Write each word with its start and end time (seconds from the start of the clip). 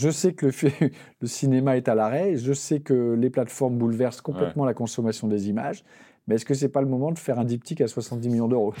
Je 0.00 0.08
sais 0.08 0.32
que 0.32 0.46
le, 0.46 0.52
le 1.20 1.26
cinéma 1.26 1.76
est 1.76 1.86
à 1.86 1.94
l'arrêt, 1.94 2.38
je 2.38 2.54
sais 2.54 2.80
que 2.80 3.12
les 3.12 3.28
plateformes 3.28 3.76
bouleversent 3.76 4.22
complètement 4.22 4.64
la 4.64 4.72
consommation 4.72 5.28
des 5.28 5.50
images, 5.50 5.84
mais 6.26 6.36
est-ce 6.36 6.46
que 6.46 6.54
c'est 6.54 6.70
pas 6.70 6.80
le 6.80 6.88
moment 6.88 7.12
de 7.12 7.18
faire 7.18 7.38
un 7.38 7.44
diptyque 7.44 7.82
à 7.82 7.86
70 7.86 8.30
millions 8.30 8.48
d'euros? 8.48 8.72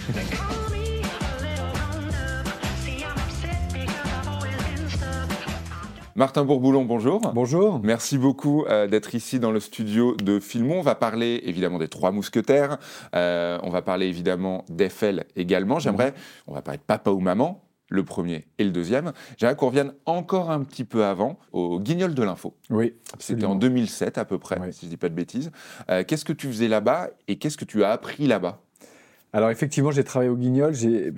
Martin 6.16 6.46
Bourboulon, 6.46 6.86
bonjour. 6.86 7.20
Bonjour. 7.34 7.80
Merci 7.82 8.16
beaucoup 8.16 8.64
euh, 8.64 8.86
d'être 8.86 9.14
ici 9.14 9.38
dans 9.38 9.52
le 9.52 9.60
studio 9.60 10.16
de 10.16 10.40
Filmon. 10.40 10.78
On 10.78 10.82
va 10.82 10.94
parler 10.94 11.42
évidemment 11.44 11.78
des 11.78 11.88
Trois 11.88 12.12
Mousquetaires. 12.12 12.78
Euh, 13.14 13.58
on 13.62 13.68
va 13.68 13.82
parler 13.82 14.06
évidemment 14.06 14.64
d'Eiffel 14.70 15.26
également. 15.36 15.80
J'aimerais, 15.80 16.14
on 16.46 16.54
va 16.54 16.62
parler 16.62 16.78
de 16.78 16.82
Papa 16.82 17.10
ou 17.10 17.20
Maman, 17.20 17.62
le 17.90 18.04
premier 18.04 18.46
et 18.58 18.64
le 18.64 18.70
deuxième. 18.70 19.12
J'aimerais 19.36 19.56
qu'on 19.56 19.66
revienne 19.66 19.92
encore 20.06 20.50
un 20.50 20.62
petit 20.62 20.84
peu 20.84 21.04
avant 21.04 21.38
au 21.52 21.78
Guignol 21.78 22.14
de 22.14 22.22
l'info. 22.22 22.54
Oui, 22.70 22.94
C'était 23.18 23.44
en 23.44 23.56
2007 23.56 24.16
à 24.16 24.24
peu 24.24 24.38
près, 24.38 24.56
si 24.72 24.80
je 24.80 24.86
ne 24.86 24.90
dis 24.90 24.96
pas 24.96 25.10
de 25.10 25.14
bêtises. 25.14 25.50
Euh, 25.90 26.04
qu'est-ce 26.06 26.24
que 26.24 26.32
tu 26.32 26.46
faisais 26.46 26.68
là-bas 26.68 27.10
et 27.28 27.36
qu'est-ce 27.36 27.58
que 27.58 27.66
tu 27.66 27.84
as 27.84 27.90
appris 27.90 28.26
là-bas? 28.26 28.62
Alors 29.32 29.50
effectivement, 29.50 29.90
j'ai 29.90 30.04
travaillé 30.04 30.30
au 30.30 30.36
Guignol. 30.36 30.72
J'ai, 30.74 31.12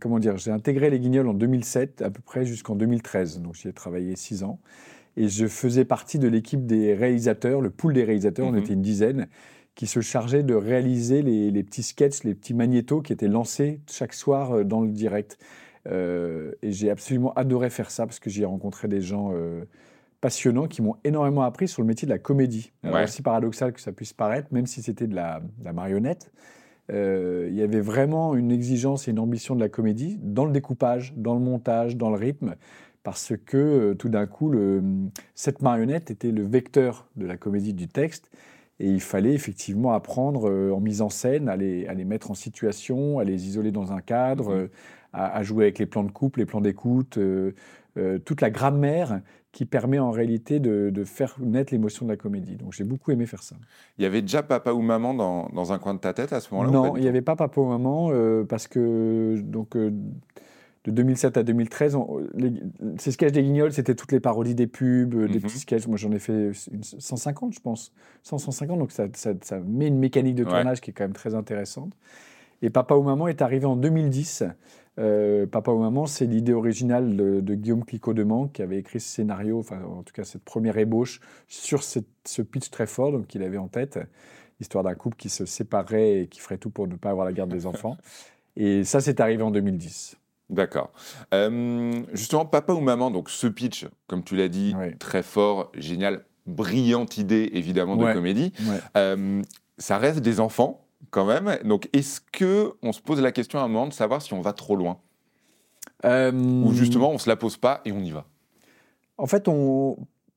comment 0.00 0.18
dire, 0.18 0.36
j'ai 0.36 0.50
intégré 0.50 0.88
les 0.90 1.00
Guignols 1.00 1.28
en 1.28 1.34
2007 1.34 2.02
à 2.02 2.10
peu 2.10 2.20
près 2.22 2.46
jusqu'en 2.46 2.76
2013. 2.76 3.40
Donc 3.40 3.54
j'y 3.54 3.68
ai 3.68 3.72
travaillé 3.72 4.16
six 4.16 4.42
ans 4.42 4.58
et 5.16 5.28
je 5.28 5.46
faisais 5.46 5.84
partie 5.84 6.18
de 6.18 6.28
l'équipe 6.28 6.66
des 6.66 6.94
réalisateurs, 6.94 7.60
le 7.60 7.70
pool 7.70 7.94
des 7.94 8.04
réalisateurs. 8.04 8.46
On 8.46 8.52
mhm. 8.52 8.58
était 8.58 8.72
une 8.72 8.82
dizaine 8.82 9.28
qui 9.74 9.86
se 9.86 10.00
chargeait 10.00 10.42
de 10.42 10.54
réaliser 10.54 11.22
les, 11.22 11.62
petits 11.62 11.82
sketchs, 11.82 12.24
les 12.24 12.34
petits 12.34 12.54
magnétos 12.54 13.02
qui 13.02 13.12
étaient 13.12 13.28
lancés 13.28 13.80
chaque 13.90 14.14
soir 14.14 14.52
euh, 14.52 14.64
dans 14.64 14.80
le 14.80 14.88
direct. 14.88 15.38
Euh, 15.86 16.52
et 16.62 16.72
j'ai 16.72 16.90
absolument 16.90 17.32
adoré 17.34 17.70
faire 17.70 17.90
ça 17.90 18.06
parce 18.06 18.18
que 18.18 18.30
j'y 18.30 18.42
ai 18.42 18.46
rencontré 18.46 18.88
des 18.88 19.00
gens 19.00 19.30
euh, 19.34 19.64
passionnants 20.20 20.66
qui 20.66 20.82
m'ont 20.82 20.96
énormément 21.04 21.42
appris 21.42 21.68
sur 21.68 21.82
le 21.82 21.88
métier 21.88 22.06
de 22.06 22.12
la 22.12 22.18
comédie. 22.18 22.72
Alors, 22.82 23.02
Aussi 23.02 23.22
paradoxal 23.22 23.72
que 23.72 23.80
ça 23.80 23.92
puisse 23.92 24.12
paraître, 24.12 24.48
même 24.52 24.66
si 24.66 24.82
c'était 24.82 25.06
de 25.06 25.14
la 25.14 25.40
marionnette. 25.72 26.32
Euh, 26.92 27.48
il 27.50 27.56
y 27.56 27.62
avait 27.62 27.80
vraiment 27.80 28.36
une 28.36 28.52
exigence 28.52 29.08
et 29.08 29.10
une 29.10 29.18
ambition 29.18 29.54
de 29.54 29.60
la 29.60 29.68
comédie 29.68 30.18
dans 30.22 30.44
le 30.44 30.52
découpage, 30.52 31.14
dans 31.16 31.34
le 31.34 31.40
montage, 31.40 31.96
dans 31.96 32.10
le 32.10 32.16
rythme, 32.16 32.54
parce 33.02 33.32
que 33.44 33.92
tout 33.94 34.08
d'un 34.08 34.26
coup, 34.26 34.52
cette 35.34 35.62
marionnette 35.62 36.10
était 36.10 36.30
le 36.30 36.44
vecteur 36.44 37.08
de 37.16 37.26
la 37.26 37.36
comédie 37.36 37.74
du 37.74 37.88
texte. 37.88 38.30
Et 38.78 38.90
il 38.90 39.00
fallait 39.00 39.32
effectivement 39.32 39.94
apprendre 39.94 40.50
euh, 40.50 40.70
en 40.70 40.80
mise 40.80 41.00
en 41.00 41.08
scène, 41.08 41.48
à 41.48 41.56
les, 41.56 41.86
mettre 42.04 42.30
en 42.30 42.34
situation, 42.34 43.18
à 43.18 43.24
les 43.24 43.46
isoler 43.46 43.72
dans 43.72 43.92
un 43.92 44.00
cadre, 44.00 44.54
mmh. 44.54 44.68
À, 45.16 45.42
jouer 45.42 45.64
avec 45.64 45.78
les 45.78 45.86
plans 45.86 46.04
de 46.04 46.10
couple, 46.10 46.40
les 46.40 46.46
plans 46.46 46.60
d'écoute, 46.60 47.18
toute 48.24 48.40
la 48.40 48.50
grammaire 48.50 49.20
qui 49.56 49.64
permet 49.64 49.98
en 49.98 50.10
réalité 50.10 50.60
de, 50.60 51.04
faire 51.04 51.34
naître 51.40 51.72
l'émotion 51.72 52.04
de 52.04 52.10
la 52.10 52.18
comédie. 52.18 52.56
Donc 52.56 52.74
j'ai 52.74 52.84
beaucoup 52.84 53.10
aimé 53.10 53.24
faire 53.24 53.42
ça. 53.42 53.56
Il 53.96 54.02
y 54.02 54.06
avait 54.06 54.20
déjà 54.20 54.42
papa 54.42 54.72
ou 54.72 54.82
maman 54.82 55.14
dans, 55.14 55.48
dans 55.48 55.72
un 55.72 55.78
coin 55.78 55.94
de 55.94 55.98
ta 55.98 56.12
tête 56.12 56.34
à 56.34 56.40
ce 56.40 56.52
moment-là 56.52 56.70
Non, 56.70 56.96
il 56.96 57.00
n'y 57.00 57.08
avait 57.08 57.22
pas 57.22 57.36
papa 57.36 57.58
ou 57.58 57.64
maman 57.64 58.10
euh, 58.10 58.44
parce 58.44 58.68
que 58.68 59.40
donc, 59.40 59.74
euh, 59.74 59.90
de 60.84 60.90
2007 60.90 61.38
à 61.38 61.42
2013, 61.42 61.96
ces 62.98 63.12
sketchs 63.12 63.32
des 63.32 63.42
Guignols, 63.42 63.72
c'était 63.72 63.94
toutes 63.94 64.12
les 64.12 64.20
parodies 64.20 64.54
des 64.54 64.66
pubs, 64.66 65.14
des 65.14 65.38
mhm. 65.38 65.40
petits 65.40 65.60
sketchs. 65.60 65.86
Moi 65.86 65.96
j'en 65.96 66.12
ai 66.12 66.18
fait 66.18 66.50
150, 66.82 67.54
je 67.54 67.60
pense. 67.60 67.94
100, 68.24 68.36
150, 68.36 68.78
donc 68.78 68.92
ça, 68.92 69.06
ça, 69.14 69.58
met 69.66 69.86
une 69.86 69.98
mécanique 69.98 70.34
de 70.34 70.44
tournage 70.44 70.82
qui 70.82 70.90
est 70.90 70.92
quand 70.92 71.04
même 71.04 71.14
très 71.14 71.34
intéressante. 71.34 71.94
Et 72.60 72.68
Papa 72.68 72.94
ou 72.94 73.02
Maman 73.02 73.26
est 73.28 73.40
arrivé 73.40 73.64
en 73.64 73.76
2010 73.76 74.44
euh, 74.98 75.46
Papa 75.46 75.70
ou 75.70 75.78
Maman, 75.78 76.06
c'est 76.06 76.26
l'idée 76.26 76.52
originale 76.52 77.16
de, 77.16 77.54
Guillaume 77.54 77.84
Clicot-Demand 77.84 78.48
qui 78.48 78.62
avait 78.62 78.78
écrit 78.78 79.00
ce 79.00 79.08
scénario, 79.08 79.58
enfin 79.58 79.82
en 79.82 80.02
tout 80.02 80.12
cas 80.12 80.24
cette 80.24 80.44
première 80.44 80.78
ébauche 80.78 81.20
sur 81.48 81.82
ce 81.82 82.42
pitch 82.42 82.70
très 82.70 82.86
fort 82.86 83.26
qu'il 83.26 83.42
avait 83.42 83.58
en 83.58 83.68
tête, 83.68 83.98
l'histoire 84.58 84.84
d'un 84.84 84.94
couple 84.94 85.16
qui 85.16 85.28
se 85.28 85.44
séparerait 85.44 86.22
et 86.22 86.26
qui 86.28 86.40
ferait 86.40 86.58
tout 86.58 86.70
pour 86.70 86.88
ne 86.88 86.96
pas 86.96 87.10
avoir 87.10 87.26
la 87.26 87.32
garde 87.32 87.50
des 87.50 87.66
enfants. 87.66 87.96
Et 88.58 88.84
ça, 88.84 89.02
c'est 89.02 89.20
arrivé 89.20 89.42
en 89.42 89.50
2010. 89.50 90.16
D'accord. 90.48 90.92
Euh, 91.34 92.02
justement, 92.14 92.46
Papa 92.46 92.72
ou 92.72 92.80
Maman, 92.80 93.10
donc 93.10 93.28
ce 93.28 93.46
pitch, 93.46 93.86
comme 94.06 94.22
tu 94.22 94.34
l'as 94.34 94.48
dit, 94.48 94.74
très 94.98 95.22
fort, 95.22 95.70
génial, 95.74 96.24
brillante 96.46 97.18
idée 97.18 97.50
évidemment 97.52 97.96
de 97.96 98.12
comédie. 98.12 98.52
Euh, 98.96 99.42
ça 99.78 99.98
reste 99.98 100.20
des 100.20 100.40
enfants 100.40 100.85
quand 101.16 101.24
même. 101.24 101.56
Donc, 101.64 101.88
est-ce 101.94 102.20
que 102.20 102.74
on 102.82 102.92
se 102.92 103.00
pose 103.00 103.22
la 103.22 103.32
question 103.32 103.58
à 103.58 103.62
un 103.62 103.68
moment 103.68 103.86
de 103.86 103.94
savoir 103.94 104.20
si 104.20 104.34
on 104.34 104.42
va 104.42 104.52
trop 104.52 104.76
loin? 104.76 104.98
Euh, 106.04 106.30
Ou 106.30 106.74
justement, 106.74 107.10
on 107.10 107.16
se 107.16 107.26
la 107.26 107.36
pose 107.36 107.56
pas 107.56 107.80
et 107.86 107.92
on 107.92 108.00
y 108.00 108.10
va? 108.10 108.26
En 109.16 109.26
fait, 109.26 109.48
on 109.48 109.96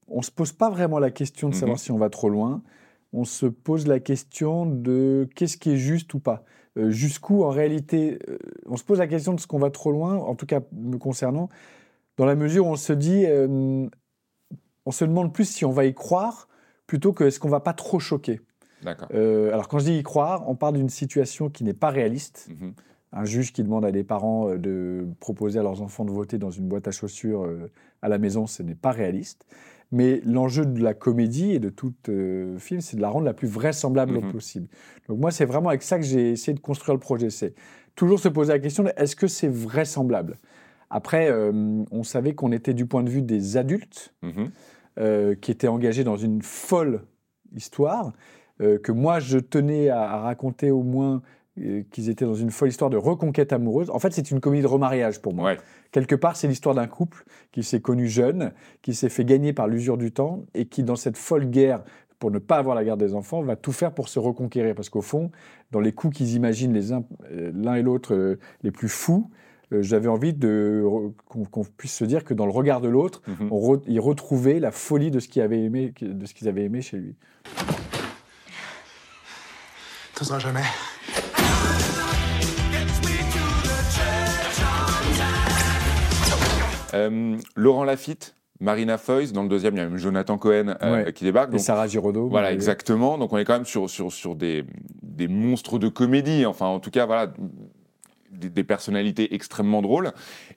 ne 0.09 0.21
se 0.21 0.31
pose 0.31 0.53
pas 0.53 0.69
vraiment 0.69 0.97
la 0.97 1.11
question 1.11 1.49
de 1.49 1.53
savoir 1.53 1.75
mhm. 1.75 1.83
si 1.83 1.91
on 1.91 1.97
va 1.97 2.09
trop 2.09 2.29
loin. 2.29 2.63
On 3.11 3.25
se 3.25 3.45
pose 3.45 3.87
la 3.87 3.99
question 3.99 4.65
de 4.65 5.27
qu'est-ce 5.35 5.57
qui 5.57 5.71
est 5.71 5.77
juste 5.77 6.13
ou 6.13 6.21
pas. 6.21 6.45
Euh, 6.77 6.91
jusqu'où, 6.91 7.43
en 7.43 7.49
réalité, 7.49 8.17
euh, 8.29 8.37
on 8.65 8.77
se 8.77 8.85
pose 8.85 8.99
la 8.99 9.07
question 9.07 9.33
de 9.33 9.39
ce 9.41 9.47
qu'on 9.47 9.59
va 9.59 9.71
trop 9.71 9.91
loin, 9.91 10.15
en 10.15 10.35
tout 10.35 10.45
cas 10.45 10.61
me 10.71 10.97
concernant, 10.97 11.49
dans 12.15 12.25
la 12.25 12.35
mesure 12.35 12.67
où 12.67 12.69
on 12.69 12.77
se 12.77 12.93
dit, 12.93 13.25
on 14.85 14.91
se 14.91 15.03
demande 15.03 15.33
plus 15.33 15.43
si 15.43 15.65
on 15.65 15.71
va 15.71 15.83
y 15.83 15.93
croire 15.93 16.47
plutôt 16.87 17.11
que 17.11 17.25
est-ce 17.25 17.39
qu'on 17.41 17.49
va 17.49 17.59
pas 17.59 17.73
trop 17.73 17.99
choquer. 17.99 18.39
Euh, 19.13 19.51
alors 19.51 19.67
quand 19.67 19.79
je 19.79 19.85
dis 19.85 19.97
y 19.97 20.03
croire, 20.03 20.47
on 20.47 20.55
parle 20.55 20.75
d'une 20.75 20.89
situation 20.89 21.49
qui 21.49 21.63
n'est 21.63 21.73
pas 21.73 21.89
réaliste. 21.89 22.49
Mhm. 22.49 22.73
Un 23.11 23.25
juge 23.25 23.53
qui 23.53 23.63
demande 23.63 23.85
à 23.85 23.91
des 23.91 24.03
parents 24.03 24.49
euh, 24.49 24.57
de 24.57 25.07
proposer 25.19 25.59
à 25.59 25.63
leurs 25.63 25.81
enfants 25.81 26.05
de 26.05 26.11
voter 26.11 26.37
dans 26.37 26.51
une 26.51 26.67
boîte 26.67 26.87
à 26.87 26.91
chaussures 26.91 27.43
euh, 27.43 27.71
à 28.01 28.09
la 28.09 28.19
maison, 28.19 28.45
ce 28.47 28.63
n'est 28.63 28.75
pas 28.75 28.91
réaliste. 28.91 29.45
Mais 29.91 30.21
l'enjeu 30.23 30.65
de 30.65 30.83
la 30.83 30.93
comédie 30.93 31.51
et 31.51 31.59
de 31.59 31.69
tout 31.69 31.91
film, 32.59 32.79
c'est 32.79 32.95
de 32.95 33.01
la 33.01 33.09
rendre 33.09 33.25
la 33.25 33.33
plus 33.33 33.47
vraisemblable 33.47 34.21
mhm. 34.21 34.31
possible. 34.31 34.67
Donc 35.07 35.19
moi, 35.19 35.31
c'est 35.31 35.45
vraiment 35.45 35.69
avec 35.69 35.81
ça 35.81 35.97
que 35.97 36.05
j'ai 36.05 36.31
essayé 36.31 36.53
de 36.53 36.59
construire 36.59 36.93
le 36.93 36.99
projet. 36.99 37.31
C'est 37.31 37.55
toujours 37.95 38.19
se 38.19 38.29
poser 38.29 38.53
la 38.53 38.59
question 38.59 38.85
est-ce 38.95 39.15
que 39.15 39.27
c'est 39.27 39.47
vraisemblable? 39.47 40.37
Après, 40.91 41.31
on 41.31 42.03
savait 42.03 42.33
qu'on 42.33 42.51
était 42.51 42.73
du 42.73 42.85
point 42.85 43.03
de 43.03 43.09
vue 43.09 43.21
des 43.21 43.57
adultes 43.57 44.13
mhm. 44.21 45.35
qui 45.37 45.51
étaient 45.51 45.67
engagés 45.67 46.03
dans 46.03 46.17
une 46.17 46.43
folle 46.43 47.01
histoire 47.55 48.13
que 48.59 48.91
moi 48.91 49.19
je 49.19 49.39
tenais 49.39 49.89
à, 49.89 50.17
raconter 50.17 50.69
au 50.69 50.83
moins 50.83 51.21
euh, 51.59 51.83
qu'ils 51.91 52.09
étaient 52.09 52.25
dans 52.25 52.35
une 52.35 52.51
folle 52.51 52.69
histoire 52.69 52.89
de 52.89 52.97
reconquête 52.97 53.51
amoureuse. 53.51 53.89
En 53.89 53.99
fait, 53.99 54.13
c'est 54.13 54.31
une 54.31 54.39
comédie 54.39 54.61
de 54.61 54.67
remariage 54.67 55.21
pour 55.21 55.33
moi. 55.33 55.55
Quelque 55.91 56.15
part, 56.15 56.35
c'est 56.35 56.47
l'histoire 56.47 56.75
d'un 56.75 56.87
couple 56.87 57.25
qui 57.51 57.63
s'est 57.63 57.81
connu 57.81 58.07
jeune, 58.07 58.53
qui 58.81 58.93
s'est 58.93 59.09
fait 59.09 59.25
gagner 59.25 59.51
par 59.51 59.67
l'usure 59.67 59.97
du 59.97 60.11
temps 60.11 60.45
et 60.53 60.65
qui, 60.65 60.83
dans 60.83 60.95
cette 60.95 61.17
folle 61.17 61.45
guerre 61.45 61.83
pour 62.19 62.31
ne 62.31 62.39
pas 62.39 62.57
avoir 62.57 62.75
la 62.75 62.83
garde 62.83 62.99
des 62.99 63.13
enfants, 63.13 63.41
va 63.41 63.55
tout 63.55 63.71
faire 63.71 63.93
pour 63.93 64.09
se 64.09 64.19
reconquérir. 64.19 64.75
Parce 64.75 64.89
qu'au 64.89 65.01
fond, 65.01 65.31
dans 65.71 65.79
les 65.79 65.91
coups 65.91 66.17
qu'ils 66.17 66.35
imaginent 66.35 66.73
les 66.73 66.93
uns, 66.93 67.03
euh, 67.31 67.51
l'un 67.55 67.75
et 67.75 67.81
l'autre 67.81 68.37
les 68.61 68.71
plus 68.71 68.89
fous, 68.89 69.29
j'avais 69.71 70.07
envie 70.07 70.33
de, 70.33 70.83
qu'on, 71.25 71.63
puisse 71.63 71.93
se 71.93 72.03
dire 72.03 72.23
que 72.23 72.33
dans 72.33 72.45
le 72.45 72.51
regard 72.51 72.81
de 72.81 72.89
l'autre, 72.89 73.21
mm-hmm. 73.27 73.81
ils 73.87 73.99
retrouvaient 73.99 74.59
la 74.59 74.71
folie 74.71 75.11
de 75.11 75.19
ce 75.19 75.27
qu'ils 75.27 75.43
avaient 75.43 75.61
aimé, 75.61 75.93
de 76.01 76.25
ce 76.25 76.33
qu'ils 76.33 76.47
avaient 76.47 76.63
aimé 76.63 76.81
chez 76.81 76.97
lui 76.97 77.15
jamais. 80.39 80.63
Euh, 86.93 87.37
Laurent 87.55 87.83
Lafitte, 87.83 88.35
Marina 88.59 88.97
Foïs, 88.97 89.31
dans 89.31 89.43
le 89.43 89.49
deuxième, 89.49 89.75
il 89.75 89.77
y 89.77 89.81
a 89.81 89.85
même 89.87 89.97
Jonathan 89.97 90.37
Cohen 90.37 90.75
euh, 90.81 91.11
qui 91.11 91.23
débarque. 91.23 91.53
Et 91.53 91.59
Sarah 91.59 91.87
Giraudot. 91.87 92.29
Voilà, 92.29 92.51
exactement. 92.51 93.17
Donc 93.17 93.31
on 93.31 93.37
est 93.37 93.45
quand 93.45 93.53
même 93.53 93.65
sur, 93.65 93.89
sur, 93.89 94.11
sur 94.11 94.35
des, 94.35 94.65
des 95.01 95.27
monstres 95.27 95.79
de 95.79 95.87
comédie, 95.87 96.45
enfin 96.45 96.65
en 96.65 96.79
tout 96.79 96.91
cas, 96.91 97.05
voilà, 97.05 97.31
des, 98.31 98.49
des 98.49 98.63
personnalités 98.63 99.33
extrêmement 99.35 99.81
drôles. 99.81 100.11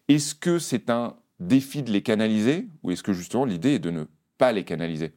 Est-ce 0.09 0.35
que 0.35 0.59
c'est 0.59 0.91
un 0.91 1.15
défi 1.39 1.83
de 1.83 1.91
les 1.91 2.03
canaliser 2.03 2.69
ou 2.83 2.91
est-ce 2.91 3.03
que 3.03 3.13
justement 3.13 3.45
l'idée 3.45 3.75
est 3.75 3.79
de 3.79 3.91
ne 3.91 4.05
pas 4.39 4.53
les 4.53 4.65
canaliser? 4.65 5.13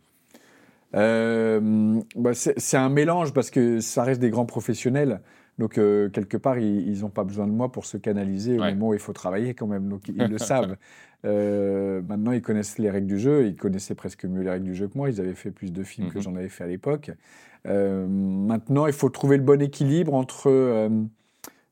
Euh, 0.95 2.01
bah, 2.15 2.31
c'est 2.33 2.77
un 2.77 2.89
mélange 2.89 3.33
parce 3.33 3.49
que 3.49 3.79
ça 3.79 4.03
reste 4.03 4.21
des 4.21 4.29
grands 4.29 4.45
professionnels. 4.45 5.21
Donc, 5.57 5.77
euh, 5.77 6.09
quelque 6.09 6.37
part, 6.37 6.57
ils 6.59 7.01
n'ont 7.01 7.09
pas 7.09 7.23
besoin 7.23 7.47
de 7.47 7.51
moi 7.51 7.71
pour 7.71 7.85
se 7.85 7.97
canaliser 7.97 8.57
au 8.59 8.63
moment 8.63 8.89
où 8.89 8.93
il 8.93 8.99
faut 8.99 9.13
travailler 9.13 9.53
quand 9.53 9.67
même. 9.67 9.87
Donc, 9.87 10.07
ils 10.09 10.17
le 10.17 10.37
savent. 10.37 10.75
Euh, 11.25 12.01
maintenant, 12.07 12.31
ils 12.31 12.41
connaissent 12.41 12.77
les 12.77 12.89
règles 12.89 13.07
du 13.07 13.19
jeu. 13.19 13.45
Ils 13.45 13.55
connaissaient 13.55 13.95
presque 13.95 14.25
mieux 14.25 14.41
les 14.41 14.49
règles 14.49 14.65
du 14.65 14.75
jeu 14.75 14.87
que 14.87 14.97
moi. 14.97 15.09
Ils 15.09 15.19
avaient 15.21 15.33
fait 15.33 15.51
plus 15.51 15.71
de 15.71 15.83
films 15.83 16.09
que 16.09 16.17
mhm. 16.17 16.23
j'en 16.23 16.35
avais 16.35 16.49
fait 16.49 16.65
à 16.65 16.67
l'époque. 16.67 17.11
maintenant, 17.65 18.87
il 18.87 18.93
faut 18.93 19.09
trouver 19.09 19.37
le 19.37 19.43
bon 19.43 19.61
équilibre 19.61 20.13
entre 20.13 20.89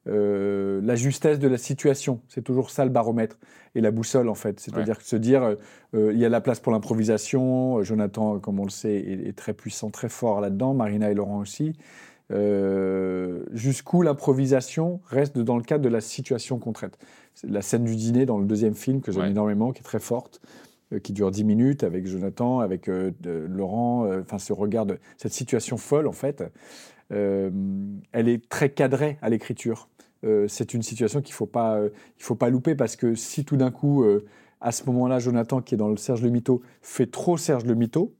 euh, 0.09 0.81
la 0.83 0.95
justesse 0.95 1.39
de 1.39 1.47
la 1.47 1.57
situation. 1.57 2.19
C'est 2.27 2.41
toujours 2.41 2.71
ça 2.71 2.83
le 2.83 2.91
baromètre 2.91 3.39
et 3.73 3.81
la 3.81 3.91
boussole 3.91 4.27
en 4.27 4.35
fait. 4.35 4.59
C'est-à-dire 4.59 4.99
se 5.01 5.15
dire 5.15 5.55
euh, 5.93 6.11
il 6.13 6.19
y 6.19 6.25
a 6.25 6.29
la 6.29 6.41
place 6.41 6.59
pour 6.59 6.71
l'improvisation. 6.71 7.81
Jonathan, 7.83 8.39
comme 8.39 8.59
on 8.59 8.65
le 8.65 8.69
sait, 8.69 8.95
est, 8.95 9.35
très 9.37 9.53
puissant, 9.53 9.89
très 9.89 10.09
fort 10.09 10.41
là-dedans. 10.41 10.73
Marina 10.73 11.09
et 11.09 11.13
Laurent 11.13 11.39
aussi. 11.39 11.73
Euh, 12.31 13.43
jusqu'où 13.51 14.01
l'improvisation 14.01 15.01
reste 15.07 15.37
dans 15.37 15.57
le 15.57 15.63
cadre 15.63 15.83
de 15.83 15.89
la 15.89 16.01
situation 16.01 16.57
concrète. 16.57 16.97
La 17.43 17.61
scène 17.61 17.83
du 17.83 17.95
dîner 17.95 18.25
dans 18.25 18.39
le 18.39 18.45
deuxième 18.45 18.75
film 18.75 19.01
que 19.01 19.11
j'aime 19.11 19.25
énormément, 19.25 19.71
qui 19.71 19.79
est 19.79 19.83
très 19.83 19.99
forte. 19.99 20.41
qui 21.01 21.11
dure 21.11 21.31
10 21.31 21.43
minutes 21.43 21.83
avec 21.83 22.05
Jonathan, 22.07 22.59
avec 22.59 22.89
Laurent, 23.23 24.07
enfin 24.21 24.37
ce 24.37 24.53
regard, 24.53 24.85
cette 25.17 25.33
situation 25.33 25.77
folle 25.77 26.07
en 26.07 26.13
fait, 26.13 26.43
elle 27.09 28.29
est 28.29 28.47
très 28.47 28.69
cadrée 28.69 29.17
à 29.21 29.29
l'écriture. 29.29 29.89
C'est 30.47 30.73
une 30.73 30.81
situation 30.81 31.21
qu'il 31.21 31.33
ne 31.33 31.35
faut, 31.35 31.45
pas, 31.45 31.79
il 32.17 32.23
faut 32.23 32.35
pas 32.35 32.49
louper 32.49 32.75
parce 32.75 32.95
que 32.95 33.15
si 33.15 33.45
tout 33.45 33.57
d'un 33.57 33.71
coup, 33.71 34.05
à 34.61 34.71
ce 34.71 34.85
moment-là, 34.85 35.19
Jonathan, 35.19 35.61
qui 35.61 35.75
est 35.75 35.77
dans 35.77 35.89
le 35.89 35.97
Serge 35.97 36.21
le 36.21 36.29
Mito, 36.29 36.61
fait 36.81 37.07
trop 37.07 37.37
Serge 37.37 37.65
le 37.65 37.75
Mito, 37.75 38.15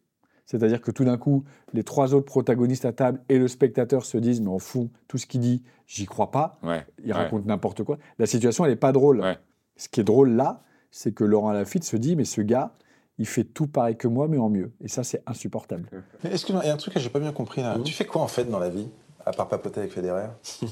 c'est-à-dire 0.46 0.82
que 0.82 0.92
tout 0.92 1.06
d'un 1.06 1.18
coup, 1.18 1.44
les 1.74 1.84
trois 1.84 2.14
autres 2.14 2.26
protagonistes 2.26 2.86
à 2.86 2.92
table 2.92 3.22
et 3.30 3.40
le 3.40 3.48
spectateur 3.48 4.06
se 4.06 4.18
disent, 4.18 4.42
mais 4.42 4.50
en 4.50 4.60
fond, 4.60 4.90
tout 5.08 5.18
ce 5.18 5.26
qu'il 5.26 5.40
dit, 5.40 5.64
j'y 5.88 6.06
crois 6.06 6.32
pas. 6.32 6.60
il 7.04 7.14
raconte 7.14 7.46
n'importe 7.46 7.84
quoi. 7.84 7.98
La 8.20 8.26
situation, 8.26 8.66
elle 8.66 8.72
n'est 8.72 8.78
pas 8.78 8.92
drôle. 8.92 9.24
Ce 9.76 9.88
qui 9.90 10.02
est 10.02 10.04
drôle 10.04 10.32
là, 10.32 10.62
c'est 10.92 11.14
que 11.14 11.24
Laurent 11.24 11.52
Lafitte 11.52 11.84
se 11.84 11.98
dit, 11.98 12.16
mais 12.16 12.26
ce 12.26 12.42
gars, 12.42 12.74
il 13.18 13.26
fait 13.26 13.44
tout 13.44 13.68
pareil 13.68 13.96
que 13.96 14.08
moi, 14.08 14.28
mais 14.28 14.38
en 14.38 14.50
mieux. 14.50 14.72
Et 14.82 14.88
ça, 14.88 15.04
c'est 15.04 15.24
insupportable. 15.26 15.90
Est-ce 16.24 16.46
qu'il 16.46 16.56
y 16.56 16.58
a 16.58 16.74
un 16.74 16.78
truc 16.78 16.94
que 16.94 17.00
j'ai 17.00 17.10
pas 17.10 17.20
bien 17.20 17.32
compris 17.32 17.62
là? 17.62 17.78
Mmh. 17.78 17.84
Tu 17.84 17.94
fais 17.94 18.06
quoi 18.06 18.22
en 18.22 18.28
fait 18.28 18.46
dans 18.46 18.60
la 18.60 18.70
vie, 18.70 18.88
à 19.26 19.32
part 19.32 19.48
papoter 19.48 19.80
avec 19.80 19.92
Federer? 19.92 20.28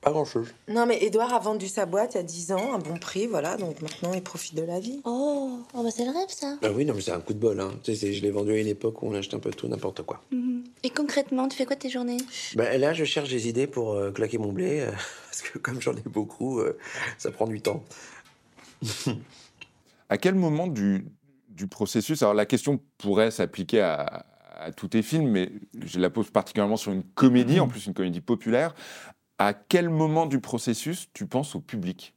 Pas 0.00 0.12
grand-chose. 0.12 0.54
Non, 0.68 0.86
mais 0.86 1.02
Edouard 1.02 1.34
a 1.34 1.40
vendu 1.40 1.66
sa 1.66 1.84
boîte 1.84 2.14
il 2.14 2.18
y 2.18 2.20
a 2.20 2.22
10 2.22 2.52
ans, 2.52 2.72
un 2.72 2.78
bon 2.78 2.98
prix, 2.98 3.26
voilà, 3.26 3.56
donc 3.56 3.82
maintenant 3.82 4.12
il 4.14 4.22
profite 4.22 4.54
de 4.54 4.62
la 4.62 4.78
vie. 4.78 5.00
Oh, 5.04 5.58
oh 5.74 5.82
bah 5.82 5.90
c'est 5.90 6.04
le 6.04 6.12
rêve 6.12 6.28
ça. 6.28 6.56
Bah 6.62 6.68
oui, 6.72 6.84
non, 6.84 6.94
mais 6.94 7.00
c'est 7.00 7.10
un 7.10 7.20
coup 7.20 7.34
de 7.34 7.38
bol, 7.38 7.58
hein. 7.58 7.72
Tu 7.82 7.96
sais, 7.96 8.12
je 8.12 8.22
l'ai 8.22 8.30
vendu 8.30 8.52
à 8.52 8.58
une 8.58 8.68
époque 8.68 9.02
où 9.02 9.08
on 9.08 9.14
achetait 9.14 9.34
un 9.34 9.40
peu 9.40 9.50
tout, 9.50 9.66
n'importe 9.66 10.02
quoi. 10.02 10.22
Mhm. 10.30 10.62
Et 10.84 10.90
concrètement, 10.90 11.48
tu 11.48 11.56
fais 11.56 11.66
quoi 11.66 11.74
tes 11.74 11.90
journées? 11.90 12.18
Bah 12.54 12.78
là, 12.78 12.94
je 12.94 13.04
cherche 13.04 13.28
des 13.28 13.48
idées 13.48 13.66
pour 13.66 13.94
euh, 13.94 14.12
claquer 14.12 14.38
mon 14.38 14.52
blé, 14.52 14.80
euh, 14.80 14.92
parce 15.26 15.42
que 15.42 15.58
comme 15.58 15.82
j'en 15.82 15.94
ai 15.94 16.08
beaucoup, 16.08 16.60
euh, 16.60 16.78
ça 17.18 17.32
prend 17.32 17.48
du 17.48 17.60
temps. 17.60 17.82
à 20.08 20.16
quel 20.16 20.36
moment 20.36 20.68
du, 20.68 21.06
du 21.48 21.66
processus, 21.66 22.22
alors 22.22 22.34
la 22.34 22.46
question 22.46 22.78
pourrait 22.98 23.32
s'appliquer 23.32 23.80
à, 23.80 24.26
à 24.56 24.70
tous 24.70 24.88
tes 24.88 25.02
films, 25.02 25.28
mais 25.28 25.50
je 25.84 25.98
la 25.98 26.10
pose 26.10 26.30
particulièrement 26.30 26.76
sur 26.76 26.92
une 26.92 27.02
comédie, 27.02 27.58
en 27.58 27.66
plus 27.66 27.86
une 27.86 27.94
comédie 27.94 28.20
populaire 28.20 28.76
à 29.38 29.54
quel 29.54 29.88
moment 29.88 30.26
du 30.26 30.40
processus 30.40 31.08
tu 31.12 31.26
penses 31.26 31.54
au 31.54 31.60
public? 31.60 32.14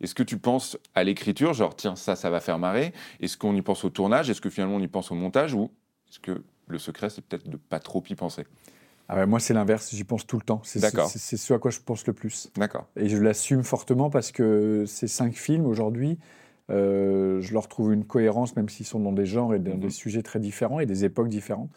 Est-ce 0.00 0.14
que 0.14 0.22
tu 0.22 0.38
penses 0.38 0.78
à 0.94 1.04
l'écriture, 1.04 1.54
genre 1.54 1.74
tiens, 1.74 1.96
ça, 1.96 2.16
ça 2.16 2.28
va 2.28 2.40
faire 2.40 2.58
marrer? 2.58 2.92
Est-ce 3.20 3.36
qu'on 3.36 3.54
y 3.54 3.62
pense 3.62 3.84
au 3.84 3.90
tournage? 3.90 4.28
Est-ce 4.28 4.40
que 4.40 4.50
finalement 4.50 4.76
on 4.76 4.80
y 4.80 4.88
pense 4.88 5.10
au 5.10 5.14
montage? 5.14 5.54
Ou 5.54 5.70
est-ce 6.10 6.20
que 6.20 6.42
le 6.66 6.78
secret, 6.78 7.08
c'est 7.08 7.22
peut-être 7.24 7.48
de 7.48 7.56
pas 7.56 7.78
trop 7.78 8.02
y 8.08 8.14
penser? 8.14 8.44
Ah 9.08 9.24
moi, 9.24 9.38
c'est 9.38 9.54
l'inverse, 9.54 9.94
j'y 9.94 10.04
pense 10.04 10.26
tout 10.26 10.36
le 10.36 10.42
temps. 10.42 10.60
C'est 10.64 10.80
ce 10.80 11.54
à 11.54 11.58
quoi 11.58 11.70
je 11.70 11.80
pense 11.80 12.06
le 12.06 12.12
plus. 12.12 12.50
D'accord. 12.56 12.86
Et 12.96 13.08
je 13.08 13.16
l'assume 13.16 13.62
fortement 13.62 14.10
parce 14.10 14.32
que 14.32 14.84
ces 14.86 15.06
cinq 15.06 15.34
films, 15.34 15.64
aujourd'hui, 15.64 16.18
euh, 16.70 17.40
je 17.40 17.52
leur 17.52 17.68
trouve 17.68 17.92
une 17.92 18.04
cohérence, 18.04 18.56
même 18.56 18.68
s'ils 18.68 18.86
sont 18.86 18.98
dans 18.98 19.12
des 19.12 19.26
genres 19.26 19.54
et 19.54 19.60
dans 19.60 19.76
des 19.76 19.86
mhm. 19.86 19.90
sujets 19.90 20.22
très 20.22 20.40
différents 20.40 20.80
et 20.80 20.86
des 20.86 21.04
époques 21.04 21.28
différentes. 21.28 21.70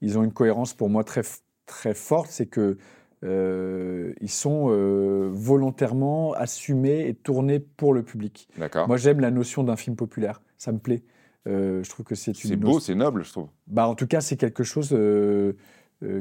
Ils 0.00 0.18
ont 0.18 0.24
une 0.24 0.32
cohérence 0.32 0.72
pour 0.72 0.88
moi 0.88 1.04
très, 1.04 1.22
très 1.66 1.94
forte, 1.94 2.30
c'est 2.30 2.46
que 2.46 2.78
euh, 3.24 4.12
ils 4.20 4.30
sont 4.30 4.68
euh, 4.70 5.28
volontairement 5.30 6.32
assumés 6.32 7.06
et 7.06 7.14
tournés 7.14 7.60
pour 7.60 7.94
le 7.94 8.02
public. 8.02 8.48
Moi, 8.86 8.96
j'aime 8.96 9.20
la 9.20 9.30
notion 9.30 9.62
d'un 9.62 9.76
film 9.76 9.96
populaire. 9.96 10.42
Ça 10.58 10.72
me 10.72 10.78
plaît. 10.78 11.02
Euh, 11.48 11.82
je 11.82 11.90
trouve 11.90 12.04
que 12.04 12.14
c'est 12.14 12.34
C'est 12.34 12.56
beau, 12.56 12.80
c'est 12.80 12.94
noble, 12.94 13.24
je 13.24 13.30
trouve. 13.30 13.48
Bah, 13.66 13.86
en 13.86 13.94
tout 13.94 14.06
cas, 14.06 14.20
c'est 14.20 14.36
quelque 14.36 14.64
chose 14.64 14.96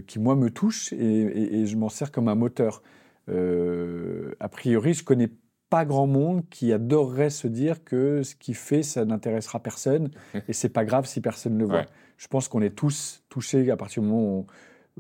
qui, 0.08 0.20
moi, 0.20 0.36
me 0.36 0.50
touche 0.50 0.94
et, 0.94 1.66
je 1.66 1.76
m'en 1.76 1.90
sers 1.90 2.12
comme 2.12 2.28
un 2.28 2.36
moteur. 2.36 2.84
a 3.28 4.50
priori, 4.50 4.94
je 4.94 5.04
connais 5.04 5.30
pas 5.70 5.86
grand 5.86 6.08
monde 6.08 6.44
qui 6.50 6.74
adorerait 6.74 7.30
se 7.30 7.48
dire 7.48 7.84
que 7.84 8.24
ce 8.24 8.36
qu'il 8.36 8.56
fait, 8.56 8.84
ça 8.84 9.06
n'intéressera 9.06 9.60
personne 9.60 10.12
et 10.48 10.54
c'est 10.54 10.70
pas 10.70 10.86
grave 10.86 11.06
si 11.06 11.22
personne 11.22 11.54
ne 11.54 11.60
le 11.60 11.66
voit. 11.66 11.86
Je 12.18 12.28
pense 12.28 12.48
qu'on 12.48 12.62
est 12.62 12.76
tous 12.76 13.24
touchés 13.30 13.72
à 13.72 13.78
partir 13.78 14.04
du 14.04 14.10
moment 14.10 14.22
où 14.22 14.40
on, 14.40 14.46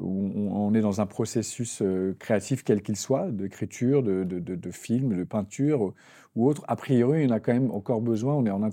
où 0.01 0.49
on 0.51 0.73
est 0.73 0.81
dans 0.81 1.01
un 1.01 1.05
processus 1.05 1.81
euh, 1.81 2.15
créatif 2.19 2.63
quel 2.63 2.81
qu'il 2.81 2.95
soit, 2.95 3.31
d'écriture, 3.31 4.03
de, 4.03 4.23
de, 4.23 4.39
de, 4.39 4.71
film, 4.71 5.15
de 5.15 5.23
peinture 5.23 5.93
ou 6.35 6.47
autre. 6.47 6.63
A 6.67 6.75
priori, 6.75 7.25
on 7.27 7.31
a 7.31 7.39
quand 7.39 7.53
même 7.53 7.71
encore 7.71 8.01
besoin, 8.01 8.33
on 8.33 8.45
est 8.45 8.51
en 8.51 8.63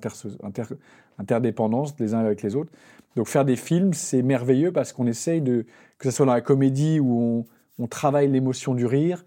interdépendance 1.18 1.94
les 1.98 2.14
uns 2.14 2.20
avec 2.20 2.42
les 2.42 2.56
autres. 2.56 2.72
Donc 3.16 3.26
faire 3.26 3.44
des 3.44 3.56
films, 3.56 3.94
c'est 3.94 4.22
merveilleux 4.22 4.72
parce 4.72 4.92
qu'on 4.92 5.06
essaye 5.06 5.40
de, 5.40 5.66
que 5.98 6.10
ce 6.10 6.16
soit 6.16 6.26
dans 6.26 6.34
la 6.34 6.40
comédie 6.40 7.00
où 7.00 7.46
on, 7.78 7.86
travaille 7.86 8.28
l'émotion 8.28 8.74
du 8.74 8.86
rire, 8.86 9.24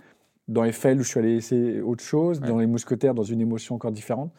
dans 0.47 0.63
Eiffel 0.63 0.99
où 0.99 1.03
je 1.03 1.09
suis 1.09 1.19
allé 1.19 1.35
essayer 1.35 1.81
autre 1.81 2.03
chose, 2.03 2.41
dans 2.41 2.59
Les 2.59 2.67
Mousquetaires 2.67 3.13
dans 3.13 3.23
une 3.23 3.41
émotion 3.41 3.75
encore 3.75 3.91
différente. 3.91 4.31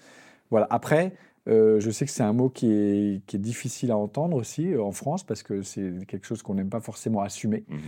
Voilà. 0.51 0.67
Après, 0.71 1.13
euh, 1.49 1.81
je 1.81 1.91
sais 1.91 2.05
que 2.05 2.11
c'est 2.11 2.23
un 2.23 2.33
mot 2.33 2.49
qui 2.49 2.71
est, 2.73 3.37
difficile 3.37 3.91
à 3.91 3.97
entendre 3.97 4.37
aussi 4.37 4.73
euh, 4.73 4.83
en 4.83 4.93
France 4.93 5.25
parce 5.25 5.43
que 5.43 5.63
c'est 5.63 6.07
quelque 6.07 6.27
chose 6.27 6.43
qu'on 6.43 6.55
n'aime 6.55 6.71
pas 6.71 6.81
forcément 6.81 7.21
assumer. 7.21 7.65
Mhm. 7.69 7.79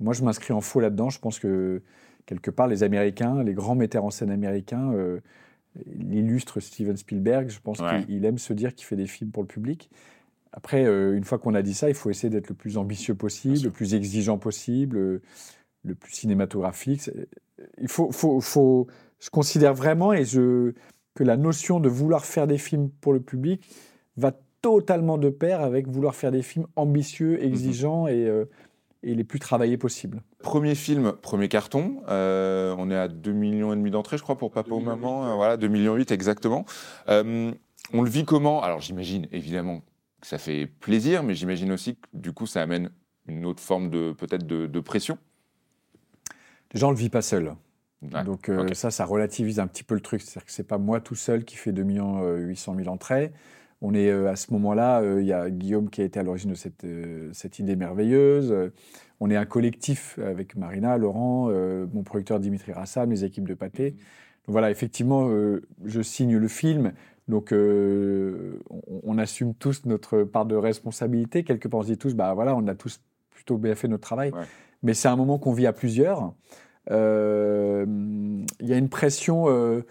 Moi, 0.00 0.12
je 0.12 0.22
m'inscris 0.22 0.52
en 0.52 0.60
faux 0.60 0.80
là-dedans. 0.80 1.08
Je 1.08 1.18
pense 1.18 1.38
que 1.38 1.82
quelque 2.26 2.50
part, 2.50 2.68
les 2.68 2.82
Américains, 2.82 3.42
les 3.42 3.54
grands 3.54 3.74
metteurs 3.74 4.04
en 4.04 4.10
scène 4.10 4.30
américains, 4.30 4.92
euh, 4.92 5.20
l'illustre 5.86 6.60
Steven 6.60 6.96
Spielberg, 6.96 7.48
je 7.48 7.60
pense 7.60 7.78
qu'il 7.78 8.24
aime 8.24 8.38
se 8.38 8.52
dire 8.52 8.74
qu'il 8.74 8.86
fait 8.86 8.96
des 8.96 9.06
films 9.06 9.30
pour 9.30 9.42
le 9.42 9.48
public. 9.48 9.90
Après, 10.52 10.84
une 10.84 11.24
fois 11.24 11.38
qu'on 11.38 11.54
a 11.54 11.62
dit 11.62 11.74
ça, 11.74 11.88
il 11.88 11.94
faut 11.94 12.10
essayer 12.10 12.30
d'être 12.30 12.48
le 12.48 12.54
plus 12.54 12.78
ambitieux 12.78 13.14
possible, 13.14 13.58
le 13.64 13.70
plus 13.70 13.94
exigeant 13.94 14.38
possible, 14.38 15.20
le 15.84 15.94
plus 15.94 16.12
cinématographique. 16.12 17.10
Il 17.78 17.88
faut, 17.88 18.10
faut, 18.10 18.40
faut, 18.40 18.86
je 19.20 19.30
considère 19.30 19.74
vraiment, 19.74 20.12
et 20.12 20.24
je, 20.24 20.72
que 21.18 21.24
la 21.24 21.36
notion 21.36 21.80
de 21.80 21.88
vouloir 21.88 22.24
faire 22.24 22.46
des 22.46 22.58
films 22.58 22.90
pour 23.00 23.12
le 23.12 23.18
public 23.18 23.68
va 24.16 24.30
totalement 24.62 25.18
de 25.18 25.30
pair 25.30 25.62
avec 25.62 25.88
vouloir 25.88 26.14
faire 26.14 26.30
des 26.30 26.42
films 26.42 26.68
ambitieux, 26.76 27.42
exigeants 27.42 28.06
et, 28.06 28.28
euh, 28.28 28.44
et, 29.02 29.16
les 29.16 29.24
plus 29.24 29.40
travaillés 29.40 29.76
possibles. 29.76 30.22
Premier 30.38 30.76
film, 30.76 31.14
premier 31.20 31.48
carton. 31.48 32.02
Euh, 32.08 32.72
on 32.78 32.88
est 32.88 32.96
à 32.96 33.08
2,5 33.08 33.32
millions 33.32 33.72
et 33.72 33.76
demi 33.76 33.90
d'entrées, 33.90 34.16
je 34.16 34.22
crois, 34.22 34.38
pour 34.38 34.52
Papa 34.52 34.70
ou 34.70 34.78
Maman. 34.78 35.26
Euh, 35.26 35.34
voilà, 35.34 35.56
2,8 35.56 35.68
millions 35.68 35.96
exactement. 35.96 36.64
on 37.08 38.02
le 38.02 38.10
vit 38.10 38.24
comment? 38.24 38.62
Alors 38.62 38.80
j'imagine 38.80 39.26
évidemment 39.32 39.80
que 40.20 40.26
ça 40.28 40.38
fait 40.38 40.66
plaisir, 40.66 41.24
mais 41.24 41.34
j'imagine 41.34 41.72
aussi 41.72 41.96
que 41.96 42.06
du 42.12 42.32
coup 42.32 42.46
ça 42.46 42.62
amène 42.62 42.90
une 43.26 43.44
autre 43.44 43.60
forme 43.60 43.90
de 43.90 44.12
peut-être 44.12 44.46
de, 44.46 44.68
de 44.68 44.80
pression. 44.80 45.18
Déjà, 46.72 46.86
on 46.86 46.92
le 46.92 46.96
vit 46.96 47.10
pas 47.10 47.22
seul. 47.22 47.56
Donc 48.02 48.48
euh, 48.48 48.74
ça, 48.74 48.90
ça 48.90 49.04
relativise 49.04 49.58
un 49.58 49.66
petit 49.66 49.82
peu 49.82 49.94
le 49.94 50.00
truc. 50.00 50.22
C'est-à-dire 50.22 50.46
que 50.46 50.52
c'est 50.52 50.66
pas 50.66 50.78
moi 50.78 51.00
tout 51.00 51.14
seul 51.14 51.44
qui 51.44 51.56
fait 51.56 51.72
2 51.72 51.82
800 51.82 52.76
000 52.76 52.88
entrées. 52.88 53.32
On 53.80 53.94
est 53.94 54.10
euh, 54.10 54.30
à 54.30 54.36
ce 54.36 54.52
moment-là, 54.52 55.00
euh, 55.00 55.20
il 55.20 55.26
y 55.26 55.32
a 55.32 55.50
Guillaume 55.50 55.88
qui 55.90 56.00
a 56.00 56.04
été 56.04 56.18
à 56.18 56.22
l'origine 56.22 56.50
de 56.50 56.56
cette, 56.56 56.86
cette 57.32 57.58
idée 57.58 57.76
merveilleuse. 57.76 58.72
on 59.20 59.30
est 59.30 59.36
un 59.36 59.46
collectif 59.46 60.18
avec 60.24 60.56
Marina, 60.56 60.96
Laurent, 60.96 61.50
mon 61.92 62.02
producteur 62.02 62.40
Dimitri 62.40 62.72
Rassam, 62.72 63.10
les 63.10 63.24
équipes 63.24 63.48
de 63.48 63.54
Pâté. 63.54 63.90
Donc 63.90 64.52
voilà, 64.52 64.70
effectivement, 64.70 65.30
je 65.84 66.02
signe 66.02 66.36
le 66.36 66.48
film. 66.48 66.92
Donc, 67.28 67.52
on, 67.52 69.18
assume 69.18 69.54
tous 69.54 69.84
notre 69.84 70.22
part 70.22 70.46
de 70.46 70.56
responsabilité. 70.56 71.44
Quelque 71.44 71.68
part, 71.68 71.80
on 71.80 71.82
se 71.82 71.88
dit 71.88 71.98
tous, 71.98 72.14
bah 72.14 72.32
voilà, 72.32 72.56
on 72.56 72.66
a 72.68 72.74
tous 72.74 73.00
plutôt 73.30 73.58
bien 73.58 73.74
fait 73.74 73.86
notre 73.86 74.02
travail. 74.02 74.32
Mais 74.82 74.94
c'est 74.94 75.08
un 75.08 75.16
moment 75.16 75.38
qu'on 75.38 75.52
vit 75.52 75.66
à 75.66 75.72
plusieurs. 75.72 76.32
Euh, 76.90 77.84
il 78.60 78.66
y 78.66 78.72
a 78.72 78.76
une 78.76 78.88
pression. 78.88 79.44
Euh, 79.48 79.82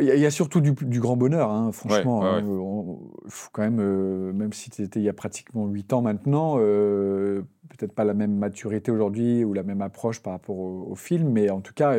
il 0.00 0.06
y, 0.06 0.26
a 0.26 0.30
surtout 0.30 0.60
du, 0.60 1.00
grand 1.00 1.16
bonheur, 1.16 1.50
hein, 1.50 1.72
franchement. 1.72 2.24
Hein. 2.24 2.40
Faut 3.26 3.50
quand 3.52 3.62
même, 3.62 3.80
euh, 3.80 4.32
même 4.32 4.52
si 4.52 4.70
c'était 4.70 5.00
il 5.00 5.02
y 5.02 5.08
a 5.08 5.14
pratiquement 5.14 5.66
8 5.66 5.92
ans 5.92 6.02
maintenant, 6.02 6.56
peut-être 6.56 7.92
pas 7.94 8.04
la 8.04 8.14
même 8.14 8.36
maturité 8.36 8.92
aujourd'hui 8.92 9.44
ou 9.44 9.54
la 9.54 9.64
même 9.64 9.82
approche 9.82 10.20
par 10.20 10.34
rapport 10.34 10.56
au, 10.56 10.94
film, 10.94 11.30
mais 11.30 11.50
en 11.50 11.60
tout 11.60 11.72
cas, 11.74 11.96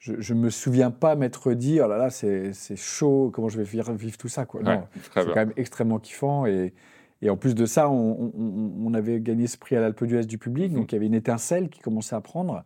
je 0.00 0.34
ne 0.34 0.38
me 0.38 0.50
souviens 0.50 0.90
pas 0.90 1.14
m'être 1.14 1.52
dit, 1.52 1.80
oh 1.80 1.86
là 1.86 1.96
là, 1.96 2.10
c'est 2.10 2.76
chaud, 2.76 3.30
comment 3.32 3.48
je 3.48 3.58
vais 3.58 3.64
vivre, 3.64 3.92
vivre 3.92 4.16
tout 4.16 4.28
ça. 4.28 4.44
Quoi. 4.44 4.62
c'est 5.14 5.26
quand 5.26 5.34
même 5.36 5.52
extrêmement 5.56 6.00
kiffant. 6.00 6.46
Et, 6.46 6.72
et 7.22 7.30
en 7.30 7.36
plus 7.36 7.54
de 7.54 7.66
ça, 7.66 7.88
on, 7.88 8.92
avait 8.94 9.20
gagné 9.20 9.46
ce 9.46 9.56
prix 9.56 9.76
à 9.76 9.80
l'Alpe 9.80 10.04
d'Huez 10.04 10.26
du 10.26 10.38
public, 10.38 10.72
mhm. 10.72 10.78
donc 10.78 10.92
il 10.92 10.96
y 10.96 10.98
avait 10.98 11.06
une 11.06 11.14
étincelle 11.14 11.70
qui 11.70 11.80
commençait 11.80 12.16
à 12.16 12.20
prendre. 12.20 12.62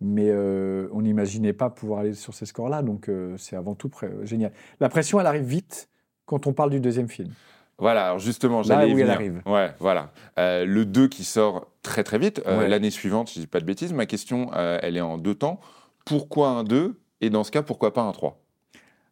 Mais 0.00 0.28
euh, 0.28 0.88
on 0.92 1.02
n'imaginait 1.02 1.52
pas 1.52 1.70
pouvoir 1.70 2.00
aller 2.00 2.12
sur 2.12 2.34
ces 2.34 2.44
scores-là, 2.44 2.82
donc 2.82 3.08
euh, 3.08 3.36
c'est 3.38 3.56
avant 3.56 3.74
tout 3.74 3.90
génial. 4.24 4.52
La 4.80 4.88
pression, 4.88 5.20
elle 5.20 5.26
arrive 5.26 5.44
vite 5.44 5.88
quand 6.26 6.46
on 6.46 6.52
parle 6.52 6.70
du 6.70 6.80
deuxième 6.80 7.08
film. 7.08 7.30
Voilà, 7.78 8.06
alors 8.06 8.18
justement, 8.18 8.62
j'allais 8.62 8.92
où 8.92 8.98
elle 8.98 9.10
arrive. 9.10 9.40
Ouais, 9.46 9.70
voilà. 9.78 10.10
Euh, 10.38 10.64
le 10.64 10.84
2 10.84 11.08
qui 11.08 11.24
sort 11.24 11.70
très 11.82 12.04
très 12.04 12.18
vite, 12.18 12.42
l'année 12.44 12.90
suivante, 12.90 13.30
je 13.32 13.38
ne 13.38 13.44
dis 13.44 13.46
pas 13.46 13.60
de 13.60 13.64
bêtises, 13.64 13.92
ma 13.92 14.06
question, 14.06 14.52
elle 14.54 14.96
est 14.96 15.00
en 15.00 15.18
deux 15.18 15.34
temps. 15.34 15.60
Pourquoi 16.04 16.48
un 16.48 16.64
2 16.64 17.00
Et 17.20 17.30
dans 17.30 17.44
ce 17.44 17.50
cas, 17.50 17.62
pourquoi 17.62 17.94
pas 17.94 18.02
un 18.02 18.12
3 18.12 18.43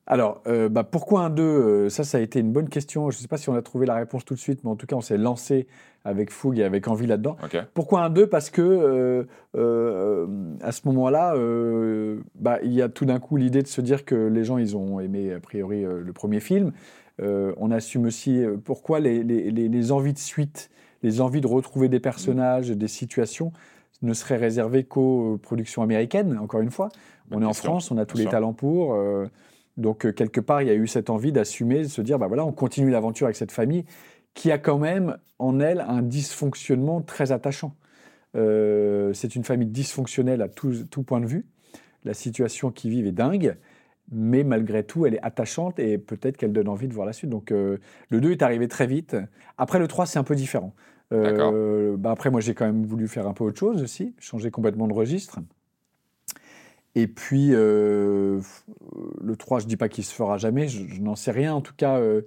alors, 0.06 0.42
euh, 0.48 0.68
bah, 0.68 0.82
pourquoi 0.82 1.20
un 1.20 1.30
2 1.30 1.42
euh, 1.42 1.88
Ça, 1.88 2.02
ça 2.02 2.18
a 2.18 2.20
été 2.20 2.40
une 2.40 2.52
bonne 2.52 2.68
question. 2.68 3.10
Je 3.10 3.18
ne 3.18 3.22
sais 3.22 3.28
pas 3.28 3.36
si 3.36 3.48
on 3.48 3.54
a 3.54 3.62
trouvé 3.62 3.86
la 3.86 3.94
réponse 3.94 4.24
tout 4.24 4.34
de 4.34 4.38
suite, 4.38 4.64
mais 4.64 4.70
en 4.70 4.76
tout 4.76 4.86
cas, 4.86 4.96
on 4.96 5.00
s'est 5.00 5.16
lancé 5.16 5.68
avec 6.04 6.32
fougue 6.32 6.58
et 6.58 6.64
avec 6.64 6.88
envie 6.88 7.06
là-dedans. 7.06 7.36
Pourquoi 7.74 8.02
un 8.02 8.10
2 8.10 8.26
Parce 8.26 8.50
que 8.50 9.24
euh, 9.54 10.26
à 10.60 10.72
ce 10.72 10.80
moment-là, 10.86 11.34
bah, 12.34 12.58
il 12.64 12.72
y 12.72 12.82
a 12.82 12.88
tout 12.88 13.04
d'un 13.04 13.20
coup 13.20 13.36
l'idée 13.36 13.62
de 13.62 13.68
se 13.68 13.80
dire 13.80 14.04
que 14.04 14.16
les 14.16 14.44
gens, 14.44 14.58
ils 14.58 14.76
ont 14.76 14.98
aimé 14.98 15.32
a 15.32 15.38
priori 15.38 15.84
le 15.84 16.12
premier 16.12 16.40
film. 16.40 16.72
on 17.20 17.70
assume 17.70 18.06
aussi 18.06 18.42
pourquoi 18.64 18.98
les, 18.98 19.22
les, 19.22 19.92
envies 19.92 20.12
de 20.12 20.18
suite, 20.18 20.70
les 21.04 21.20
envies 21.20 21.40
de 21.40 21.46
retrouver 21.46 21.88
des 21.88 22.00
personnages, 22.00 22.70
des 22.70 22.88
situations, 22.88 23.52
ne 24.02 24.12
seraient 24.12 24.36
réservées 24.36 24.82
qu'aux 24.82 25.38
productions 25.40 25.82
américaines, 25.82 26.36
encore 26.38 26.60
une 26.60 26.72
fois. 26.72 26.88
on 27.30 27.40
est 27.40 27.44
en 27.44 27.52
France, 27.52 27.92
on 27.92 27.98
a 27.98 28.06
tous 28.06 28.18
les 28.18 28.26
talents 28.26 28.54
pour. 28.54 28.98
Donc, 29.76 30.04
euh, 30.04 30.12
quelque 30.12 30.40
part, 30.40 30.62
il 30.62 30.68
y 30.68 30.70
a 30.70 30.74
eu 30.74 30.86
cette 30.86 31.10
envie 31.10 31.32
d'assumer, 31.32 31.82
de 31.82 31.88
se 31.88 32.02
dire, 32.02 32.18
bah 32.18 32.26
voilà, 32.26 32.44
on 32.44 32.52
continue 32.52 32.90
l'aventure 32.90 33.26
avec 33.26 33.36
cette 33.36 33.52
famille 33.52 33.84
qui 34.34 34.50
a 34.50 34.58
quand 34.58 34.78
même 34.78 35.18
en 35.38 35.60
elle 35.60 35.80
un 35.80 36.02
dysfonctionnement 36.02 37.02
très 37.02 37.32
attachant. 37.32 37.76
Euh, 38.34 39.12
c'est 39.12 39.36
une 39.36 39.44
famille 39.44 39.68
dysfonctionnelle 39.68 40.40
à 40.40 40.48
tout, 40.48 41.02
point 41.06 41.20
de 41.20 41.26
vue. 41.26 41.46
La 42.04 42.14
situation 42.14 42.70
qu'ils 42.70 42.90
vivent 42.90 43.06
est 43.06 43.12
dingue, 43.12 43.56
mais 44.10 44.42
malgré 44.42 44.84
tout, 44.84 45.06
elle 45.06 45.14
est 45.14 45.22
attachante 45.22 45.78
et 45.78 45.98
peut-être 45.98 46.36
qu'elle 46.36 46.52
donne 46.52 46.68
envie 46.68 46.88
de 46.88 46.94
voir 46.94 47.06
la 47.06 47.12
suite. 47.12 47.30
Donc, 47.30 47.52
euh, 47.52 47.78
le 48.08 48.20
2 48.20 48.32
est 48.32 48.42
arrivé 48.42 48.68
très 48.68 48.86
vite. 48.86 49.16
Après, 49.58 49.78
le 49.78 49.86
3, 49.86 50.06
c'est 50.06 50.18
un 50.18 50.24
peu 50.24 50.34
différent. 50.34 50.74
bah 51.10 52.10
après, 52.10 52.30
moi, 52.30 52.40
j'ai 52.40 52.54
quand 52.54 52.64
même 52.64 52.86
voulu 52.86 53.06
faire 53.06 53.26
un 53.26 53.34
peu 53.34 53.44
autre 53.44 53.58
chose 53.58 53.82
aussi, 53.82 54.14
changer 54.18 54.50
complètement 54.50 54.88
de 54.88 54.94
registre. 54.94 55.40
Et 56.94 57.06
puis, 57.06 57.50
euh, 57.52 58.40
le 59.20 59.36
3, 59.36 59.60
je 59.60 59.64
ne 59.64 59.68
dis 59.68 59.76
pas 59.76 59.88
qu'il 59.88 60.04
se 60.04 60.12
fera 60.12 60.36
jamais, 60.36 60.68
je, 60.68 61.00
n'en 61.00 61.16
sais 61.16 61.30
rien. 61.30 61.54
En 61.54 61.62
tout 61.62 61.72
cas, 61.74 61.98
euh, 61.98 62.22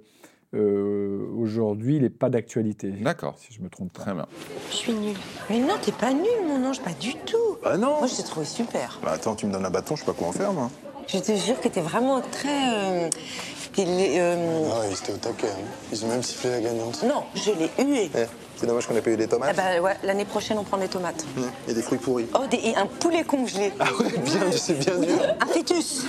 euh, 0.54 1.28
aujourd'hui, 1.36 1.96
il 1.96 2.02
n'est 2.02 2.10
pas 2.10 2.30
d'actualité. 2.30 2.90
D'accord. 2.90 3.36
Si 3.38 3.52
je 3.52 3.60
me 3.60 3.68
trompe 3.68 3.92
pas. 3.92 4.02
Très 4.02 4.14
bien. 4.14 4.26
Je 4.70 4.74
suis 4.74 4.92
nulle. 4.92 5.16
Mais 5.48 5.60
non, 5.60 5.74
t'es 5.80 5.92
pas 5.92 6.12
nul, 6.12 6.24
mon 6.46 6.64
ange, 6.64 6.82
pas 6.82 6.92
du 6.92 7.14
tout. 7.26 7.58
Bah 7.62 7.76
non. 7.76 7.98
Moi, 7.98 8.06
je 8.08 8.16
t'ai 8.16 8.24
trouvé 8.24 8.44
super. 8.44 8.98
Bah 9.02 9.12
attends, 9.12 9.36
tu 9.36 9.46
me 9.46 9.52
donnes 9.52 9.66
un 9.66 9.70
bâton, 9.70 9.94
je 9.94 10.00
sais 10.00 10.06
pas 10.06 10.12
quoi 10.12 10.28
en 10.28 10.32
faire, 10.32 10.52
moi. 10.52 10.70
Je 11.06 11.18
te 11.18 11.36
jure 11.36 11.60
que 11.60 11.68
t'es 11.68 11.80
vraiment 11.80 12.20
très. 12.20 12.74
Euh... 12.74 13.10
Ah, 13.78 13.82
ils 14.90 14.94
étaient 14.94 15.12
au 15.12 15.18
taquet. 15.18 15.48
Hein. 15.48 15.64
Ils 15.92 16.04
ont 16.04 16.08
même 16.08 16.22
sifflé 16.22 16.50
la 16.50 16.60
gagnante. 16.60 17.02
Non, 17.02 17.24
je 17.34 17.50
l'ai 17.50 17.84
hué. 17.84 18.10
Eh, 18.16 18.24
c'est 18.56 18.66
dommage 18.66 18.86
qu'on 18.86 18.96
ait 18.96 19.02
pas 19.02 19.10
eu 19.10 19.16
des 19.18 19.28
tomates. 19.28 19.54
Ah 19.58 19.76
bah 19.76 19.82
ouais, 19.82 19.96
l'année 20.02 20.24
prochaine, 20.24 20.56
on 20.56 20.64
prend 20.64 20.78
des 20.78 20.88
tomates. 20.88 21.26
Mmh. 21.36 21.42
Et 21.68 21.74
des 21.74 21.82
fruits 21.82 21.98
pourris. 21.98 22.26
Oh, 22.34 22.44
et 22.50 22.74
un 22.74 22.86
poulet 22.86 23.22
congelé. 23.22 23.72
Ah 23.78 23.84
ouais, 24.00 24.18
bien, 24.18 24.50
c'est 24.50 24.78
bien 24.78 24.98
dur. 24.98 25.18
Un 25.40 25.46
fœtus. 25.46 26.06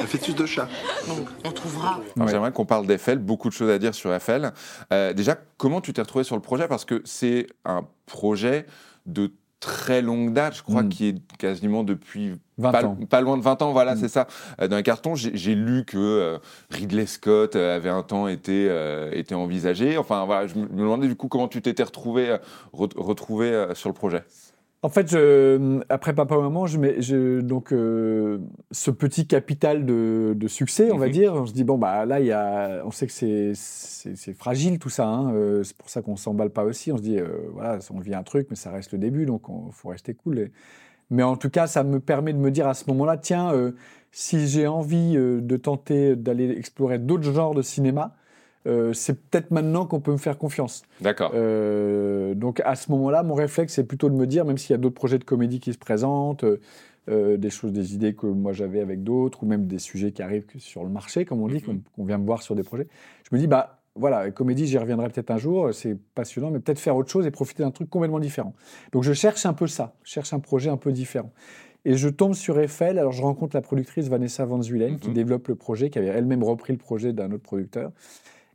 un 0.00 0.06
fœtus 0.06 0.36
de 0.36 0.46
chat. 0.46 0.68
Donc, 1.08 1.26
on 1.44 1.50
trouvera. 1.50 2.00
J'aimerais 2.28 2.52
qu'on 2.52 2.66
parle 2.66 2.86
d'Eiffel, 2.86 3.18
beaucoup 3.18 3.48
de 3.48 3.54
choses 3.54 3.70
à 3.70 3.78
dire 3.78 3.94
sur 3.94 4.14
Eiffel. 4.14 4.52
Euh, 4.92 5.12
déjà, 5.12 5.36
comment 5.58 5.80
tu 5.80 5.92
t'es 5.92 6.02
retrouvé 6.02 6.22
sur 6.22 6.36
le 6.36 6.42
projet? 6.42 6.68
Parce 6.68 6.84
que 6.84 7.02
c'est 7.04 7.48
un 7.64 7.84
projet 8.06 8.66
de 9.06 9.32
très 9.58 10.00
longue 10.00 10.32
date, 10.32 10.54
je 10.56 10.62
crois, 10.62 10.82
mm. 10.82 10.88
qui 10.88 11.08
est 11.08 11.36
quasiment 11.38 11.82
depuis 11.82 12.36
20 12.60 12.72
pas, 12.72 12.84
ans. 12.84 12.96
pas, 13.08 13.20
loin 13.20 13.36
de 13.36 13.42
20 13.42 13.62
ans, 13.62 13.72
voilà, 13.72 13.94
mm. 13.94 13.98
c'est 13.98 14.08
ça. 14.08 14.26
Euh, 14.60 14.68
dans 14.68 14.76
les 14.76 14.82
cartons, 14.82 15.14
j'ai 15.14 15.54
lu 15.54 15.84
que 15.84 15.98
euh, 15.98 16.38
Ridley 16.70 17.06
Scott 17.06 17.56
avait 17.56 17.88
un 17.88 18.02
temps 18.02 18.28
été, 18.28 18.68
euh, 18.68 19.10
été 19.12 19.34
envisagé. 19.34 19.98
Enfin, 19.98 20.24
voilà, 20.24 20.46
je 20.46 20.54
me 20.56 20.66
demandais 20.66 21.08
du 21.08 21.16
coup 21.16 21.28
comment 21.28 21.48
tu 21.48 21.62
t'étais 21.62 21.82
retrouvé, 21.82 22.36
retrouvé 22.72 23.66
sur 23.74 23.88
le 23.88 23.94
projet? 23.94 24.22
En 24.82 24.88
fait, 24.88 25.10
je, 25.10 25.82
après 25.90 26.14
Papa 26.14 26.38
Maman, 26.38 26.66
je 26.66 26.78
mets, 26.78 27.02
je, 27.02 27.40
donc 27.42 27.70
euh, 27.70 28.38
ce 28.70 28.90
petit 28.90 29.26
capital 29.26 29.84
de, 29.84 30.32
de 30.34 30.48
succès, 30.48 30.90
on 30.90 30.96
va 30.96 31.06
mhm. 31.06 31.12
dire, 31.12 31.34
on 31.34 31.44
se 31.44 31.52
dit 31.52 31.64
bon 31.64 31.76
bah 31.76 32.06
là 32.06 32.18
il 32.18 32.26
y 32.26 32.32
a, 32.32 32.82
on 32.86 32.90
sait 32.90 33.06
que 33.06 33.12
c'est 33.12 34.32
fragile 34.32 34.78
tout 34.78 34.88
ça, 34.88 35.06
hein, 35.06 35.34
euh, 35.34 35.62
c'est 35.64 35.76
pour 35.76 35.90
ça 35.90 36.00
qu'on 36.00 36.16
s'emballe 36.16 36.48
pas 36.48 36.64
aussi. 36.64 36.92
On 36.92 36.96
se 36.96 37.02
dit 37.02 37.18
euh, 37.18 37.28
voilà, 37.52 37.78
on 37.90 38.00
vit 38.00 38.14
un 38.14 38.22
truc, 38.22 38.46
mais 38.48 38.56
ça 38.56 38.70
reste 38.70 38.92
le 38.92 38.98
début, 38.98 39.26
donc 39.26 39.42
il 39.48 39.72
faut 39.72 39.90
rester 39.90 40.14
cool. 40.14 40.50
Mais 41.10 41.22
en 41.22 41.36
tout 41.36 41.50
cas, 41.50 41.66
ça 41.66 41.82
me 41.82 42.00
permet 42.00 42.32
de 42.32 42.38
me 42.38 42.50
dire 42.50 42.68
à 42.68 42.74
ce 42.74 42.84
moment-là, 42.88 43.16
tiens, 43.16 43.52
si 44.12 44.46
j'ai 44.46 44.66
envie 44.66 45.14
de 45.14 45.56
tenter 45.56 46.14
d'aller 46.16 46.50
explorer 46.50 46.98
d'autres 46.98 47.32
genres 47.32 47.54
de 47.54 47.62
cinéma, 47.62 48.14
euh, 48.66 48.92
c'est 48.92 49.14
peut-être 49.14 49.50
maintenant 49.50 49.86
qu'on 49.86 50.00
peut 50.00 50.12
me 50.12 50.18
faire 50.18 50.36
confiance. 50.36 50.82
D'accord. 51.00 51.32
Euh, 51.34 52.34
donc 52.34 52.60
à 52.64 52.74
ce 52.74 52.90
moment-là, 52.92 53.22
mon 53.22 53.34
réflexe, 53.34 53.74
c'est 53.74 53.84
plutôt 53.84 54.10
de 54.10 54.14
me 54.14 54.26
dire, 54.26 54.44
même 54.44 54.58
s'il 54.58 54.72
y 54.72 54.74
a 54.74 54.78
d'autres 54.78 54.94
projets 54.94 55.18
de 55.18 55.24
comédie 55.24 55.60
qui 55.60 55.72
se 55.72 55.78
présentent, 55.78 56.44
euh, 57.08 57.36
des 57.38 57.50
choses, 57.50 57.72
des 57.72 57.94
idées 57.94 58.14
que 58.14 58.26
moi 58.26 58.52
j'avais 58.52 58.80
avec 58.80 59.02
d'autres, 59.02 59.42
ou 59.42 59.46
même 59.46 59.66
des 59.66 59.78
sujets 59.78 60.12
qui 60.12 60.22
arrivent 60.22 60.44
sur 60.58 60.84
le 60.84 60.90
marché, 60.90 61.24
comme 61.24 61.40
on 61.40 61.48
dit, 61.48 61.62
mhm. 61.66 61.80
qu'on 61.96 62.04
vient 62.04 62.18
me 62.18 62.26
voir 62.26 62.42
sur 62.42 62.54
des 62.54 62.62
projets, 62.62 62.86
je 63.28 63.34
me 63.34 63.40
dis, 63.40 63.46
bah 63.46 63.79
voilà, 63.96 64.30
comédie, 64.30 64.66
j'y 64.66 64.78
reviendrai 64.78 65.08
peut-être 65.08 65.30
un 65.30 65.38
jour, 65.38 65.74
c'est 65.74 65.96
passionnant, 66.14 66.50
mais 66.50 66.60
peut-être 66.60 66.78
faire 66.78 66.96
autre 66.96 67.10
chose 67.10 67.26
et 67.26 67.30
profiter 67.30 67.62
d'un 67.62 67.70
truc 67.70 67.90
complètement 67.90 68.20
différent. 68.20 68.54
Donc 68.92 69.02
je 69.02 69.12
cherche 69.12 69.46
un 69.46 69.52
peu 69.52 69.66
ça, 69.66 69.94
je 70.04 70.12
cherche 70.12 70.32
un 70.32 70.40
projet 70.40 70.70
un 70.70 70.76
peu 70.76 70.92
différent. 70.92 71.32
Et 71.84 71.96
je 71.96 72.08
tombe 72.08 72.34
sur 72.34 72.58
Eiffel, 72.60 72.98
alors 72.98 73.12
je 73.12 73.22
rencontre 73.22 73.56
la 73.56 73.62
productrice 73.62 74.08
Vanessa 74.08 74.44
Van 74.44 74.60
Zuylen, 74.60 74.98
qui 74.98 75.08
mhm. 75.08 75.14
développe 75.14 75.48
le 75.48 75.54
projet, 75.54 75.90
qui 75.90 75.98
avait 75.98 76.08
elle-même 76.08 76.44
repris 76.44 76.72
le 76.72 76.78
projet 76.78 77.12
d'un 77.12 77.32
autre 77.32 77.42
producteur 77.42 77.90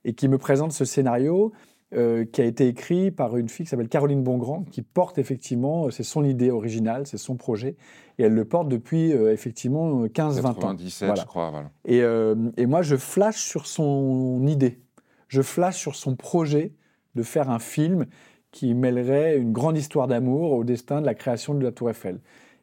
et 0.04 0.14
qui 0.14 0.28
me 0.28 0.38
présente 0.38 0.72
ce 0.72 0.86
scénario 0.86 1.52
euh, 1.96 2.26
qui 2.26 2.42
a 2.42 2.46
été 2.46 2.68
écrit 2.68 3.12
par 3.12 3.38
une 3.38 3.48
fille 3.48 3.66
qui 3.66 3.70
s'appelle 3.70 3.90
Caroline 3.90 4.24
Bongrand, 4.24 4.64
qui 4.72 4.82
porte 4.82 5.18
effectivement, 5.18 5.90
c'est 5.92 6.04
son 6.04 6.24
idée 6.24 6.52
originale, 6.52 7.08
c'est 7.08 7.18
son 7.18 7.36
projet, 7.36 7.76
et 8.18 8.24
elle 8.24 8.34
le 8.34 8.46
porte 8.46 8.68
depuis 8.68 9.14
euh, 9.14 9.32
effectivement 9.32 10.06
15-20 10.06 10.46
ans. 10.48 10.54
97, 10.54 11.16
je 11.16 11.26
crois. 11.26 11.52
Voilà. 11.52 11.72
Et, 11.86 12.02
euh, 12.02 12.36
et, 12.58 12.66
moi, 12.66 12.82
je 12.82 12.96
flash 12.96 13.38
sur 13.38 13.66
son 13.68 14.46
idée, 14.48 14.80
je 15.36 15.42
flash 15.42 15.78
sur 15.78 15.96
son 15.96 16.16
projet 16.16 16.72
de 17.16 17.24
faire 17.24 17.50
un 17.50 17.60
film 17.60 18.06
qui 18.52 18.74
mêlerait 18.74 19.38
une 19.38 19.52
grande 19.52 19.78
histoire 19.78 20.08
d'amour 20.08 20.54
au 20.54 20.64
destin 20.64 21.02
de 21.02 21.06
la 21.06 21.14
création 21.14 21.54
de 21.54 21.64
la 21.64 21.74
Tour 21.74 21.90
Eiffel. 21.90 22.22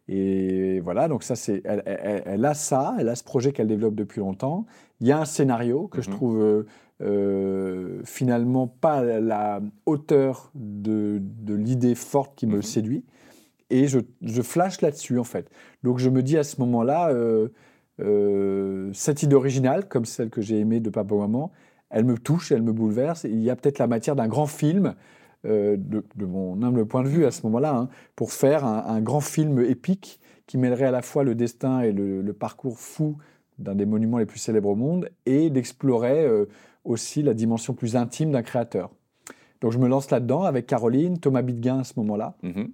Et 0.09 0.81
voilà, 0.81 1.07
donc 1.07 1.23
ça, 1.23 1.37
c'est, 1.37 1.61
elle, 1.64 1.83
elle, 1.87 2.45
a 2.45 2.55
ça, 2.55 2.97
elle 2.99 3.11
a 3.11 3.14
ce 3.14 3.25
projet 3.25 3.52
qu'elle 3.52 3.69
développe 3.69 3.95
depuis 3.95 4.21
longtemps. 4.21 4.64
Il 5.00 5.07
y 5.07 5.12
a 5.12 5.19
un 5.19 5.26
scénario 5.26 5.87
que 5.87 6.00
je 6.00 6.09
mhm. 6.09 6.17
trouve 6.17 6.64
euh, 7.02 8.00
finalement 8.05 8.67
pas 8.67 9.02
la 9.02 9.61
hauteur 9.85 10.50
de, 10.55 11.21
l'idée 11.47 11.95
forte 11.95 12.35
qui 12.37 12.47
me 12.47 12.57
mhm. 12.57 12.62
séduit. 12.62 13.05
Et 13.69 13.87
je, 13.87 14.00
je 14.23 14.43
flash 14.43 14.81
là-dessus, 14.81 15.19
en 15.19 15.25
fait. 15.25 15.50
Donc 15.83 15.99
je 15.99 16.09
me 16.09 16.23
dis 16.23 16.38
à 16.38 16.45
ce 16.45 16.59
moment-là, 16.61 17.11
euh, 17.11 17.49
euh, 18.00 18.91
cette 18.93 19.23
idée 19.23 19.37
originale, 19.37 19.88
comme 19.88 20.07
celle 20.07 20.31
que 20.31 20.41
j'ai 20.41 20.59
aimée 20.59 20.81
de 20.81 20.91
Papa 20.91 21.14
Maman, 21.14 21.52
elle 21.93 22.05
me 22.05 22.19
touche, 22.19 22.51
elle 22.51 22.63
me 22.63 22.73
bouleverse. 22.73 23.25
il 23.25 23.41
y 23.41 23.51
a 23.51 23.57
peut-être 23.57 23.79
la 23.79 23.87
matière 23.87 24.17
d'un 24.17 24.29
grand 24.29 24.47
film, 24.47 24.95
de, 25.45 26.03
mon 26.19 26.63
humble 26.63 26.87
point 26.87 27.03
de 27.03 27.09
vue 27.09 27.25
à 27.27 27.31
ce 27.31 27.43
moment-là, 27.47 27.75
hein, 27.75 27.89
pour 28.15 28.33
faire 28.33 28.65
un, 28.65 29.01
grand 29.01 29.21
film 29.21 29.61
épique 29.61 30.21
qui 30.47 30.57
mêlerait 30.57 30.87
à 30.87 30.91
la 30.91 31.03
fois 31.03 31.25
le 31.25 31.35
destin 31.35 31.81
et 31.81 31.93
le, 31.93 32.23
le 32.23 32.33
parcours 32.33 32.79
fou 32.79 33.17
d'un 33.59 33.75
des 33.75 33.87
monuments 33.87 34.19
les 34.19 34.27
plus 34.27 34.39
célèbres 34.39 34.71
au 34.71 34.77
monde 34.77 35.09
et 35.27 35.51
d'explorer 35.51 36.27
aussi 36.85 37.23
la 37.23 37.35
dimension 37.35 37.75
plus 37.75 37.97
intime 37.97 38.33
d'un 38.33 38.43
créateur. 38.43 38.91
Donc 39.63 39.73
je 39.73 39.79
me 39.79 39.89
lance 39.89 40.11
là-dedans 40.11 40.43
avec 40.43 40.67
Caroline, 40.67 41.19
Thomas 41.19 41.43
Bidguin 41.43 41.79
à 41.81 41.85
ce 41.85 41.95
moment-là, 41.99 42.35
mhm. 42.43 42.73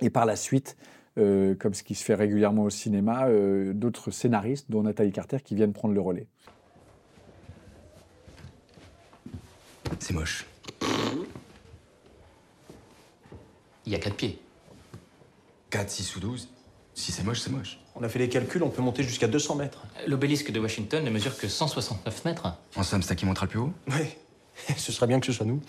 et 0.00 0.08
par 0.08 0.24
la 0.24 0.36
suite, 0.36 0.76
euh, 1.18 1.56
comme 1.56 1.74
ce 1.74 1.82
qui 1.82 1.96
se 1.96 2.04
fait 2.04 2.14
régulièrement 2.14 2.62
au 2.62 2.70
cinéma, 2.70 3.26
euh, 3.26 3.72
d'autres 3.72 4.12
scénaristes, 4.12 4.70
dont 4.70 4.84
Nathalie 4.84 5.10
Carter, 5.10 5.38
qui 5.44 5.56
viennent 5.56 5.72
prendre 5.72 5.94
le 5.94 6.00
relais. 6.00 6.28
C'est 9.98 10.12
moche. 10.12 10.46
Il 13.86 13.92
y 13.92 13.94
a 13.94 13.98
4 13.98 14.16
pieds. 14.16 14.38
4, 15.70 15.90
6 15.90 16.16
ou 16.16 16.20
12 16.20 16.48
Si 16.94 17.12
c'est 17.12 17.24
moche, 17.24 17.40
c'est 17.40 17.50
moche. 17.50 17.78
On 17.94 18.02
a 18.02 18.08
fait 18.08 18.18
les 18.18 18.28
calculs, 18.28 18.62
on 18.62 18.70
peut 18.70 18.82
monter 18.82 19.02
jusqu'à 19.02 19.26
200 19.28 19.56
mètres. 19.56 19.84
L'obélisque 20.06 20.50
de 20.52 20.60
Washington 20.60 21.04
ne 21.04 21.10
mesure 21.10 21.36
que 21.36 21.48
169 21.48 22.24
mètres. 22.24 22.54
En 22.76 22.82
somme, 22.82 23.02
c'est 23.02 23.16
qui 23.16 23.26
montera 23.26 23.46
le 23.46 23.50
plus 23.50 23.58
haut? 23.58 23.72
Oui. 23.88 24.14
ce 24.76 24.92
serait 24.92 25.06
bien 25.06 25.20
que 25.20 25.26
ce 25.26 25.32
soit 25.32 25.46
nous. 25.46 25.60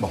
Bon, 0.00 0.10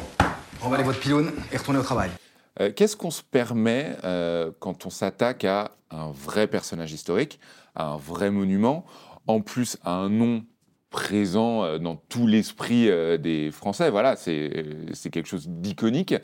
aller 0.74 0.84
votre 0.84 1.00
pylône 1.00 1.34
et 1.52 1.58
retourner 1.58 1.80
au 1.80 1.84
travail. 1.84 2.12
Euh, 2.60 2.72
qu'est-ce 2.76 2.98
qu'on 2.98 3.12
se 3.12 3.24
permet 3.24 3.96
euh, 4.04 4.52
quand 4.60 4.86
on 4.86 4.90
s'attaque 4.90 5.46
à 5.46 5.72
un 5.90 6.12
vrai 6.12 6.48
personnage 6.48 6.92
historique, 6.92 7.40
à 7.76 7.88
un 7.88 7.98
vrai 7.98 8.32
monument, 8.32 8.86
en 9.28 9.42
plus 9.42 9.78
à 9.84 9.94
un 9.94 10.10
nom 10.10 10.44
présent 10.90 11.64
euh, 11.64 11.78
dans 11.78 11.96
tout 11.96 12.28
l'esprit 12.28 12.90
des 13.20 13.52
Français? 13.52 13.90
Voilà, 13.90 14.16
c'est 14.16 15.10
quelque 15.12 15.28
chose 15.28 15.48
d'iconique. 15.48 16.16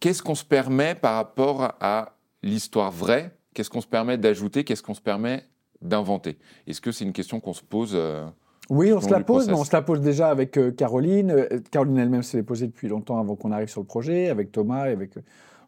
Qu'est-ce 0.00 0.22
qu'on 0.22 0.34
se 0.34 0.44
permet 0.44 0.94
par 0.94 1.16
rapport 1.16 1.74
à 1.80 2.16
l'histoire 2.42 2.90
vraie? 2.90 3.36
Qu'est-ce 3.54 3.70
qu'on 3.70 3.80
se 3.80 3.86
permet 3.86 4.18
d'ajouter? 4.18 4.64
Qu'est-ce 4.64 4.82
qu'on 4.82 4.94
se 4.94 5.00
permet 5.00 5.44
d'inventer? 5.80 6.38
Est-ce 6.66 6.80
que 6.80 6.92
c'est 6.92 7.04
une 7.04 7.12
question 7.12 7.40
qu'on 7.40 7.52
se 7.52 7.62
pose 7.62 7.92
euh, 7.94 8.24
Oui, 8.68 8.92
on 8.92 9.00
se 9.00 9.10
la 9.10 9.20
pose, 9.20 9.48
mais 9.48 9.54
on 9.54 9.64
se 9.64 9.74
la 9.74 9.82
pose 9.82 10.00
déjà 10.00 10.28
avec 10.28 10.58
Caroline. 10.76 11.48
Caroline 11.70 11.98
elle-même 11.98 12.22
s'est 12.22 12.42
posée 12.42 12.66
depuis 12.66 12.88
longtemps 12.88 13.18
avant 13.18 13.34
qu'on 13.34 13.50
arrive 13.50 13.68
sur 13.68 13.80
le 13.80 13.86
projet, 13.86 14.28
avec 14.28 14.52
Thomas, 14.52 14.82
avec 14.82 15.12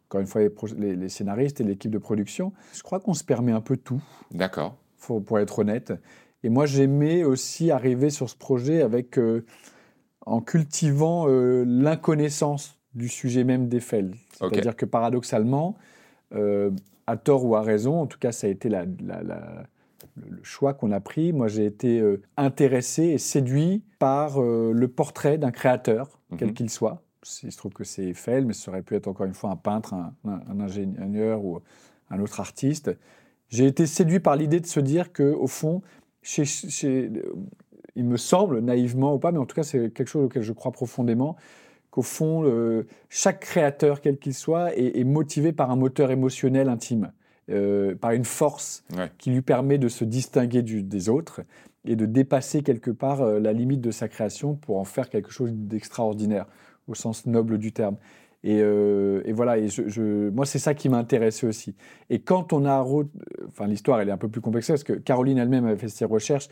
encore 0.07 0.21
une 0.21 0.27
fois, 0.27 0.41
les, 0.77 1.09
scénaristes 1.09 1.59
et 1.59 1.63
l'équipe 1.63 1.91
de 1.91 1.97
production. 1.97 2.53
Je 2.73 2.81
crois 2.81 2.99
qu'on 2.99 3.13
se 3.13 3.25
permet 3.25 3.51
un 3.51 3.61
peu 3.61 3.75
tout. 3.75 4.01
D'accord. 4.31 4.77
Pour 5.25 5.39
être 5.39 5.59
honnête. 5.59 5.93
Et 6.43 6.49
moi, 6.49 6.65
j'aimais 6.65 7.23
aussi 7.23 7.71
arriver 7.71 8.09
sur 8.09 8.29
ce 8.29 8.35
projet 8.35 8.81
avec, 8.81 9.17
euh, 9.19 9.45
en 10.25 10.39
cultivant 10.41 11.25
euh, 11.27 11.65
l'inconnaissance 11.67 12.79
du 12.93 13.09
sujet 13.09 13.43
même 13.43 13.67
d'Eiffel. 13.67 14.15
C'est-à-dire 14.39 14.75
que 14.75 14.85
paradoxalement, 14.85 15.75
euh, 16.33 16.71
à 17.05 17.17
tort 17.17 17.45
ou 17.45 17.55
à 17.55 17.61
raison, 17.61 17.99
en 17.99 18.07
tout 18.07 18.19
cas, 18.19 18.31
ça 18.31 18.47
a 18.47 18.49
été 18.49 18.69
la, 18.69 18.85
le 18.85 20.43
choix 20.43 20.73
qu'on 20.73 20.91
a 20.91 20.99
pris. 20.99 21.33
Moi, 21.33 21.47
j'ai 21.47 21.65
été 21.65 22.03
intéressé 22.37 23.03
et 23.03 23.17
séduit 23.17 23.83
par 23.99 24.41
le 24.41 24.87
portrait 24.87 25.37
d'un 25.37 25.51
créateur, 25.51 26.19
quel 26.37 26.49
mhm. 26.49 26.53
qu'il 26.53 26.69
soit. 26.69 27.03
Il 27.43 27.51
se 27.51 27.57
trouve 27.57 27.73
que 27.73 27.83
c'est 27.83 28.05
Eiffel, 28.05 28.45
mais 28.45 28.53
ce 28.53 28.69
aurait 28.69 28.81
pu 28.81 28.95
être 28.95 29.07
encore 29.07 29.25
une 29.25 29.33
fois 29.33 29.51
un 29.51 29.55
peintre, 29.55 29.93
un, 29.93 30.13
un 30.25 30.59
ingénieur 30.59 31.43
ou 31.43 31.59
un 32.09 32.19
autre 32.19 32.39
artiste. 32.39 32.91
J'ai 33.49 33.65
été 33.65 33.85
séduit 33.85 34.19
par 34.19 34.35
l'idée 34.35 34.59
de 34.59 34.65
se 34.65 34.79
dire 34.79 35.11
que, 35.13 35.23
au 35.23 35.47
fond, 35.47 35.81
il 37.95 38.05
me 38.05 38.17
semble, 38.17 38.59
naïvement 38.59 39.13
ou 39.13 39.19
pas, 39.19 39.31
mais 39.31 39.39
en 39.39 39.45
tout 39.45 39.55
cas 39.55 39.63
c'est 39.63 39.91
quelque 39.93 40.07
chose 40.07 40.25
auquel 40.25 40.43
je 40.43 40.53
crois 40.53 40.71
profondément, 40.71 41.37
qu'au 41.89 42.01
fond, 42.01 42.43
chaque 43.09 43.39
créateur, 43.39 44.01
quel 44.01 44.17
qu'il 44.17 44.33
soit, 44.33 44.75
est, 44.75 45.03
motivé 45.03 45.53
par 45.53 45.71
un 45.71 45.75
moteur 45.75 46.11
émotionnel 46.11 46.69
intime, 46.69 47.11
euh, 47.49 47.95
par 47.95 48.11
une 48.11 48.25
force 48.25 48.83
qui 49.17 49.31
lui 49.31 49.41
permet 49.41 49.77
de 49.77 49.87
se 49.87 50.03
distinguer 50.03 50.61
des 50.61 51.09
autres 51.09 51.41
et 51.85 51.95
de 51.95 52.05
dépasser 52.05 52.61
quelque 52.61 52.91
part 52.91 53.21
euh, 53.21 53.39
la 53.39 53.53
limite 53.53 53.79
de 53.79 53.91
sa 53.91 54.09
création 54.09 54.55
pour 54.55 54.77
en 54.77 54.83
faire 54.83 55.09
quelque 55.09 55.31
chose 55.31 55.53
d'extraordinaire, 55.53 56.45
au 56.87 56.95
sens 56.95 57.25
noble 57.25 57.57
du 57.57 57.71
terme. 57.71 57.97
Et, 58.43 58.59
euh, 58.61 59.21
voilà, 59.33 59.57
et 59.57 59.67
je, 59.67 60.29
moi, 60.29 60.45
c'est 60.45 60.59
ça 60.59 60.73
qui 60.73 60.89
m'a 60.89 60.97
intéressé 60.97 61.47
aussi. 61.47 61.75
Et 62.09 62.19
quand 62.19 62.53
on 62.53 62.65
a. 62.65 62.85
Enfin, 63.47 63.67
l'histoire, 63.67 63.99
elle 63.99 64.09
est 64.09 64.11
un 64.11 64.17
peu 64.17 64.29
plus 64.29 64.41
complexe 64.41 64.67
parce 64.67 64.83
que 64.83 64.93
Caroline 64.93 65.37
elle-même 65.37 65.65
avait 65.65 65.77
fait 65.77 65.89
ses 65.89 66.05
recherches. 66.05 66.47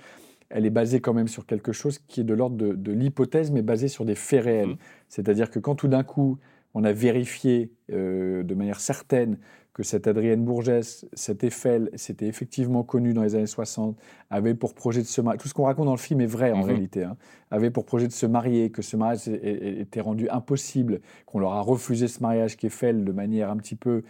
Elle 0.49 0.65
est 0.65 0.71
basée 0.71 0.99
quand 0.99 1.13
même 1.13 1.27
sur 1.27 1.45
quelque 1.45 1.71
chose 1.71 1.99
qui 1.99 2.21
est 2.21 2.23
de 2.23 2.33
l'ordre 2.33 2.57
de, 2.57 2.91
l'hypothèse, 2.91 3.51
mais 3.51 3.61
basée 3.61 3.87
sur 3.87 4.05
des 4.05 4.15
faits 4.15 4.43
réels. 4.43 4.69
Mmh. 4.69 4.77
C'est-à-dire 5.09 5.49
que 5.49 5.59
quand 5.59 5.75
tout 5.75 5.87
d'un 5.87 6.03
coup, 6.03 6.37
on 6.75 6.83
a 6.83 6.91
vérifié 6.91 7.71
euh, 7.91 8.43
de 8.43 8.53
manière 8.53 8.79
certaine 8.79 9.37
que 9.75 9.83
cette 9.83 10.07
Adrienne 10.07 10.45
Bourgès, 10.45 11.05
cet 11.11 11.43
Eiffel, 11.43 11.89
c'était 11.95 12.27
effectivement 12.27 12.83
connu 12.83 13.13
dans 13.13 13.23
les 13.23 13.35
années 13.35 13.45
60, 13.45 13.97
avait 14.29 14.53
pour 14.53 14.73
projet 14.73 15.01
de 15.01 15.05
se 15.05 15.19
marier, 15.19 15.37
tout 15.37 15.49
ce 15.49 15.53
qu'on 15.53 15.65
raconte 15.65 15.87
dans 15.87 15.91
le 15.91 15.97
film 15.97 16.21
est 16.21 16.25
vrai 16.25 16.53
en 16.53 16.59
mhm. 16.59 16.63
réalité, 16.63 17.03
hein, 17.03 17.17
avait 17.51 17.69
pour 17.69 17.85
projet 17.85 18.07
de 18.07 18.13
se 18.13 18.25
marier, 18.25 18.69
que 18.69 18.81
ce 18.81 18.95
mariage 18.95 19.27
était 19.27 19.99
rendu 19.99 20.29
impossible, 20.29 21.01
qu'on 21.25 21.39
leur 21.39 21.51
a 21.51 21.59
refusé 21.59 22.07
ce 22.07 22.21
mariage 22.21 22.55
qu'Eiffel, 22.55 23.03
de 23.03 23.11
manière 23.11 23.49
un 23.49 23.57
petit 23.57 23.75
peu 23.75 24.03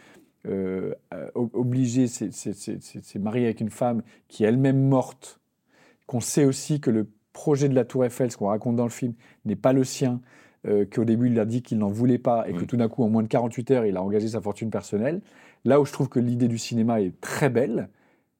euh, 0.48 0.94
obligée, 1.34 2.06
s'est 2.06 3.20
marié 3.20 3.46
avec 3.46 3.60
une 3.60 3.72
femme 3.72 4.04
qui 4.28 4.44
est 4.44 4.48
elle-même 4.48 4.88
morte, 4.88 5.40
qu'on 6.06 6.20
sait 6.20 6.46
aussi 6.46 6.80
que 6.80 6.92
le 6.92 7.10
projet 7.34 7.70
de 7.70 7.74
la 7.74 7.86
Tour 7.86 8.06
Eiffel, 8.06 8.30
ce 8.30 8.38
qu'on 8.38 8.50
raconte 8.50 8.76
dans 8.76 8.84
le 8.84 8.92
film, 8.92 9.16
n'est 9.46 9.56
pas 9.56 9.74
le 9.74 9.84
sien, 9.84 10.22
euh, 10.68 10.86
qu'au 10.86 11.06
début 11.06 11.28
il 11.30 11.40
a 11.40 11.46
dit 11.46 11.62
qu'il 11.62 11.78
n'en 11.78 11.90
voulait 11.90 12.18
pas 12.18 12.48
et 12.48 12.54
que 12.54 12.66
tout 12.66 12.78
d'un 12.78 12.90
coup, 12.90 13.04
en 13.04 13.10
moins 13.10 13.24
de 13.24 13.28
48 13.28 13.72
heures, 13.72 13.86
il 13.86 13.98
a 13.98 14.04
engagé 14.04 14.30
sa 14.30 14.42
fortune 14.42 14.70
personnelle. 14.70 15.22
Là 15.64 15.80
où 15.80 15.86
je 15.86 15.92
trouve 15.92 16.10
que 16.10 16.20
l'idée 16.20 16.48
du 16.48 16.58
cinéma 16.58 17.02
est 17.02 17.20
très 17.22 17.50
belle, 17.50 17.90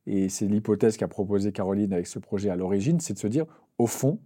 et 0.08 0.30
c'est 0.30 0.46
l'hypothèse 0.46 0.98
qu'a 0.98 1.08
proposée 1.08 1.52
Caroline 1.52 1.94
avec 1.94 2.08
ce 2.08 2.20
projet 2.20 2.50
à 2.50 2.56
l'origine, 2.56 3.00
c'est 3.00 3.14
de 3.14 3.20
se 3.20 3.28
dire, 3.28 3.46
au 3.78 3.88
fond, 3.88 4.20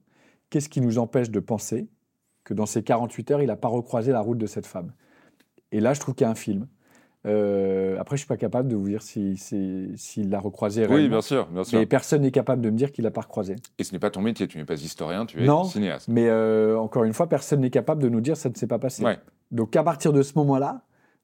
qu'est-ce 0.50 0.70
qui 0.70 0.82
nous 0.82 0.98
empêche 0.98 1.30
de 1.30 1.40
penser 1.40 1.88
que 2.44 2.54
dans 2.54 2.66
ces 2.66 2.84
48 2.84 3.32
heures, 3.32 3.42
il 3.42 3.48
n'a 3.48 3.56
pas 3.56 3.68
recroisé 3.68 4.12
la 4.12 4.22
route 4.22 4.38
de 4.38 4.46
cette 4.46 4.66
femme? 4.66 4.94
Et 5.72 5.80
là, 5.80 5.94
je 5.94 6.00
trouve 6.00 6.16
qu'il 6.16 6.26
y 6.26 6.28
a 6.28 6.32
un 6.32 6.36
film. 6.36 6.68
Euh, 7.26 7.98
après, 8.00 8.16
je 8.16 8.22
ne 8.22 8.26
suis 8.26 8.28
pas 8.28 8.38
capable 8.38 8.70
de 8.70 8.76
vous 8.76 8.88
dire 8.88 9.02
s'il 9.02 9.38
si, 9.38 10.24
l'a 10.24 10.40
recroisé 10.40 10.86
réellement. 10.86 11.04
Oui, 11.04 11.10
bien 11.10 11.22
sûr, 11.22 11.48
bien 11.48 11.64
sûr. 11.64 11.80
Mais 11.80 11.86
personne 11.86 12.22
n'est 12.22 12.32
capable 12.32 12.62
de 12.62 12.70
me 12.70 12.78
dire 12.78 12.92
qu'il 12.92 13.04
l'a 13.04 13.12
pas 13.12 13.22
recroisé. 13.22 13.58
Et 13.78 13.84
ce 13.84 13.92
n'est 13.92 14.00
pas 14.00 14.10
ton 14.10 14.22
métier, 14.22 14.48
tu 14.48 14.58
n'es 14.58 14.66
pas 14.66 14.76
historien, 14.76 15.26
tu 15.26 15.44
es 15.44 15.46
non, 15.46 15.66
cinéaste. 15.66 16.08
mais 16.08 16.28
euh, 16.30 16.80
encore 16.80 17.04
une 17.04 17.14
fois, 17.14 17.28
personne 17.28 17.62
n'est 17.62 17.70
capable 17.70 18.02
de 18.02 18.10
nous 18.10 18.22
dire 18.22 18.38
ça 18.38 18.50
ne 18.50 18.56
s'est 18.56 18.68
pas 18.68 18.80
passé. 18.80 19.04
Donc 19.52 19.76
à 19.76 19.84
partir 19.84 20.14
de 20.14 20.22
ce 20.22 20.34
moment-là, 20.38 20.82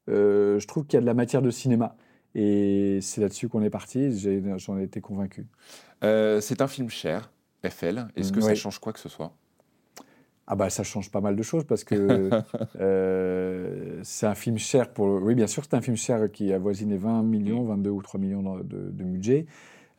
euh, 0.10 0.60
je 0.60 0.68
trouve 0.68 0.86
qu'il 0.86 0.96
y 0.96 0.98
a 0.98 1.02
de 1.02 1.06
la 1.06 1.14
matière 1.14 1.42
de 1.42 1.52
cinéma. 1.52 1.96
Et 2.34 3.00
c'est 3.02 3.22
là-dessus 3.22 3.48
qu'on 3.48 3.64
est 3.64 3.70
parti, 3.70 4.12
j'en 4.58 4.78
ai, 4.78 4.84
été 4.84 5.00
convaincu. 5.00 5.48
C'est 6.02 6.62
un 6.62 6.68
film 6.68 6.90
cher, 6.90 7.32
FL. 7.64 8.08
Est-ce 8.18 8.34
que 8.34 8.42
ça 8.42 8.54
change 8.56 8.80
quoi 8.80 8.92
que 8.92 9.00
ce 9.00 9.08
soit? 9.08 9.32
Ah 10.48 10.56
bah 10.56 10.70
ça 10.70 10.84
change 10.84 11.10
pas 11.12 11.22
mal 11.22 11.36
de 11.36 11.44
choses 11.44 11.64
parce 11.64 11.84
que 11.84 12.30
euh, 12.80 14.00
c'est 14.04 14.28
un 14.28 14.36
film 14.36 14.58
cher 14.58 14.90
pour... 14.92 15.08
Oui 15.22 15.36
bien 15.36 15.48
sûr 15.48 15.64
c'est 15.64 15.76
un 15.76 15.82
film 15.82 15.98
cher 15.98 16.32
qui 16.32 16.54
avoisinait 16.54 16.98
20 16.98 17.24
millions, 17.24 17.64
22 17.64 17.90
ou 17.90 18.02
3 18.02 18.20
millions 18.20 18.60
de, 18.60 19.04
budget. 19.04 19.46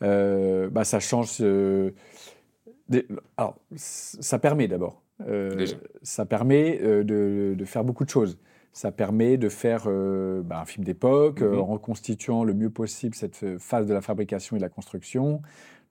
bah 0.01 0.85
ça 0.85 1.01
change... 1.01 1.43
Alors 3.37 3.57
ça 3.75 4.39
permet 4.39 4.69
d'abord. 4.69 5.03
ça 6.03 6.27
permet 6.27 6.79
de, 6.79 7.55
de, 7.57 7.65
faire 7.65 7.85
beaucoup 7.85 8.05
de 8.05 8.11
choses. 8.11 8.39
Ça 8.77 8.93
permet 8.93 9.39
de 9.39 9.49
faire 9.49 9.85
euh, 9.87 10.43
bah, 10.43 10.61
un 10.61 10.67
film 10.67 10.85
d'époque, 10.85 11.41
euh, 11.41 11.53
mhm. 11.53 11.61
en 11.61 11.65
reconstituant 11.65 12.45
le 12.45 12.53
mieux 12.53 12.69
possible 12.69 13.15
cette 13.15 13.43
euh, 13.43 13.57
phase 13.59 13.87
de 13.87 13.95
la 13.95 14.03
fabrication 14.03 14.55
et 14.55 14.59
de 14.59 14.63
la 14.63 14.69
construction 14.69 15.41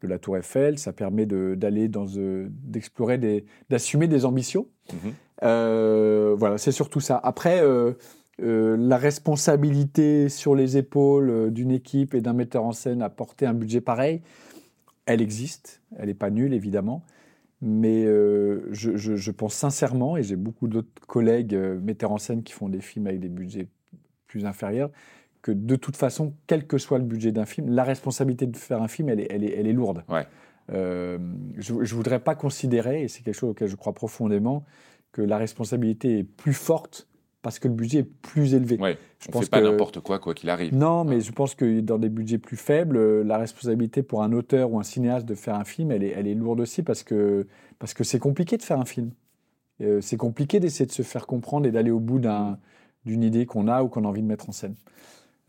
de 0.03 0.07
la 0.07 0.19
Tour 0.19 0.37
Eiffel. 0.37 0.77
Ça 0.77 0.93
permet 0.93 1.25
d'aller 1.25 1.87
dans, 1.87 2.05
d'explorer, 2.05 3.43
d'assumer 3.71 4.07
des 4.07 4.23
ambitions. 4.23 4.67
Mhm. 4.93 6.35
voilà, 6.37 6.59
c'est 6.59 6.71
surtout 6.71 6.99
ça. 6.99 7.19
Après, 7.23 7.63
la 8.37 8.97
responsabilité 8.97 10.29
sur 10.29 10.53
les 10.53 10.77
épaules 10.77 11.51
d'une 11.51 11.71
équipe 11.71 12.13
et 12.13 12.21
d'un 12.21 12.33
metteur 12.33 12.65
en 12.65 12.71
scène 12.71 13.01
à 13.01 13.09
porter 13.09 13.47
un 13.47 13.55
budget 13.55 13.81
pareil, 13.81 14.21
elle 15.07 15.23
existe. 15.23 15.81
Elle 15.97 16.09
n'est 16.09 16.13
pas 16.13 16.29
nulle, 16.29 16.53
évidemment. 16.53 17.03
Mais 17.61 18.05
euh, 18.05 18.67
je, 18.71 19.31
pense 19.31 19.53
sincèrement, 19.53 20.17
et 20.17 20.23
j'ai 20.23 20.35
beaucoup 20.35 20.67
d'autres 20.67 20.89
collègues 21.07 21.55
euh, 21.55 21.79
metteurs 21.79 22.11
en 22.11 22.17
scène 22.17 22.43
qui 22.43 22.53
font 22.53 22.69
des 22.69 22.81
films 22.81 23.07
avec 23.07 23.19
des 23.19 23.29
budgets 23.29 23.67
plus 24.27 24.45
inférieurs, 24.45 24.91
que 25.41 25.51
de 25.51 25.75
toute 25.75 25.95
façon, 25.95 26.33
quel 26.47 26.67
que 26.67 26.77
soit 26.77 26.97
le 26.97 27.05
budget 27.05 27.31
d'un 27.31 27.45
film, 27.45 27.69
la 27.69 27.83
responsabilité 27.83 28.45
de 28.45 28.57
faire 28.57 28.81
un 28.81 28.87
film, 28.87 29.09
elle 29.09 29.21
est, 29.21 29.27
elle 29.29 29.43
est, 29.43 29.53
elle 29.57 29.67
est 29.67 29.73
lourde. 29.73 30.03
Euh, 30.71 31.17
je 31.57 31.73
ne 31.73 31.85
voudrais 31.85 32.19
pas 32.19 32.35
considérer, 32.35 33.03
et 33.03 33.07
c'est 33.07 33.23
quelque 33.23 33.35
chose 33.35 33.51
auquel 33.51 33.67
je 33.67 33.75
crois 33.75 33.93
profondément, 33.93 34.65
que 35.11 35.21
la 35.21 35.37
responsabilité 35.37 36.19
est 36.19 36.23
plus 36.23 36.53
forte 36.53 37.07
parce 37.45 37.59
que 37.59 37.67
le 37.67 37.75
budget 37.75 37.99
est 37.99 38.03
plus 38.03 38.55
élevé. 38.55 38.75
Ouais, 38.79 38.97
je 39.19 39.29
ne 39.31 39.43
fait 39.43 39.49
pas 39.51 39.61
n'importe 39.61 39.99
quoi, 39.99 40.17
quoi 40.17 40.33
qu'il 40.33 40.49
arrive. 40.49 40.73
Non, 40.73 41.03
mais 41.03 41.21
je 41.21 41.31
pense 41.31 41.53
que 41.53 41.79
dans 41.79 41.99
des 41.99 42.09
budgets 42.09 42.39
plus 42.39 42.57
faibles, 42.57 42.97
euh, 42.97 43.23
la 43.23 43.37
responsabilité 43.37 44.01
pour 44.01 44.23
un 44.23 44.33
auteur 44.33 44.71
ou 44.71 44.79
un 44.79 44.83
cinéaste 44.83 45.27
de 45.27 45.35
faire 45.35 45.53
un 45.53 45.63
film, 45.63 45.91
elle 45.91 46.03
est, 46.03 46.09
elle 46.09 46.25
est 46.25 46.33
lourde 46.33 46.59
aussi 46.59 46.81
parce 46.81 47.03
que 47.03 47.45
c'est 47.45 47.77
parce 47.77 47.93
que 47.93 48.17
compliqué 48.17 48.57
de 48.57 48.63
faire 48.63 48.79
un 48.79 48.85
film. 48.85 49.11
Euh, 49.81 50.01
c'est 50.01 50.17
compliqué 50.17 50.59
d'essayer 50.59 50.87
de 50.87 50.91
se 50.91 51.03
faire 51.03 51.27
comprendre 51.27 51.67
et 51.67 51.71
d'aller 51.71 51.91
au 51.91 51.99
bout 51.99 52.19
d'une 52.19 53.23
idée 53.23 53.45
qu'on 53.45 53.67
a 53.67 53.83
ou 53.83 53.89
qu'on 53.89 54.05
a 54.05 54.07
envie 54.07 54.23
de 54.23 54.27
mettre 54.27 54.49
en 54.49 54.51
scène. 54.51 54.73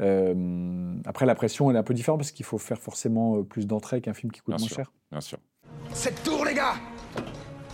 Euh, 0.02 0.96
après, 1.06 1.24
la 1.24 1.34
pression, 1.34 1.70
elle 1.70 1.76
est 1.76 1.78
un 1.78 1.82
peu 1.82 1.94
différente 1.94 2.20
parce 2.20 2.30
qu'il 2.30 2.44
faut 2.44 2.58
faire 2.58 2.78
forcément 2.78 3.42
plus 3.42 3.66
d'entrées 3.66 4.02
qu'un 4.02 4.12
film 4.12 4.30
qui 4.30 4.42
coûte 4.42 4.58
moins 4.58 4.68
cher. 4.68 4.92
Bien 5.10 5.22
sûr. 5.22 5.38
Cette 5.94 6.22
tour, 6.22 6.44
les 6.44 6.52
gars, 6.52 6.74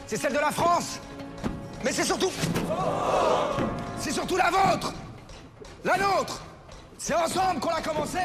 c'est 0.07 0.17
celle 0.17 0.33
de 0.33 0.39
la 0.39 0.53
France 0.53 1.01
mais 1.85 1.93
c'est 1.93 2.05
surtout... 2.05 2.31
C'est 4.03 4.11
surtout 4.11 4.37
la 4.37 4.51
vôtre. 4.51 4.93
La 5.85 5.97
nôtre. 5.97 6.43
C'est 6.99 7.15
ensemble 7.15 7.61
qu'on 7.61 7.71
l'a 7.71 7.81
commencé. 7.81 8.19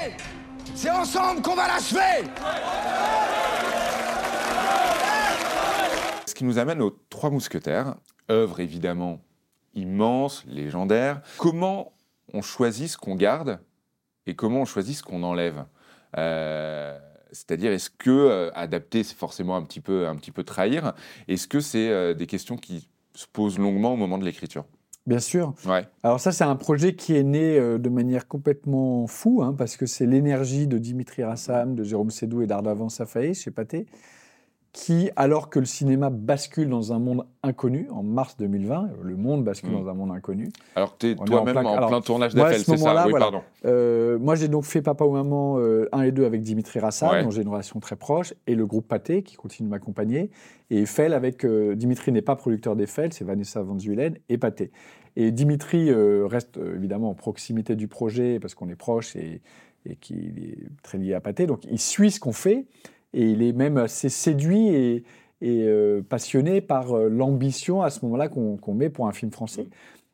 C'est 0.74 0.90
ensemble 0.90 1.44
qu'on 1.44 1.54
va 1.54 1.68
l'achever. 1.68 2.28
Ce 6.26 6.34
qui 6.34 6.46
nous 6.46 6.58
amène 6.58 6.82
aux 6.82 6.90
Trois 7.12 7.30
Mousquetaires, 7.30 7.94
œuvre 8.32 8.60
évidemment 8.60 9.22
immense, 9.76 10.44
légendaire. 10.48 11.22
Comment 11.38 11.94
on 12.34 12.42
choisit 12.42 12.90
ce 12.90 12.98
qu'on 12.98 13.14
garde 13.14 13.60
et 14.26 14.36
comment 14.36 14.62
on 14.62 14.66
choisit 14.66 14.98
ce 14.98 15.04
qu'on 15.04 15.22
enlève 15.22 15.64
euh, 16.18 16.98
C'est-à-dire, 17.32 17.72
est-ce 17.72 17.92
que 17.92 18.10
euh, 18.10 18.52
adapter, 18.56 19.04
c'est 19.04 19.16
forcément 19.16 19.56
un 19.56 19.62
petit 19.62 19.82
peu, 19.82 20.08
un 20.08 20.16
petit 20.16 20.32
peu 20.32 20.44
trahir? 20.44 20.94
Est-ce 21.28 21.48
que 21.48 21.60
c'est 21.60 21.90
euh, 21.92 22.16
des 22.16 22.26
questions 22.26 22.58
qui 22.58 22.90
se 23.14 23.28
pose 23.28 23.60
longuement 23.60 23.94
au 23.94 23.96
moment 23.96 24.18
de 24.18 24.26
l'écriture? 24.26 24.66
Bien 25.08 25.20
sûr. 25.20 25.54
Ouais. 25.66 25.88
Alors 26.04 26.20
ça, 26.20 26.34
c'est 26.34 26.44
un 26.44 26.58
projet 26.58 26.94
qui 26.94 27.16
est 27.16 27.24
né 27.24 27.58
euh, 27.58 27.78
de 27.78 27.88
manière 27.88 28.28
complètement 28.28 29.08
fou, 29.08 29.42
hein, 29.42 29.56
parce 29.58 29.78
que 29.78 29.86
c'est 29.86 30.06
l'énergie 30.06 30.68
de 30.68 30.78
Dimitri 30.78 31.24
Rassam, 31.24 31.76
de 31.76 31.84
Jérôme 31.84 32.12
Sédou 32.12 32.42
et 32.42 32.48
d'Ardavan 32.48 32.90
Safaé 32.90 33.34
chez 33.34 33.50
Pathé, 33.50 33.88
qui, 34.78 35.10
alors 35.16 35.50
que 35.50 35.58
le 35.58 35.66
cinéma 35.66 36.12
bascule 36.12 36.70
dans 36.70 36.94
un 36.94 37.00
monde 37.00 37.26
inconnu, 37.42 37.88
en 37.90 38.04
mars 38.04 38.38
2020, 38.38 38.90
le 39.02 39.16
monde 39.16 39.44
bascule 39.44 39.72
mm. 39.72 39.84
dans 39.84 39.90
un 39.90 39.94
monde 39.96 40.12
inconnu. 40.12 40.52
Alors 40.76 40.96
tu 40.98 41.12
es 41.12 41.16
toi-même 41.16 41.58
en, 41.66 41.88
plein, 41.88 42.02
tournage 42.02 42.36
d'Eiffel, 42.36 42.60
c'est 42.60 42.78
ça? 42.78 43.08
oui, 43.08 43.14
pardon. 43.18 43.42
Euh, 43.66 44.20
moi, 44.20 44.36
j'ai 44.36 44.50
donc 44.50 44.66
fait 44.66 44.82
Papa 44.84 45.04
ou 45.04 45.12
Maman 45.12 45.58
1 45.58 45.60
euh, 45.60 46.04
et 46.04 46.12
2 46.12 46.26
avec 46.26 46.42
Dimitri 46.42 46.80
Rassam, 46.80 47.24
dont 47.24 47.32
j'ai 47.32 47.42
une 47.42 47.48
relation 47.48 47.80
très 47.80 47.96
proche, 47.96 48.34
et 48.46 48.56
le 48.56 48.66
groupe 48.68 48.88
Pathé, 48.88 49.24
qui 49.24 49.36
continue 49.36 49.68
de 49.68 49.72
m'accompagner, 49.72 50.30
et 50.70 50.82
Eiffel 50.82 51.14
avec... 51.14 51.44
Euh, 51.44 51.76
Dimitri 51.76 52.12
n'est 52.12 52.22
pas 52.22 52.36
producteur 52.36 52.76
d'Eiffel, 52.76 53.14
c'est 53.14 53.26
Vanessa 53.26 53.62
Van 53.62 53.80
Zuelen 53.80 54.18
et 54.30 54.38
Pathé. 54.38 54.72
Et 55.20 55.32
Dimitri 55.32 55.92
reste 55.92 56.58
évidemment 56.58 57.10
en 57.10 57.16
proximité 57.16 57.76
du 57.76 57.88
projet 57.88 58.40
parce 58.40 58.54
qu'on 58.54 58.70
est 58.70 58.76
proche 58.76 59.16
et, 59.16 59.42
et 59.86 59.96
qu'il 59.96 60.38
est 60.38 60.60
très 60.84 61.00
lié 61.00 61.16
à 61.16 61.20
Pâté. 61.20 61.48
Donc 61.48 61.66
il 61.66 61.80
suit 61.80 62.12
ce 62.12 62.20
qu'on 62.20 62.34
fait 62.34 62.68
et 63.14 63.32
il 63.32 63.42
est 63.42 63.52
même 63.52 63.78
assez 63.78 64.10
séduit 64.10 64.68
et, 64.68 65.04
et 65.42 65.68
passionné 66.08 66.62
par 66.62 66.96
l'ambition 66.96 67.82
à 67.82 67.90
ce 67.90 68.06
moment-là 68.06 68.28
qu'on 68.28 68.74
met 68.76 68.90
pour 68.92 69.08
un 69.08 69.12
film 69.12 69.32
français. 69.32 69.70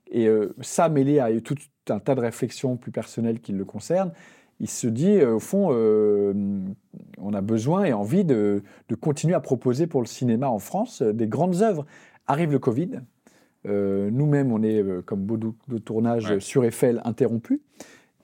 Et 0.09 0.29
ça, 0.61 0.87
mêlé 0.87 1.19
à 1.19 1.29
tout 1.41 1.57
un 1.89 1.99
tas 1.99 2.15
de 2.15 2.21
réflexions 2.21 2.77
plus 2.77 2.91
personnelles 2.91 3.41
qui 3.41 3.51
le 3.51 3.65
concernent, 3.65 4.13
il 4.61 4.69
se 4.69 4.87
dit, 4.87 5.21
au 5.21 5.39
fond, 5.39 5.69
on 7.17 7.33
a 7.33 7.41
besoin 7.41 7.83
et 7.83 7.91
envie 7.91 8.23
de, 8.23 8.63
de, 8.87 8.95
continuer 8.95 9.33
à 9.33 9.41
proposer 9.41 9.85
pour 9.85 10.01
le 10.01 10.07
cinéma 10.07 10.47
en 10.49 10.59
France 10.59 11.01
des 11.01 11.27
grandes 11.27 11.61
œuvres. 11.61 11.85
Arrive 12.25 12.53
le 12.53 12.59
Covid. 12.59 13.01
Nous-mêmes, 13.65 14.51
on 14.51 14.61
est, 14.61 14.83
comme 15.05 15.21
beaucoup 15.21 15.53
de 15.67 15.77
tournages 15.77 16.39
sur 16.39 16.65
Eiffel, 16.65 17.01
interrompus. 17.05 17.59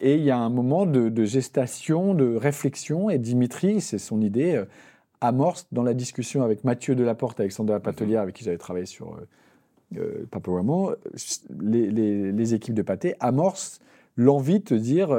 Et 0.01 0.15
il 0.15 0.23
y 0.23 0.31
a 0.31 0.37
un 0.37 0.49
moment 0.49 0.85
de, 0.85 1.25
gestation, 1.25 2.13
de 2.13 2.35
réflexion, 2.35 3.09
et 3.09 3.17
Dimitri, 3.17 3.81
c'est 3.81 3.99
son 3.99 4.21
idée, 4.21 4.63
amorce 5.21 5.67
dans 5.71 5.83
la 5.83 5.93
discussion 5.93 6.43
avec 6.43 6.63
Mathieu 6.63 6.95
Delaporte, 6.95 7.39
Alexandre 7.39 7.73
Lapatelière, 7.73 8.21
avec 8.21 8.35
qui 8.35 8.43
j'avais 8.43 8.57
travaillé 8.57 8.85
sur 8.85 9.17
euh, 9.97 10.25
Papa 10.29 10.51
les, 11.61 11.89
les, 11.89 12.31
les, 12.31 12.53
équipes 12.53 12.75
de 12.75 12.81
Pâté 12.81 13.15
amorcent 13.19 13.79
l'envie 14.15 14.59
de 14.59 14.63
te 14.65 14.73
dire 14.75 15.11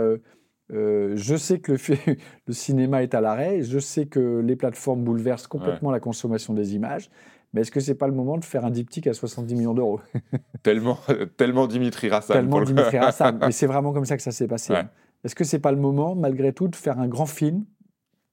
euh, 0.72 1.16
je 1.16 1.36
sais 1.36 1.58
que 1.58 1.72
le, 1.72 1.78
le, 2.46 2.52
cinéma 2.52 3.02
est 3.02 3.14
à 3.14 3.20
l'arrêt, 3.20 3.62
je 3.62 3.78
sais 3.78 4.06
que 4.06 4.40
les 4.40 4.56
plateformes 4.56 5.02
bouleversent 5.02 5.48
complètement 5.48 5.90
la 5.90 6.00
consommation 6.00 6.54
des 6.54 6.74
images, 6.74 7.10
mais 7.52 7.62
est-ce 7.62 7.70
que 7.70 7.80
c'est 7.80 7.94
pas 7.94 8.06
le 8.06 8.14
moment 8.14 8.38
de 8.38 8.44
faire 8.44 8.64
un 8.64 8.70
diptyque 8.70 9.06
à 9.06 9.14
70 9.14 9.54
millions 9.54 9.74
d'euros? 9.74 10.00
Tellement, 10.62 10.98
tellement 11.36 11.66
Dimitri 11.66 12.08
Rassan. 12.08 12.36
Tellement 12.36 12.62
Dimitri 12.62 12.98
Rassan. 12.98 13.38
Mais 13.46 13.52
c'est 13.52 13.66
vraiment 13.66 13.92
comme 13.92 14.04
ça 14.04 14.16
que 14.16 14.22
ça 14.22 14.30
s'est 14.30 14.46
passé. 14.46 14.74
Hein. 14.74 14.90
Est-ce 15.24 15.34
que 15.34 15.42
c'est 15.44 15.58
pas 15.58 15.72
le 15.72 15.78
moment, 15.78 16.14
malgré 16.14 16.52
tout, 16.52 16.68
de 16.68 16.76
faire 16.76 16.98
un 16.98 17.08
grand 17.08 17.26
film, 17.26 17.64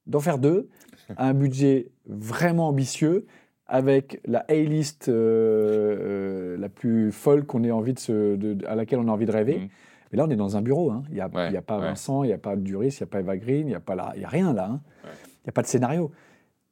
d'en 0.05 0.19
faire 0.19 0.37
deux, 0.37 0.69
à 1.15 1.29
un 1.29 1.33
budget 1.33 1.89
vraiment 2.05 2.67
ambitieux, 2.67 3.25
avec 3.65 4.21
la 4.25 4.45
A-list 4.49 5.09
euh, 5.09 5.13
euh, 5.99 6.57
la 6.57 6.69
plus 6.69 7.11
folle 7.11 7.45
qu'on 7.45 7.63
ait 7.63 7.71
envie 7.71 7.93
de, 7.93 7.99
se, 7.99 8.65
à 8.65 8.75
laquelle 8.75 8.99
on 8.99 9.07
a 9.07 9.11
envie 9.11 9.25
de 9.25 9.31
rêver? 9.31 9.57
Mmh. 9.57 9.69
Mais 10.11 10.17
là, 10.17 10.25
on 10.25 10.29
est 10.29 10.35
dans 10.37 10.55
un 10.57 10.61
bureau. 10.61 10.91
Hein. 10.91 11.03
Il 11.09 11.15
n'y 11.15 11.21
a, 11.21 11.25
a, 11.25 11.61
pas 11.61 11.79
Vincent, 11.79 12.23
il 12.23 12.27
n'y 12.27 12.33
a 12.33 12.37
pas 12.37 12.55
Duris, 12.55 12.97
il 12.99 13.03
n'y 13.03 13.03
a 13.03 13.07
pas 13.07 13.19
Eva 13.19 13.37
Green, 13.37 13.67
il 13.67 13.67
n'y 13.67 13.75
a, 13.75 13.79
pas 13.79 13.95
a 13.95 14.13
rien 14.27 14.53
là. 14.53 14.69
Hein. 14.71 14.81
Il 15.03 15.47
n'y 15.47 15.49
a 15.49 15.53
pas 15.53 15.61
de 15.61 15.67
scénario. 15.67 16.11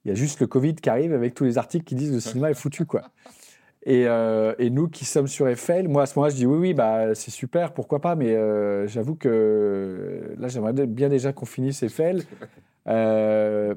Il 0.05 0.09
y 0.09 0.11
a 0.11 0.15
juste 0.15 0.39
le 0.39 0.47
Covid 0.47 0.75
qui 0.75 0.89
arrive 0.89 1.13
avec 1.13 1.33
tous 1.33 1.45
les 1.45 1.57
articles 1.57 1.83
qui 1.83 1.95
disent 1.95 2.13
le 2.13 2.19
cinéma 2.19 2.51
est 2.51 2.55
foutu. 2.55 2.85
quoi. 2.85 3.09
Et, 3.87 4.05
euh, 4.07 4.53
et, 4.59 4.69
nous 4.69 4.87
qui 4.87 5.03
sommes 5.05 5.27
sur 5.27 5.47
Eiffel, 5.47 5.87
moi 5.87 6.03
à 6.03 6.05
ce 6.05 6.17
moment-là, 6.17 6.31
je 6.31 6.37
dis 6.37 6.45
oui, 6.45 6.57
oui, 6.57 6.73
bah, 6.73 7.13
c'est 7.13 7.31
super, 7.31 7.71
pourquoi 7.71 8.01
pas, 8.01 8.15
mais 8.15 8.35
euh, 8.35 8.87
j'avoue 8.87 9.15
que 9.15 10.35
là, 10.39 10.47
j'aimerais 10.47 10.73
bien 10.73 11.09
déjà 11.09 11.33
qu'on 11.33 11.45
finisse 11.45 11.83
Eiffel. 11.83 12.23
Euh, 12.87 13.73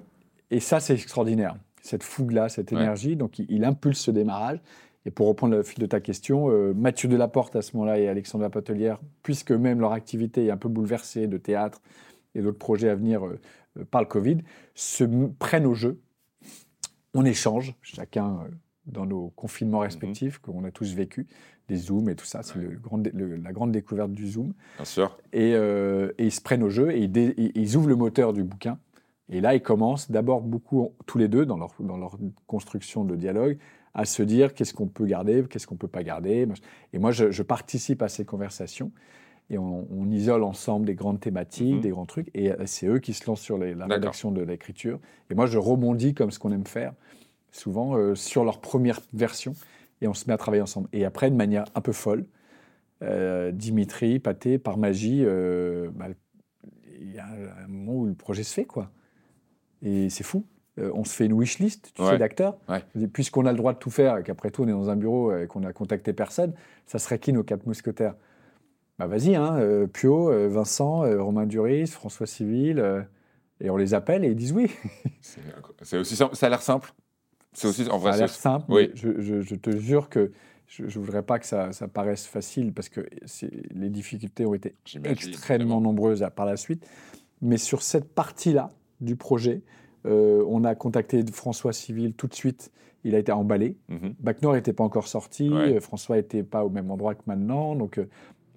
et 0.50 0.60
ça, 0.60 0.80
c'est 0.80 0.92
extraordinaire, 0.92 1.56
cette 1.80 2.02
fougue-là, 2.02 2.50
cette 2.50 2.72
énergie. 2.72 3.16
Donc, 3.16 3.38
il, 3.38 3.64
impulse 3.64 4.00
ce 4.00 4.10
démarrage. 4.10 4.60
Et 5.06 5.10
pour 5.10 5.28
reprendre 5.28 5.56
le 5.56 5.62
fil 5.62 5.78
de 5.78 5.86
ta 5.86 6.00
question, 6.00 6.48
Mathieu 6.74 7.08
Delaporte 7.08 7.56
à 7.56 7.62
ce 7.62 7.74
moment-là 7.76 7.98
et 7.98 8.06
Alexandre 8.06 8.44
Lapatelière, 8.44 8.98
puisque 9.22 9.52
même 9.52 9.80
leur 9.80 9.92
activité 9.92 10.44
est 10.44 10.50
un 10.50 10.58
peu 10.58 10.68
bouleversée 10.68 11.26
de 11.26 11.38
théâtre 11.38 11.80
et 12.34 12.42
d'autres 12.42 12.58
projets 12.58 12.90
à 12.90 12.94
venir 12.94 13.22
par 13.90 14.02
le 14.02 14.06
Covid, 14.06 14.38
se 14.74 15.04
prennent 15.38 15.64
au 15.64 15.72
jeu 15.72 15.98
on 17.14 17.24
échange, 17.24 17.74
chacun 17.82 18.40
euh, 18.44 18.48
dans 18.86 19.06
nos 19.06 19.28
confinements 19.30 19.78
mhm. 19.78 19.84
respectifs 19.84 20.38
qu'on 20.38 20.64
a 20.64 20.70
tous 20.70 20.94
vécu, 20.94 21.26
des 21.68 21.76
Zooms 21.76 22.08
et 22.08 22.16
tout 22.16 22.24
ça. 22.24 22.42
C'est 22.42 22.58
la 22.58 23.52
grande 23.52 23.72
découverte 23.72 24.12
du 24.12 24.26
Zoom. 24.26 24.54
Bien 24.76 24.84
sûr. 24.84 25.18
Euh, 25.34 26.12
et, 26.18 26.26
ils 26.26 26.32
se 26.32 26.40
prennent 26.40 26.62
au 26.62 26.70
jeu 26.70 26.90
et 26.92 27.04
ils, 27.54 27.76
ouvrent 27.76 27.88
le 27.88 27.96
moteur 27.96 28.32
du 28.32 28.42
bouquin. 28.42 28.78
Et 29.28 29.42
là, 29.42 29.54
ils 29.54 29.60
commencent 29.60 30.10
d'abord 30.10 30.40
beaucoup, 30.40 30.94
tous 31.06 31.18
les 31.18 31.28
deux, 31.28 31.44
dans 31.44 31.58
leur, 31.58 31.74
dans 31.80 31.98
leur 31.98 32.16
construction 32.46 33.04
de 33.04 33.14
dialogue, 33.14 33.58
à 33.92 34.06
se 34.06 34.22
dire 34.22 34.54
qu'est-ce 34.54 34.72
qu'on 34.72 34.86
peut 34.86 35.04
garder, 35.04 35.44
qu'est-ce 35.48 35.66
qu'on 35.66 35.74
ne 35.74 35.78
peut 35.78 35.88
pas 35.88 36.02
garder. 36.02 36.48
Et 36.94 36.98
moi, 36.98 37.10
je, 37.10 37.42
participe 37.42 38.00
à 38.00 38.08
ces 38.08 38.24
conversations 38.24 38.90
et 39.50 39.56
on, 39.56 40.10
isole 40.10 40.42
ensemble 40.42 40.86
des 40.86 40.94
grandes 40.94 41.20
thématiques, 41.20 41.76
mhm. 41.76 41.80
des 41.80 41.90
grands 41.90 42.06
trucs, 42.06 42.30
et 42.34 42.52
euh, 42.52 42.66
c'est 42.66 42.86
eux 42.86 42.98
qui 42.98 43.14
se 43.14 43.26
lancent 43.26 43.40
sur 43.40 43.56
la 43.56 43.86
rédaction 43.86 44.30
de 44.30 44.42
l'écriture. 44.42 44.98
Et 45.30 45.34
moi, 45.34 45.46
je 45.46 45.58
rebondis 45.58 46.14
comme 46.14 46.30
ce 46.30 46.38
qu'on 46.38 46.52
aime 46.52 46.66
faire, 46.66 46.92
souvent 47.50 47.96
euh, 47.96 48.14
sur 48.14 48.44
leur 48.44 48.60
première 48.60 49.00
version, 49.14 49.54
et 50.02 50.08
on 50.08 50.14
se 50.14 50.26
met 50.26 50.34
à 50.34 50.36
travailler 50.36 50.62
ensemble. 50.62 50.88
Et 50.92 51.04
après, 51.04 51.30
de 51.30 51.36
manière 51.36 51.64
un 51.74 51.80
peu 51.80 51.92
folle, 51.92 52.26
euh, 53.02 53.50
Dimitri, 53.52 54.18
Pathé, 54.18 54.58
par 54.58 54.76
magie, 54.76 55.24
bah, 55.24 56.06
il 57.00 57.12
y 57.12 57.18
a 57.18 57.26
un 57.64 57.68
moment 57.68 57.94
où 57.94 58.06
le 58.06 58.14
projet 58.14 58.42
se 58.42 58.52
fait, 58.52 58.64
quoi. 58.64 58.90
Et 59.82 60.10
c'est 60.10 60.24
fou. 60.24 60.44
on 60.76 61.04
se 61.04 61.14
fait 61.14 61.26
une 61.26 61.32
wish 61.32 61.58
list, 61.58 61.92
tu 61.94 62.04
sais, 62.04 62.18
d'acteurs. 62.18 62.58
Puisqu'on 63.12 63.46
a 63.46 63.52
le 63.52 63.58
droit 63.58 63.72
de 63.72 63.78
tout 63.78 63.90
faire, 63.90 64.18
et 64.18 64.22
qu'après 64.24 64.50
tout, 64.50 64.64
on 64.64 64.68
est 64.68 64.72
dans 64.72 64.90
un 64.90 64.96
bureau 64.96 65.34
et 65.34 65.46
qu'on 65.46 65.64
a 65.64 65.72
contacté 65.72 66.12
personne, 66.12 66.52
ça 66.86 66.98
serait 66.98 67.18
qui 67.18 67.32
nos 67.32 67.44
quatre 67.44 67.66
mousquetaires? 67.66 68.14
Bah 68.98 69.06
vas-y, 69.06 69.36
hein, 69.36 69.56
euh, 69.58 69.86
Pio, 69.86 70.28
euh, 70.30 70.48
Vincent, 70.48 71.04
euh, 71.04 71.22
Romain 71.22 71.46
Duris, 71.46 71.86
François 71.86 72.26
Civil, 72.26 73.06
et 73.60 73.70
on 73.70 73.76
les 73.76 73.94
appelle 73.94 74.24
et 74.24 74.28
ils 74.28 74.36
disent 74.36 74.52
oui. 74.52 74.70
c'est 75.82 75.98
aussi 75.98 76.16
simple. 76.16 76.34
Ça 76.34 76.46
a 76.46 76.48
l'air 76.48 76.62
simple. 76.62 76.92
C'est 77.52 77.68
aussi 77.68 77.88
en 77.88 77.98
vrai. 77.98 78.12
Ça 78.12 78.16
a 78.16 78.20
l'air 78.20 78.30
simple. 78.30 78.66
Oui. 78.68 78.90
Je, 78.94 79.54
te 79.54 79.76
jure 79.76 80.08
que 80.08 80.32
je 80.66 80.82
ne 80.82 81.04
voudrais 81.04 81.22
pas 81.22 81.38
que 81.38 81.46
ça, 81.46 81.72
ça, 81.72 81.86
paraisse 81.86 82.26
facile 82.26 82.72
parce 82.72 82.88
que 82.88 83.06
les 83.70 83.88
difficultés 83.88 84.44
ont 84.46 84.54
été 84.54 84.74
extrêmement 85.04 85.80
nombreuses 85.80 86.26
par 86.34 86.46
la 86.46 86.56
suite. 86.56 86.86
Mais 87.40 87.56
sur 87.56 87.82
cette 87.82 88.12
partie-là 88.12 88.70
du 89.00 89.14
projet, 89.14 89.62
on 90.04 90.64
a 90.64 90.74
contacté 90.74 91.24
François 91.32 91.72
Civil 91.72 92.14
tout 92.14 92.26
de 92.26 92.34
suite. 92.34 92.72
Il 93.04 93.14
a 93.14 93.18
été 93.18 93.30
emballé. 93.30 93.76
Mm 93.88 94.08
Bac 94.18 94.42
Nord 94.42 94.54
n'était 94.54 94.72
pas 94.72 94.84
encore 94.84 95.06
sorti. 95.06 95.50
François 95.80 96.16
n'était 96.16 96.42
pas 96.42 96.64
au 96.64 96.70
même 96.70 96.90
endroit 96.90 97.14
que 97.14 97.22
maintenant. 97.26 97.74
Donc, 97.74 98.00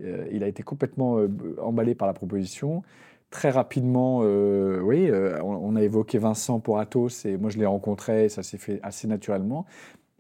euh, 0.04 0.28
il 0.32 0.44
a 0.44 0.48
été 0.48 0.64
complètement 0.64 1.18
euh, 1.18 1.28
emballé 1.62 1.96
par 1.96 2.08
la 2.08 2.14
proposition. 2.14 2.84
Très 3.30 3.50
rapidement, 3.50 4.22
euh, 4.24 4.82
oui, 4.82 5.10
on, 5.42 5.76
a 5.78 5.82
évoqué 5.82 6.18
Vincent 6.18 6.60
pour 6.60 6.80
Athos 6.80 7.26
et 7.26 7.38
moi 7.38 7.50
je 7.50 7.58
l'ai 7.58 7.66
rencontré, 7.66 8.28
ça 8.28 8.44
s'est 8.44 8.58
fait 8.58 8.82
assez 8.84 9.08
naturellement. 9.08 9.66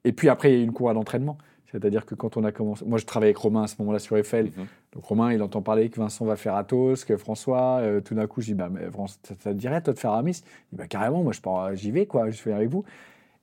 Et 0.06 0.14
puis 0.14 0.30
après, 0.30 0.52
il 0.52 0.56
y 0.56 0.58
a 0.58 0.62
eu 0.62 0.64
une 0.64 0.72
cour 0.72 0.94
d'entraînement. 0.94 1.38
C'est-à-dire 1.70 2.06
que 2.06 2.16
quand 2.16 2.36
on 2.36 2.44
a 2.44 2.52
commencé. 2.52 2.84
Moi, 2.86 2.98
je 2.98 3.06
travaillais 3.06 3.30
avec 3.30 3.38
Romain 3.38 3.64
à 3.64 3.68
ce 3.68 3.76
moment-là 3.80 4.00
sur 4.00 4.18
Eiffel. 4.18 4.48
Mhm. 4.48 4.66
Donc, 4.94 5.06
Romain, 5.06 5.32
il 5.32 5.42
entend 5.42 5.62
parler 5.62 5.90
que 5.90 6.00
Vincent 6.00 6.26
va 6.26 6.36
faire 6.36 6.56
Athos, 6.56 7.06
que 7.08 7.16
François. 7.16 7.82
tout 8.04 8.14
d'un 8.14 8.28
coup, 8.28 8.42
je 8.42 8.48
dis 8.48 8.54
bah, 8.54 8.70
mais, 8.70 8.82
ça, 9.24 9.36
te 9.36 9.50
dirait, 9.58 9.82
toi, 9.82 9.94
de 9.94 10.00
faire 10.00 10.12
Aramis? 10.12 10.32
Il 10.32 10.76
dit 10.76 10.78
bah, 10.78 10.88
carrément, 10.88 11.24
moi, 11.24 11.32
j'y 11.74 11.92
vais, 11.92 12.06
quoi, 12.06 12.30
je 12.30 12.42
fais 12.42 12.52
avec 12.52 12.70
vous. 12.70 12.84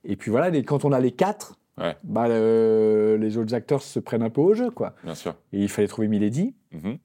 Et 0.03 0.15
puis 0.15 0.29
voilà, 0.29 0.55
quand 0.61 0.85
on 0.85 0.91
a 0.91 0.99
les 0.99 1.11
quatre, 1.11 1.57
bah, 2.03 2.27
les 2.27 3.37
autres 3.37 3.53
acteurs 3.53 3.81
se 3.81 3.99
prennent 3.99 4.23
un 4.23 4.29
peu 4.29 4.41
au 4.41 4.53
jeu, 4.53 4.71
quoi. 4.71 4.95
Bien 5.03 5.15
sûr. 5.15 5.35
Et 5.53 5.59
il 5.59 5.69
fallait 5.69 5.87
trouver 5.87 6.07
Milady. 6.07 6.55
Mhm. 6.71 6.97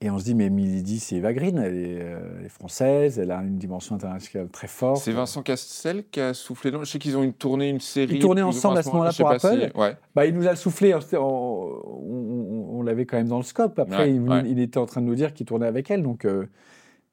Et 0.00 0.10
on 0.10 0.18
se 0.18 0.24
dit, 0.24 0.34
mais 0.36 0.48
Milady, 0.48 1.00
c'est 1.00 1.16
Eva 1.16 1.32
Green, 1.32 1.58
elle 1.58 1.76
est, 1.76 2.00
euh, 2.00 2.48
française, 2.48 3.18
elle 3.18 3.32
a 3.32 3.42
une 3.42 3.58
dimension 3.58 3.96
internationale 3.96 4.48
très 4.48 4.68
forte. 4.68 5.02
C'est 5.02 5.10
Vincent 5.10 5.42
Castel 5.42 6.04
qui 6.08 6.20
a 6.20 6.34
soufflé. 6.34 6.70
Je 6.70 6.84
sais 6.84 7.00
qu'ils 7.00 7.16
ont 7.16 7.24
une 7.24 7.32
tournée, 7.32 7.68
une 7.68 7.80
série. 7.80 8.14
Ils 8.14 8.20
tournaient 8.20 8.42
ensemble 8.42 8.78
à 8.78 8.84
ce 8.84 8.90
moment-là 8.90 9.10
pour 9.12 9.28
Apple. 9.28 9.72
Bah, 10.14 10.26
il 10.26 10.34
nous 10.34 10.46
a 10.46 10.54
soufflé, 10.54 10.94
on, 11.14 12.82
l'avait 12.84 13.06
quand 13.06 13.16
même 13.16 13.26
dans 13.26 13.38
le 13.38 13.42
scope. 13.42 13.78
Après, 13.80 14.12
il, 14.12 14.60
était 14.60 14.78
en 14.78 14.86
train 14.86 15.00
de 15.00 15.06
nous 15.06 15.16
dire 15.16 15.34
qu'il 15.34 15.46
tournait 15.46 15.66
avec 15.66 15.90
elle. 15.90 16.04
Donc, 16.04 16.24
euh, 16.24 16.46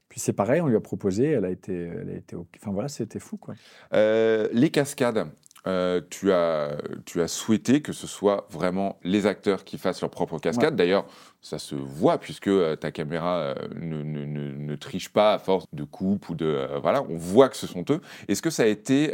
puis 0.07 0.19
c'est 0.19 0.33
pareil, 0.33 0.61
on 0.61 0.67
lui 0.67 0.75
a 0.75 0.81
proposé, 0.81 1.31
elle 1.31 1.45
a 1.45 1.49
été. 1.49 1.73
Elle 1.73 2.09
a 2.09 2.17
été 2.17 2.35
Enfin 2.35 2.71
voilà, 2.71 2.87
c'était 2.87 3.19
fou. 3.19 3.37
Quoi. 3.37 3.55
Euh, 3.93 4.47
les 4.53 4.69
cascades, 4.69 5.27
euh, 5.67 5.99
tu, 6.09 6.31
as, 6.31 6.77
tu 7.05 7.21
as 7.21 7.27
souhaité 7.27 7.81
que 7.81 7.91
ce 7.91 8.05
soit 8.05 8.47
vraiment 8.51 8.99
les 9.03 9.25
acteurs 9.25 9.63
qui 9.63 9.77
fassent 9.77 10.01
leur 10.01 10.11
propre 10.11 10.37
cascade. 10.37 10.75
D'ailleurs, 10.75 11.05
ça 11.41 11.57
se 11.57 11.73
voit 11.75 12.19
puisque 12.19 12.47
euh, 12.47 12.75
ta 12.75 12.91
caméra 12.91 13.37
euh, 13.37 13.55
ne, 13.75 14.03
ne, 14.03 14.25
ne, 14.25 14.75
triche 14.75 15.09
pas 15.09 15.33
à 15.33 15.39
force 15.39 15.65
de 15.73 15.83
coupe 15.83 16.29
ou 16.29 16.35
de... 16.35 16.67
voilà, 16.81 17.03
on 17.09 17.17
voit 17.17 17.49
que 17.49 17.57
ce 17.57 17.65
sont 17.65 17.83
eux. 17.89 17.99
Est-ce 18.27 18.41
que 18.41 18.49
ça 18.49 18.63
a 18.63 18.67
été 18.67 19.13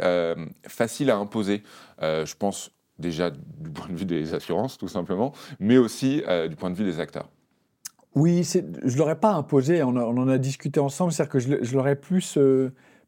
facile 0.66 1.10
à 1.10 1.16
imposer? 1.16 1.62
Je 2.00 2.34
pense 2.34 2.70
déjà 2.98 3.30
du 3.30 3.70
point 3.70 3.88
de 3.88 3.96
vue 3.96 4.04
des 4.04 4.34
assurances, 4.34 4.76
tout 4.76 4.88
simplement, 4.88 5.32
mais 5.60 5.78
aussi 5.78 6.22
du 6.48 6.56
point 6.56 6.70
de 6.70 6.76
vue 6.76 6.84
des 6.84 7.00
acteurs. 7.00 7.28
Oui, 8.14 8.42
je 8.44 8.58
ne 8.58 8.98
l'aurais 8.98 9.18
pas 9.18 9.32
imposé, 9.32 9.82
on, 9.82 9.96
en 9.96 10.28
a 10.28 10.38
discuté 10.38 10.80
ensemble, 10.80 11.12
c'est-à-dire 11.12 11.32
que 11.32 11.38
je 11.38 11.74
l'aurais 11.74 11.96
plus 11.96 12.36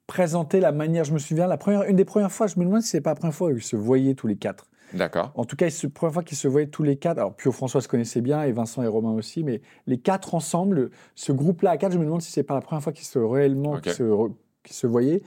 présenter 0.06 0.60
la 0.60 0.72
manière. 0.72 1.04
Je 1.04 1.12
me 1.12 1.18
souviens, 1.18 1.46
la 1.46 1.56
première, 1.56 1.82
une 1.84 1.96
des 1.96 2.04
premières 2.04 2.32
fois, 2.32 2.46
je 2.46 2.58
me 2.58 2.64
demande 2.64 2.82
si 2.82 2.88
c'est 2.88 3.00
pas 3.00 3.10
la 3.10 3.16
première 3.16 3.34
fois 3.34 3.52
qu'ils 3.52 3.62
se 3.62 3.76
voyaient 3.76 4.14
tous 4.14 4.26
les 4.26 4.36
quatre. 4.36 4.66
D'accord. 4.92 5.32
En 5.34 5.44
tout 5.44 5.56
cas, 5.56 5.66
la 5.66 5.88
première 5.90 6.12
fois 6.12 6.22
qu'ils 6.22 6.36
se 6.36 6.46
voyaient 6.46 6.68
tous 6.68 6.82
les 6.82 6.96
quatre. 6.96 7.18
Alors, 7.18 7.34
Pio 7.34 7.50
François 7.52 7.80
se 7.80 7.88
connaissait 7.88 8.20
bien 8.20 8.42
et 8.42 8.52
Vincent 8.52 8.82
et 8.82 8.86
Romain 8.86 9.12
aussi, 9.12 9.42
mais 9.42 9.60
les 9.86 9.98
quatre 9.98 10.34
ensemble, 10.34 10.90
ce 11.14 11.32
groupe-là 11.32 11.70
à 11.70 11.76
quatre, 11.78 11.92
je 11.92 11.98
me 11.98 12.04
demande 12.04 12.22
si 12.22 12.30
c'est 12.30 12.44
pas 12.44 12.54
la 12.54 12.60
première 12.60 12.82
fois 12.82 12.92
qu'ils 12.92 13.06
se 13.06 13.18
réellement 13.18 13.80
se, 13.84 14.30
se 14.70 14.86
voyaient. 14.86 15.22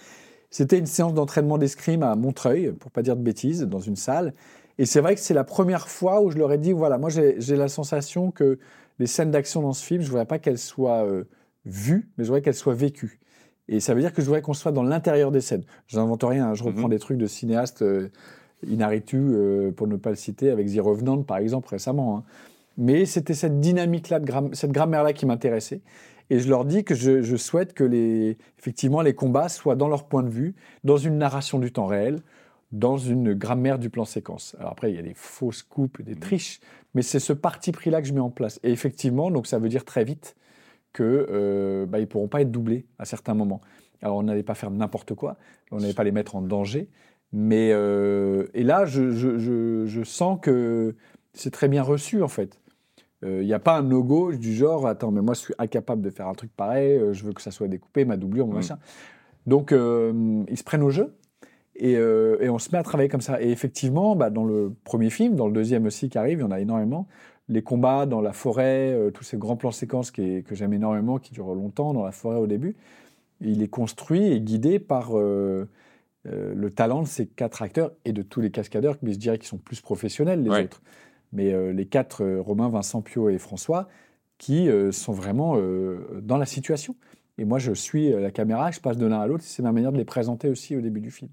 C'était 0.50 0.78
une 0.78 0.86
séance 0.86 1.14
d'entraînement 1.14 1.58
d'escrime 1.58 2.04
à 2.04 2.16
Montreuil, 2.16 2.72
pour 2.72 2.92
pas 2.92 3.02
dire 3.02 3.18
de 3.18 3.22
bêtises, 3.22 3.64
dans 3.64 3.80
une 3.80 3.98
salle. 3.98 4.34
Et 4.78 4.86
c'est 4.86 5.02
vrai 5.02 5.16
que 5.16 5.22
c'est 5.22 5.34
la 5.34 5.44
première 5.44 5.90
fois 5.90 6.22
où 6.22 6.32
je 6.32 6.38
leur 6.38 6.52
ai 6.54 6.58
dit, 6.58 6.72
voilà, 6.72 6.98
moi 6.98 7.10
j'ai 7.10 7.56
la 7.56 7.68
sensation 7.68 8.32
que 8.32 8.60
les 9.00 9.08
scènes 9.08 9.32
d'action 9.32 9.62
dans 9.62 9.74
ce 9.74 9.84
film, 9.84 10.02
je 10.02 10.08
ne 10.08 10.12
voudrais 10.12 10.26
pas 10.26 10.40
qu'elles 10.40 10.58
soient 10.58 11.06
euh, 11.06 11.26
vues, 11.66 12.10
mais 12.18 12.24
je 12.24 12.30
voudrais 12.30 12.42
qu'elles 12.42 12.54
soient 12.54 12.74
vécues. 12.74 13.20
Et 13.70 13.80
ça 13.80 13.94
veut 13.94 14.02
dire 14.02 14.14
que 14.14 14.22
je 14.22 14.28
voudrais 14.28 14.42
qu'on 14.42 14.54
soit 14.54 14.72
dans 14.72 14.84
l'intérieur 14.84 15.32
des 15.32 15.42
scènes. 15.42 15.64
Je 15.88 15.98
n'invente 15.98 16.24
rien, 16.24 16.50
hein, 16.50 16.54
je 16.54 16.64
reprends 16.64 16.84
mhm. 16.84 16.92
des 16.92 17.00
trucs 17.00 17.18
de 17.18 17.28
cinéastes, 17.28 17.82
euh, 17.82 18.10
Inaritu, 18.68 19.18
euh, 19.18 19.72
pour 19.72 19.88
ne 19.88 19.98
pas 19.98 20.10
le 20.10 20.16
citer, 20.16 20.50
avec 20.50 20.74
The 20.74 20.80
Revenant 20.80 21.22
par 21.24 21.38
exemple 21.38 21.70
récemment. 21.70 22.18
Hein. 22.18 22.24
Mais 22.78 23.06
c'était 23.06 23.34
cette 23.34 23.60
dynamique-là, 23.60 24.20
cette 24.54 24.72
grammaire-là 24.72 25.14
qui 25.14 25.26
m'intéressait. 25.26 25.82
Et 26.30 26.40
je 26.40 26.50
leur 26.50 26.66
dis 26.66 26.84
que 26.84 26.94
je, 26.94 27.22
je, 27.22 27.36
souhaite 27.36 27.74
que 27.74 27.84
les, 27.84 28.38
effectivement 28.60 29.02
les 29.02 29.14
combats 29.14 29.50
soient 29.50 29.76
dans 29.76 29.88
leur 29.88 30.06
point 30.08 30.24
de 30.24 30.30
vue, 30.30 30.56
dans 30.84 30.98
une 30.98 31.18
narration 31.18 31.58
du 31.60 31.72
temps 31.72 31.86
réel, 31.86 32.20
dans 32.72 32.98
une 32.98 33.34
grammaire 33.34 33.80
du 33.80 33.90
plan 33.90 34.06
séquence. 34.06 34.56
Alors 34.60 34.72
après, 34.74 34.92
il 34.92 34.96
y 34.96 35.00
a 35.00 35.04
des 35.04 35.14
fausses 35.16 35.64
coupes, 35.64 36.02
des 36.02 36.16
mhm. 36.16 36.20
triches, 36.20 36.60
mais 36.94 37.02
c'est 37.02 37.20
ce 37.20 37.34
parti 37.34 37.72
pris-là 37.72 38.02
que 38.02 38.08
je 38.08 38.14
mets 38.14 38.20
en 38.20 38.30
place. 38.30 38.60
Et 38.64 38.72
effectivement, 38.72 39.32
donc 39.32 39.48
ça 39.48 39.60
veut 39.60 39.70
dire 39.70 39.86
très 39.86 40.04
vite 40.04 40.36
qu'ils 40.98 41.06
euh, 41.30 41.86
bah, 41.86 42.00
ne 42.00 42.06
pourront 42.06 42.28
pas 42.28 42.42
être 42.42 42.52
doublés 42.52 42.86
à 43.00 43.06
certains 43.06 43.34
moments. 43.34 43.62
Alors 44.02 44.18
on 44.18 44.24
n'allait 44.24 44.44
pas 44.44 44.56
faire 44.56 44.72
n'importe 44.72 45.14
quoi, 45.14 45.38
on 45.72 45.78
n'allait 45.78 45.94
pas 45.94 46.04
les 46.04 46.12
mettre 46.12 46.36
en 46.36 46.42
danger, 46.42 46.90
mais 47.32 47.72
euh, 47.72 48.48
et 48.54 48.64
là, 48.64 48.86
je, 48.86 49.12
je, 49.12 49.38
je, 49.86 50.04
sens 50.04 50.40
que 50.42 50.96
c'est 51.34 51.52
très 51.52 51.68
bien 51.68 51.82
reçu 51.82 52.22
en 52.22 52.28
fait. 52.28 52.60
Il 53.24 53.28
euh, 53.28 53.44
n'y 53.44 53.54
a 53.54 53.60
pas 53.60 53.78
un 53.78 53.82
no-go 53.82 54.34
du 54.34 54.54
genre, 54.54 54.86
attends, 54.86 55.12
mais 55.12 55.22
moi 55.22 55.34
je 55.34 55.40
suis 55.40 55.54
incapable 55.58 56.02
de 56.02 56.10
faire 56.12 56.28
un 56.28 56.34
truc 56.34 56.52
pareil, 56.56 57.00
je 57.12 57.24
veux 57.24 57.34
que 57.34 57.42
ça 57.42 57.52
soit 57.52 57.68
découpé, 57.68 58.06
ma 58.06 58.18
doublure, 58.18 58.46
mon 58.46 58.54
mm. 58.54 58.56
machin. 58.56 58.78
Donc 59.48 59.72
ils 59.72 60.58
se 60.58 60.64
prennent 60.64 60.84
au 60.84 60.92
jeu, 60.92 61.16
et, 61.76 61.98
on 61.98 62.60
se 62.60 62.70
met 62.72 62.78
à 62.78 62.84
travailler 62.84 63.10
comme 63.10 63.22
ça. 63.22 63.42
Et 63.42 63.50
effectivement, 63.50 64.16
bah, 64.16 64.30
dans 64.30 64.46
le 64.46 64.74
premier 64.84 65.10
film, 65.10 65.36
dans 65.36 65.48
le 65.48 65.54
deuxième 65.54 65.86
aussi 65.86 66.10
qui 66.10 66.18
arrive, 66.18 66.40
il 66.40 66.42
y 66.42 66.46
en 66.46 66.52
a 66.52 66.60
énormément. 66.60 67.08
Les 67.50 67.62
combats 67.62 68.06
dans 68.06 68.22
la 68.22 68.34
forêt, 68.34 68.92
euh, 68.94 69.12
tous 69.12 69.24
ces 69.24 69.38
grands 69.38 69.56
plans 69.56 69.72
séquences 69.72 70.12
qui, 70.12 70.44
que 70.44 70.54
j'aime 70.54 70.74
énormément, 70.74 71.18
qui 71.18 71.32
durent 71.34 71.54
longtemps 71.54 71.94
dans 71.94 72.04
la 72.04 72.12
forêt 72.12 72.38
au 72.38 72.48
début, 72.48 72.76
il 73.40 73.62
est 73.62 73.68
construit 73.68 74.26
et 74.26 74.42
guidé 74.42 74.80
par 74.80 75.18
euh, 75.18 75.68
le 76.26 76.70
talent 76.72 77.04
de 77.04 77.08
ces 77.08 77.26
quatre 77.26 77.62
acteurs 77.62 77.92
et 78.04 78.12
de 78.12 78.22
tous 78.22 78.42
les 78.42 78.52
cascadeurs, 78.52 78.98
mais 79.02 79.14
je 79.14 79.18
dirais 79.18 79.38
qu'ils 79.38 79.48
sont 79.48 79.58
plus 79.58 79.80
professionnels 79.80 80.44
les 80.44 80.50
autres. 80.50 80.82
Mais 81.32 81.74
les 81.74 81.86
quatre, 81.86 82.26
Romain, 82.40 82.70
Vincent, 82.70 83.02
Pio 83.02 83.30
et 83.30 83.38
François, 83.38 83.88
qui 84.38 84.70
sont 84.92 85.14
vraiment 85.14 85.58
dans 86.22 86.38
la 86.38 86.46
situation. 86.46 86.96
Et 87.38 87.46
moi, 87.46 87.60
je 87.60 87.74
suis 87.74 88.10
la 88.12 88.32
caméra, 88.32 88.72
je 88.72 88.80
passe 88.80 88.98
de 88.98 89.06
l'un 89.06 89.20
à 89.20 89.28
l'autre, 89.28 89.44
c'est 89.46 89.62
ma 89.62 89.72
manière 89.72 89.92
de 89.92 89.98
les 89.98 90.06
présenter 90.06 90.50
aussi 90.50 90.76
au 90.76 90.82
début 90.82 91.02
du 91.02 91.12
film. 91.12 91.30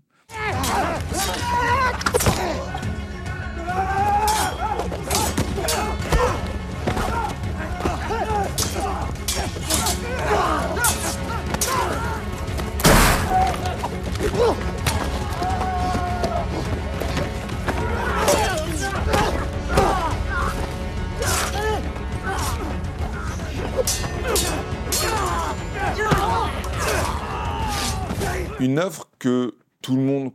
Une 28.65 28.79
œuvre 28.79 29.11
que 29.19 29.57
tout 29.83 29.95
le 29.95 30.01
monde 30.01 30.33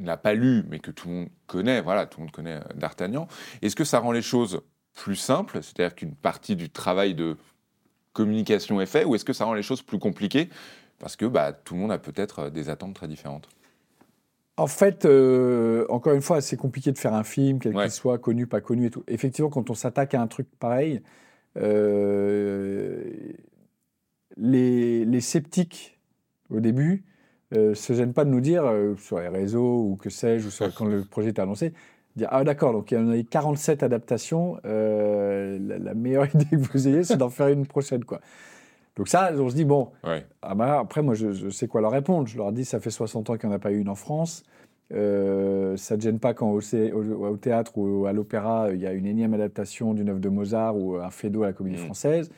n'a 0.00 0.16
pas 0.16 0.34
lu, 0.34 0.64
mais 0.68 0.80
que 0.80 0.90
tout 0.90 1.06
le 1.06 1.14
monde 1.14 1.28
connaît, 1.46 1.80
voilà, 1.80 2.06
tout 2.06 2.18
le 2.18 2.24
monde 2.24 2.32
connaît 2.32 2.56
euh, 2.56 2.74
D'Artagnan, 2.74 3.28
est-ce 3.62 3.76
que 3.76 3.84
ça 3.84 4.00
rend 4.00 4.10
les 4.10 4.20
choses 4.20 4.62
plus 4.94 5.14
simples, 5.14 5.62
c'est-à-dire 5.62 5.94
qu'une 5.94 6.16
partie 6.16 6.56
du 6.56 6.70
travail 6.70 7.14
de 7.14 7.36
communication 8.14 8.80
est 8.80 8.86
fait, 8.86 9.04
ou 9.04 9.14
est-ce 9.14 9.24
que 9.24 9.32
ça 9.32 9.44
rend 9.44 9.54
les 9.54 9.62
choses 9.62 9.80
plus 9.80 10.00
compliquées 10.00 10.48
parce 10.98 11.14
que 11.14 11.24
bah, 11.24 11.52
tout 11.52 11.74
le 11.74 11.80
monde 11.80 11.92
a 11.92 11.98
peut-être 11.98 12.40
euh, 12.40 12.50
des 12.50 12.68
attentes 12.68 12.94
très 12.94 13.06
différentes? 13.06 13.48
En 14.56 14.66
fait, 14.66 15.04
euh, 15.04 15.86
encore 15.88 16.14
une 16.14 16.20
fois, 16.20 16.40
c'est 16.40 16.56
compliqué 16.56 16.90
de 16.90 16.98
faire 16.98 17.14
un 17.14 17.22
film, 17.22 17.60
quel 17.60 17.74
qu'il 17.74 17.90
soit, 17.92 18.18
connu, 18.18 18.48
pas 18.48 18.60
connu 18.60 18.86
et 18.86 18.90
tout. 18.90 19.04
Effectivement, 19.06 19.50
quand 19.50 19.70
on 19.70 19.74
s'attaque 19.74 20.14
à 20.14 20.20
un 20.20 20.26
truc 20.26 20.48
pareil, 20.58 21.00
les, 24.36 25.04
les, 25.04 25.20
sceptiques, 25.20 25.96
au 26.50 26.58
début, 26.58 27.04
euh, 27.52 27.74
se 27.74 27.92
gêne 27.92 28.12
pas 28.12 28.24
de 28.24 28.30
nous 28.30 28.40
dire 28.40 28.64
euh, 28.64 28.94
sur 28.96 29.18
les 29.20 29.28
réseaux 29.28 29.80
ou 29.82 29.96
que 29.96 30.10
sais-je, 30.10 30.48
ou 30.48 30.70
quand 30.76 30.86
le 30.86 31.02
projet 31.04 31.28
est 31.28 31.38
annoncé, 31.38 31.72
dire 32.16 32.28
Ah 32.30 32.44
d'accord, 32.44 32.72
donc 32.72 32.90
il 32.90 32.94
y 32.94 32.98
en 32.98 33.10
a 33.10 33.16
eu 33.16 33.24
47 33.24 33.82
adaptations, 33.82 34.58
euh, 34.64 35.58
la, 35.60 35.94
meilleure 35.94 36.26
idée 36.34 36.46
que 36.46 36.56
vous 36.56 36.88
ayez, 36.88 37.04
c'est 37.04 37.16
d'en 37.16 37.30
faire 37.30 37.48
une 37.48 37.66
prochaine. 37.66 38.04
quoi. 38.04 38.20
Donc 38.96 39.08
ça, 39.08 39.30
on 39.36 39.50
se 39.50 39.54
dit 39.54 39.64
Bon, 39.64 39.90
ah 40.42 40.54
bah, 40.54 40.78
après, 40.80 41.02
moi, 41.02 41.14
je, 41.14 41.50
sais 41.50 41.66
quoi 41.66 41.80
leur 41.80 41.92
répondre. 41.92 42.26
Je 42.26 42.36
leur 42.36 42.52
dis 42.52 42.64
Ça 42.64 42.80
fait 42.80 42.90
60 42.90 43.30
ans 43.30 43.36
qu'il 43.36 43.48
n'y 43.48 43.54
en 43.54 43.56
a 43.56 43.60
pas 43.60 43.72
eu 43.72 43.78
une 43.78 43.88
en 43.88 43.94
France. 43.94 44.44
Euh, 44.94 45.76
ça 45.78 45.94
ne 45.94 46.00
te 46.00 46.04
gêne 46.04 46.18
pas 46.18 46.34
quand 46.34 46.50
au, 46.50 46.60
au, 46.60 47.36
théâtre 47.38 47.78
ou 47.78 48.04
à 48.06 48.12
l'opéra, 48.12 48.68
il 48.72 48.80
y 48.80 48.86
a 48.86 48.92
une 48.92 49.06
énième 49.06 49.32
adaptation 49.32 49.94
d'une 49.94 50.10
œuvre 50.10 50.20
de 50.20 50.28
Mozart 50.28 50.76
ou 50.76 50.96
un 50.96 51.10
Fédo 51.10 51.42
à 51.44 51.46
la 51.46 51.52
Comédie 51.54 51.76
mmh. 51.76 51.84
Française 51.86 52.30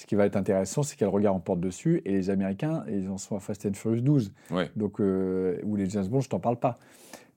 ce 0.00 0.06
qui 0.06 0.14
va 0.14 0.24
être 0.24 0.36
intéressant, 0.36 0.82
c'est 0.82 0.96
quel 0.96 1.08
regard 1.08 1.34
on 1.34 1.40
porte 1.40 1.60
dessus. 1.60 2.00
Et 2.06 2.12
les 2.12 2.30
Américains, 2.30 2.84
ils 2.88 3.10
en 3.10 3.18
sont 3.18 3.36
à 3.36 3.38
Fast 3.38 3.66
and 3.66 3.74
Furious 3.74 4.00
12. 4.00 4.32
Donc, 4.74 4.98
euh, 4.98 5.58
ou 5.62 5.76
les 5.76 5.90
James 5.90 6.06
Bond, 6.06 6.22
je 6.22 6.30
t'en 6.30 6.40
parle 6.40 6.56
pas. 6.56 6.78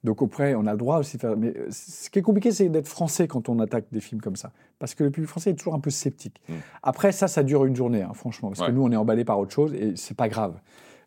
Donc 0.05 0.21
auprès, 0.21 0.55
on 0.55 0.65
a 0.65 0.71
le 0.71 0.77
droit 0.77 0.99
aussi 0.99 1.17
de 1.17 1.21
faire. 1.21 1.35
Mais 1.35 1.53
ce 1.69 2.09
qui 2.09 2.19
est 2.19 2.21
compliqué, 2.21 2.53
c'est 2.53 2.69
d'être 2.69 2.87
français 2.87 3.27
quand 3.27 3.49
on 3.49 3.59
attaque 3.59 3.87
des 3.91 3.99
films 3.99 4.21
comme 4.21 4.37
ça. 4.37 4.53
Parce 4.79 4.95
que 4.95 5.03
le 5.03 5.11
public 5.11 5.29
français 5.29 5.49
est 5.49 5.55
toujours 5.55 5.73
un 5.73 5.81
peu 5.81 5.89
sceptique. 5.89 6.41
Mm. 6.47 6.53
Après, 6.83 7.11
ça, 7.11 7.27
ça 7.27 7.43
dure 7.43 7.65
une 7.65 7.75
journée, 7.75 8.01
hein, 8.01 8.13
franchement. 8.13 8.49
Parce 8.49 8.65
que 8.65 8.71
nous, 8.71 8.81
on 8.81 8.91
est 8.93 8.97
emballé 8.97 9.25
par 9.25 9.39
autre 9.39 9.51
chose 9.51 9.73
et 9.73 9.97
c'est 9.97 10.15
pas 10.15 10.29
grave. 10.29 10.57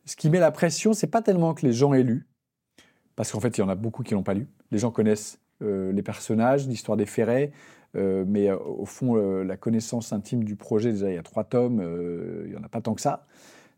Ce 0.04 0.14
qui 0.14 0.28
met 0.28 0.40
la 0.40 0.50
pression, 0.50 0.92
c'est 0.92 1.06
pas 1.06 1.22
tellement 1.22 1.54
que 1.54 1.64
les 1.64 1.72
gens 1.72 1.94
aient 1.94 2.02
lu. 2.02 2.26
Parce 3.16 3.32
qu'en 3.32 3.40
fait, 3.40 3.56
il 3.56 3.62
y 3.62 3.64
en 3.64 3.70
a 3.70 3.76
beaucoup 3.76 4.02
qui 4.02 4.12
l'ont 4.12 4.22
pas 4.22 4.34
lu. 4.34 4.46
Les 4.70 4.78
gens 4.78 4.90
connaissent 4.90 5.40
euh, 5.62 5.90
les 5.90 6.02
personnages, 6.02 6.68
l'histoire 6.68 6.98
des 6.98 7.06
ferrets, 7.06 7.50
euh, 7.50 7.75
mais 8.26 8.48
euh, 8.48 8.56
au 8.58 8.84
fond, 8.84 9.16
euh, 9.16 9.42
la 9.42 9.56
connaissance 9.56 10.12
intime 10.12 10.44
du 10.44 10.56
projet, 10.56 10.92
déjà, 10.92 11.10
il 11.10 11.14
y 11.14 11.18
a 11.18 11.22
trois 11.22 11.44
tomes, 11.44 11.82
il 12.44 12.50
n'y 12.50 12.56
en 12.56 12.62
a 12.62 12.68
pas 12.68 12.80
tant 12.80 12.94
que 12.94 13.00
ça. 13.00 13.26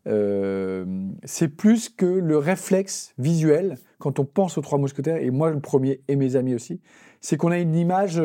c'est 0.05 1.47
plus 1.47 1.89
que 1.89 2.05
le 2.05 2.37
réflexe 2.37 3.13
visuel 3.17 3.77
quand 3.99 4.19
on 4.19 4.25
pense 4.25 4.57
aux 4.57 4.61
Trois 4.61 4.77
Mousquetaires, 4.77 5.17
et 5.17 5.29
moi 5.29 5.51
le 5.51 5.59
premier, 5.59 6.01
et 6.07 6.15
mes 6.15 6.35
amis 6.35 6.55
aussi, 6.55 6.79
c'est 7.21 7.37
qu'on 7.37 7.51
a 7.51 7.59
une 7.59 7.75
image 7.75 8.21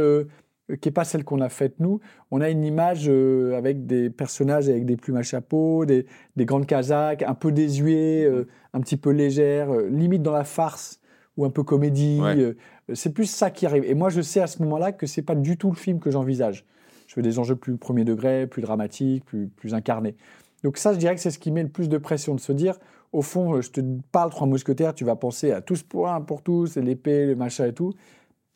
qui 0.81 0.89
n'est 0.89 0.93
pas 0.93 1.05
celle 1.05 1.25
qu'on 1.25 1.41
a 1.41 1.49
faite 1.49 1.75
nous. 1.81 2.01
On 2.31 2.41
a 2.41 2.49
une 2.49 2.65
image 2.65 3.09
avec 3.09 3.87
des 3.87 4.09
personnages 4.09 4.69
avec 4.69 4.87
des 4.87 4.97
plumes 4.97 5.17
à 5.17 5.23
chapeau, 5.23 5.85
des, 5.85 6.07
des 6.37 6.45
grandes 6.45 6.67
casaques, 6.67 7.23
un 7.23 7.35
peu 7.35 7.53
désuets, 7.53 8.31
un 8.73 8.81
petit 8.81 8.97
peu 8.97 9.11
légères, 9.11 9.73
limite 9.91 10.23
dans 10.23 10.33
la 10.33 10.45
farce 10.45 11.01
ou 11.37 11.45
un 11.45 11.51
peu 11.51 11.63
comédie. 11.63 12.21
Euh, 12.23 12.55
c'est 12.93 13.13
plus 13.13 13.27
ça 13.27 13.51
qui 13.51 13.67
arrive. 13.67 13.85
Et 13.85 13.95
moi, 13.95 14.09
je 14.11 14.21
sais 14.21 14.41
à 14.41 14.47
ce 14.47 14.63
moment-là 14.63 14.93
que 14.93 15.07
c'est 15.07 15.23
pas 15.23 15.35
du 15.35 15.57
tout 15.57 15.71
le 15.71 15.77
film 15.77 16.01
que 16.01 16.11
j'envisage. 16.11 16.65
Je 17.07 17.17
veux 17.17 17.23
des 17.23 17.39
enjeux 17.39 17.57
plus 17.57 17.77
premier 17.77 18.05
degré, 18.05 18.47
plus 18.47 18.63
dramatiques, 18.63 19.25
plus, 19.25 19.49
plus 19.49 19.75
incarnés. 19.75 20.17
Donc 20.63 20.79
ça, 20.79 20.93
je 20.93 20.99
dirais 20.99 21.15
que 21.15 21.21
c'est 21.21 21.31
ce 21.31 21.39
qui 21.39 21.51
met 21.51 21.63
le 21.63 21.69
plus 21.69 21.89
de 21.89 21.99
pression, 21.99 22.35
de 22.35 22.41
se 22.41 22.53
dire, 22.53 22.79
au 23.13 23.23
fond, 23.23 23.61
je 23.61 23.71
te 23.71 23.81
parle 24.11 24.31
Trois 24.31 24.47
Mousquetaires, 24.47 24.95
tu 24.95 25.05
vas 25.05 25.15
penser 25.15 25.53
à 25.53 25.61
tous 25.61 25.83
pour 25.83 26.09
un, 26.09 26.21
pour 26.21 26.43
tous, 26.43 26.77
l'épée, 26.77 27.27
le 27.27 27.37
machin 27.37 27.67
et 27.67 27.75
tout, 27.75 27.93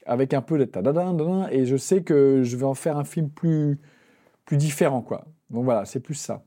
avec 0.06 0.32
un 0.32 0.40
peu 0.40 0.58
de 0.58 0.64
ta 0.64 0.80
et 1.50 1.66
je 1.66 1.76
sais 1.76 2.02
que 2.02 2.42
je 2.42 2.56
vais 2.56 2.64
en 2.64 2.74
faire 2.74 2.96
un 2.96 3.04
film 3.04 3.28
plus, 3.28 3.78
plus 4.46 4.56
différent, 4.56 5.02
quoi. 5.02 5.26
Donc 5.50 5.64
voilà, 5.64 5.84
c'est 5.84 6.00
plus 6.00 6.14
ça. 6.14 6.42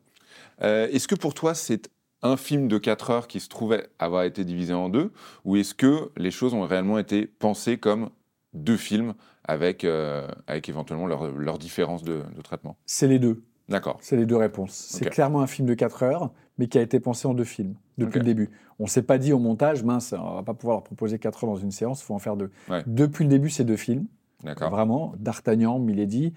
Euh, 0.61 0.87
est-ce 0.91 1.07
que 1.07 1.15
pour 1.15 1.33
toi, 1.33 1.53
c'est 1.53 1.89
un 2.23 2.37
film 2.37 2.67
de 2.67 2.77
4 2.77 3.09
heures 3.09 3.27
qui 3.27 3.39
se 3.39 3.49
trouvait 3.49 3.87
avoir 3.99 4.23
été 4.23 4.43
divisé 4.43 4.73
en 4.73 4.89
deux 4.89 5.11
Ou 5.45 5.57
est-ce 5.57 5.73
que 5.73 6.11
les 6.17 6.31
choses 6.31 6.53
ont 6.53 6.65
réellement 6.65 6.99
été 6.99 7.25
pensées 7.25 7.77
comme 7.77 8.09
deux 8.53 8.77
films 8.77 9.13
avec, 9.43 9.83
euh, 9.83 10.27
avec 10.47 10.69
éventuellement 10.69 11.07
leurs 11.07 11.31
leur 11.31 11.57
différences 11.57 12.03
de, 12.03 12.23
traitement? 12.43 12.77
C'est 12.85 13.07
les 13.07 13.19
deux. 13.19 13.43
D'accord. 13.69 13.97
C'est 14.01 14.17
les 14.17 14.25
deux 14.25 14.35
réponses. 14.35 14.73
C'est 14.73 15.09
clairement 15.09 15.41
un 15.41 15.47
film 15.47 15.67
de 15.67 15.73
4 15.73 16.03
heures, 16.03 16.31
mais 16.57 16.67
qui 16.67 16.77
a 16.77 16.81
été 16.81 16.99
pensé 16.99 17.27
en 17.27 17.33
deux 17.33 17.45
films 17.45 17.75
depuis 17.97 18.19
le 18.19 18.25
début. 18.25 18.49
On 18.79 18.83
ne 18.83 18.89
s'est 18.89 19.03
pas 19.03 19.17
dit 19.17 19.31
au 19.31 19.39
montage, 19.39 19.83
mince, 19.83 20.13
on 20.17 20.35
va 20.35 20.43
pas 20.43 20.53
pouvoir 20.53 20.77
leur 20.77 20.83
proposer 20.83 21.19
4 21.19 21.43
heures 21.43 21.49
dans 21.51 21.55
une 21.55 21.71
séance, 21.71 22.01
il 22.01 22.05
faut 22.05 22.15
en 22.15 22.19
faire 22.19 22.35
deux. 22.35 22.51
Depuis 22.85 23.23
le 23.23 23.29
début, 23.29 23.49
c'est 23.49 23.63
deux 23.63 23.77
films. 23.77 24.07
Vraiment, 24.43 25.13
D'Artagnan, 25.17 25.79
Milady, 25.79 26.33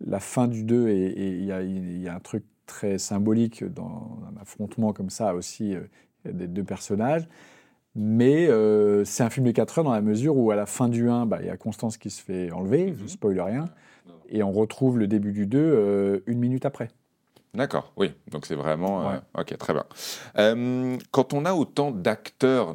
la 0.00 0.20
fin 0.20 0.48
du 0.48 0.64
2, 0.64 0.88
et 0.88 1.14
il 1.16 1.44
y, 1.44 2.02
y, 2.02 2.08
a 2.08 2.14
un 2.14 2.20
truc 2.20 2.44
très 2.66 2.98
symbolique 2.98 3.64
dans 3.64 4.18
un 4.30 4.40
affrontement 4.40 4.92
comme 4.92 5.10
ça 5.10 5.34
aussi 5.34 5.74
euh, 5.74 5.82
des 6.24 6.46
deux 6.46 6.64
personnages. 6.64 7.28
Mais 7.96 8.48
euh, 8.48 9.04
c'est 9.04 9.22
un 9.22 9.30
film 9.30 9.46
de 9.46 9.52
4 9.52 9.78
heures 9.78 9.84
dans 9.84 9.92
la 9.92 10.00
mesure 10.00 10.36
où 10.36 10.50
à 10.50 10.56
la 10.56 10.66
fin 10.66 10.88
du 10.88 11.08
1, 11.08 11.26
bah, 11.26 11.38
il 11.40 11.46
y 11.46 11.50
a 11.50 11.56
Constance 11.56 11.96
qui 11.96 12.10
se 12.10 12.20
fait 12.22 12.50
enlever, 12.50 12.88
je 12.88 12.98
ne 12.98 13.02
mhm. 13.02 13.08
spoil 13.08 13.40
rien, 13.40 13.68
et 14.28 14.42
on 14.42 14.50
retrouve 14.50 14.98
le 14.98 15.06
début 15.06 15.32
du 15.32 15.46
2 15.46 15.58
euh, 15.58 16.20
une 16.26 16.38
minute 16.38 16.66
après. 16.66 16.88
D'accord, 17.54 17.92
oui. 17.96 18.12
Donc 18.32 18.46
c'est 18.46 18.56
vraiment... 18.56 19.12
ok, 19.38 19.56
très 19.58 19.74
bien. 19.74 19.84
quand 21.12 21.32
on 21.34 21.44
a 21.44 21.54
autant 21.54 21.92
d'acteurs, 21.92 22.74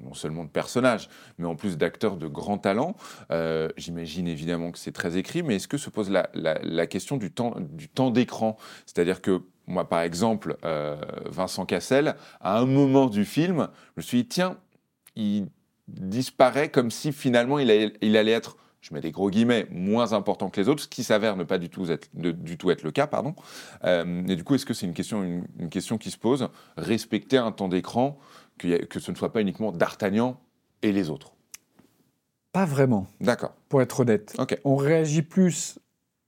non 0.00 0.14
seulement 0.14 0.44
de 0.44 0.50
personnages, 0.50 1.08
mais 1.38 1.46
en 1.46 1.56
plus 1.56 1.76
d'acteurs 1.76 2.16
de 2.16 2.26
grand 2.26 2.58
talent. 2.58 2.96
Euh, 3.30 3.68
j'imagine 3.76 4.28
évidemment 4.28 4.70
que 4.70 4.78
c'est 4.78 4.92
très 4.92 5.16
écrit, 5.16 5.42
mais 5.42 5.56
est-ce 5.56 5.68
que 5.68 5.78
se 5.78 5.90
pose 5.90 6.10
la, 6.10 6.86
question 6.86 7.16
du 7.16 7.30
temps, 7.30 8.10
d'écran? 8.10 8.56
C'est-à-dire 8.84 9.22
que 9.22 9.42
moi, 9.66 9.88
par 9.88 10.02
exemple, 10.02 10.56
euh, 10.64 10.96
Vincent 11.26 11.66
Cassel, 11.66 12.14
à 12.40 12.58
un 12.58 12.66
moment 12.66 13.06
du 13.06 13.24
film, 13.24 13.68
je 13.96 14.00
me 14.00 14.02
suis 14.02 14.22
dit, 14.22 14.28
tiens, 14.28 14.58
il 15.16 15.48
disparaît 15.88 16.68
comme 16.68 16.90
si 16.90 17.12
finalement 17.12 17.58
il 17.58 17.70
allait 17.70 18.32
être 18.32 18.56
je 18.86 18.94
mets 18.94 19.00
des 19.00 19.10
gros 19.10 19.30
guillemets, 19.30 19.66
moins 19.70 20.12
important 20.12 20.48
que 20.48 20.60
les 20.60 20.68
autres, 20.68 20.84
ce 20.84 20.88
qui 20.88 21.02
s'avère 21.02 21.36
ne 21.36 21.42
pas 21.42 21.58
du 21.58 21.68
tout 21.68 21.90
être, 21.90 22.08
du 22.14 22.56
tout 22.56 22.70
être 22.70 22.84
le 22.84 22.92
cas. 22.92 23.08
Pardon. 23.08 23.34
Euh, 23.84 24.24
et 24.28 24.36
du 24.36 24.44
coup, 24.44 24.54
est-ce 24.54 24.64
que 24.64 24.74
c'est 24.74 24.86
une 24.86 24.94
question, 24.94 25.24
une, 25.24 25.68
question 25.70 25.98
qui 25.98 26.12
se 26.12 26.16
pose? 26.16 26.48
Respecter 26.76 27.38
un 27.38 27.50
temps 27.50 27.66
d'écran, 27.66 28.16
que, 28.58 28.84
que 28.84 29.00
ce 29.00 29.10
ne 29.10 29.16
soit 29.16 29.32
pas 29.32 29.40
uniquement 29.40 29.72
D'Artagnan 29.72 30.40
et 30.82 30.92
les 30.92 31.10
autres 31.10 31.34
Pas 32.52 32.64
vraiment. 32.64 33.06
D'accord. 33.20 33.54
Pour 33.68 33.82
être 33.82 34.00
honnête. 34.00 34.36
On 34.64 34.76
réagit 34.76 35.22
plus, 35.22 35.78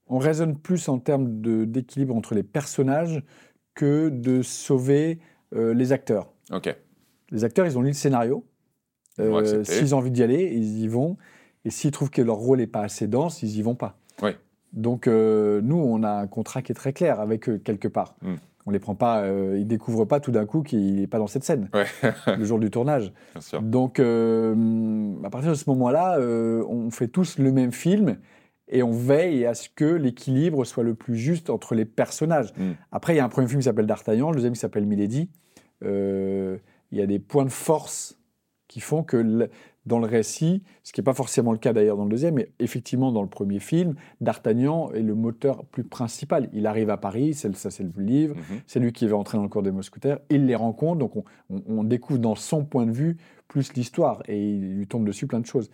on 0.07 0.17
raisonne 0.17 0.57
plus 0.57 0.89
en 0.89 0.99
termes 0.99 1.41
d'équilibre 1.65 2.15
entre 2.15 2.35
les 2.35 2.43
personnages 2.43 3.23
que 3.75 4.09
de 4.09 4.41
sauver 4.41 5.19
euh, 5.55 5.73
les 5.73 5.91
acteurs. 5.91 6.31
Ok. 6.51 6.75
Les 7.31 7.43
acteurs, 7.43 7.65
ils 7.65 7.77
ont 7.77 7.81
lu 7.81 7.89
le 7.89 7.93
scénario. 7.93 8.45
Euh, 9.19 9.63
S'ils 9.63 9.93
ont 9.93 9.99
envie 9.99 10.11
d'y 10.11 10.23
aller, 10.23 10.51
ils 10.53 10.79
y 10.79 10.87
vont. 10.87 11.17
Et 11.65 11.69
s'ils 11.69 11.91
trouvent 11.91 12.09
que 12.09 12.21
leur 12.21 12.37
rôle 12.37 12.59
n'est 12.59 12.67
pas 12.67 12.81
assez 12.81 13.07
dense, 13.07 13.43
ils 13.43 13.49
n'y 13.49 13.61
vont 13.61 13.75
pas. 13.75 13.97
Donc, 14.73 15.07
euh, 15.07 15.61
nous, 15.61 15.77
on 15.77 16.03
a 16.03 16.11
un 16.11 16.27
contrat 16.27 16.61
qui 16.61 16.71
est 16.71 16.75
très 16.75 16.93
clair 16.93 17.19
avec 17.19 17.49
eux, 17.49 17.57
quelque 17.57 17.87
part. 17.87 18.15
Hmm. 18.21 18.35
On 18.65 18.71
les 18.71 18.79
prend 18.79 18.95
pas, 18.95 19.21
euh, 19.23 19.57
ils 19.57 19.67
découvrent 19.67 20.05
pas 20.05 20.19
tout 20.19 20.31
d'un 20.31 20.45
coup 20.45 20.61
qu'il 20.61 20.95
n'est 20.95 21.07
pas 21.07 21.17
dans 21.17 21.27
cette 21.27 21.43
scène, 21.43 21.69
le 22.27 22.43
jour 22.43 22.59
du 22.59 22.69
tournage. 22.69 23.13
Donc, 23.61 23.99
euh, 23.99 25.13
à 25.23 25.29
partir 25.29 25.51
de 25.51 25.55
ce 25.55 25.69
moment-là, 25.69 26.19
euh, 26.19 26.63
on 26.67 26.91
fait 26.91 27.07
tous 27.07 27.39
le 27.39 27.51
même 27.51 27.71
film 27.71 28.17
et 28.67 28.83
on 28.83 28.91
veille 28.91 29.45
à 29.45 29.53
ce 29.53 29.69
que 29.69 29.85
l'équilibre 29.85 30.65
soit 30.65 30.83
le 30.83 30.93
plus 30.93 31.15
juste 31.15 31.49
entre 31.49 31.73
les 31.73 31.85
personnages. 31.85 32.53
Hmm. 32.57 32.73
Après, 32.91 33.13
il 33.13 33.17
y 33.17 33.19
a 33.19 33.25
un 33.25 33.29
premier 33.29 33.47
film 33.47 33.59
qui 33.59 33.65
s'appelle 33.65 33.87
D'Artagnan, 33.87 34.29
le 34.29 34.35
deuxième 34.35 34.53
qui 34.53 34.59
s'appelle 34.59 34.85
Milady. 34.85 35.29
Il 35.81 36.97
y 36.97 37.01
a 37.01 37.05
des 37.05 37.19
points 37.19 37.45
de 37.45 37.49
force 37.49 38.19
qui 38.67 38.81
font 38.81 39.03
que 39.03 39.49
dans 39.89 39.99
le 39.99 40.05
récit, 40.05 40.63
ce 40.83 40.93
qui 40.93 41.01
n'est 41.01 41.03
pas 41.03 41.15
forcément 41.15 41.51
le 41.51 41.57
cas 41.57 41.73
d'ailleurs 41.73 41.97
dans 41.97 42.05
le 42.05 42.09
deuxième, 42.09 42.35
mais 42.35 42.51
effectivement 42.59 43.11
dans 43.11 43.23
le 43.23 43.27
premier 43.27 43.59
film, 43.59 43.95
D'Artagnan 44.21 44.91
est 44.93 45.01
le 45.01 45.15
moteur 45.15 45.65
plus 45.65 45.83
principal. 45.83 46.47
Il 46.53 46.67
arrive 46.67 46.91
à 46.91 46.97
Paris, 46.97 47.33
ça 47.33 47.49
c'est 47.53 47.83
le 47.83 47.91
livre, 48.01 48.35
mhm. 48.35 48.59
c'est 48.67 48.79
lui 48.79 48.93
qui 48.93 49.07
va 49.07 49.17
entrer 49.17 49.37
dans 49.37 49.43
le 49.43 49.49
cours 49.49 49.63
des 49.63 49.71
mousquetaires, 49.71 50.19
il 50.29 50.45
les 50.45 50.55
rencontre, 50.55 50.99
donc 50.99 51.13
on, 51.49 51.83
découvre 51.83 52.19
dans 52.19 52.35
son 52.35 52.63
point 52.63 52.85
de 52.85 52.91
vue 52.91 53.17
plus 53.47 53.73
l'histoire, 53.73 54.21
et 54.27 54.39
il 54.39 54.75
lui 54.75 54.87
tombe 54.87 55.05
dessus 55.05 55.25
plein 55.25 55.39
de 55.39 55.47
choses. 55.47 55.71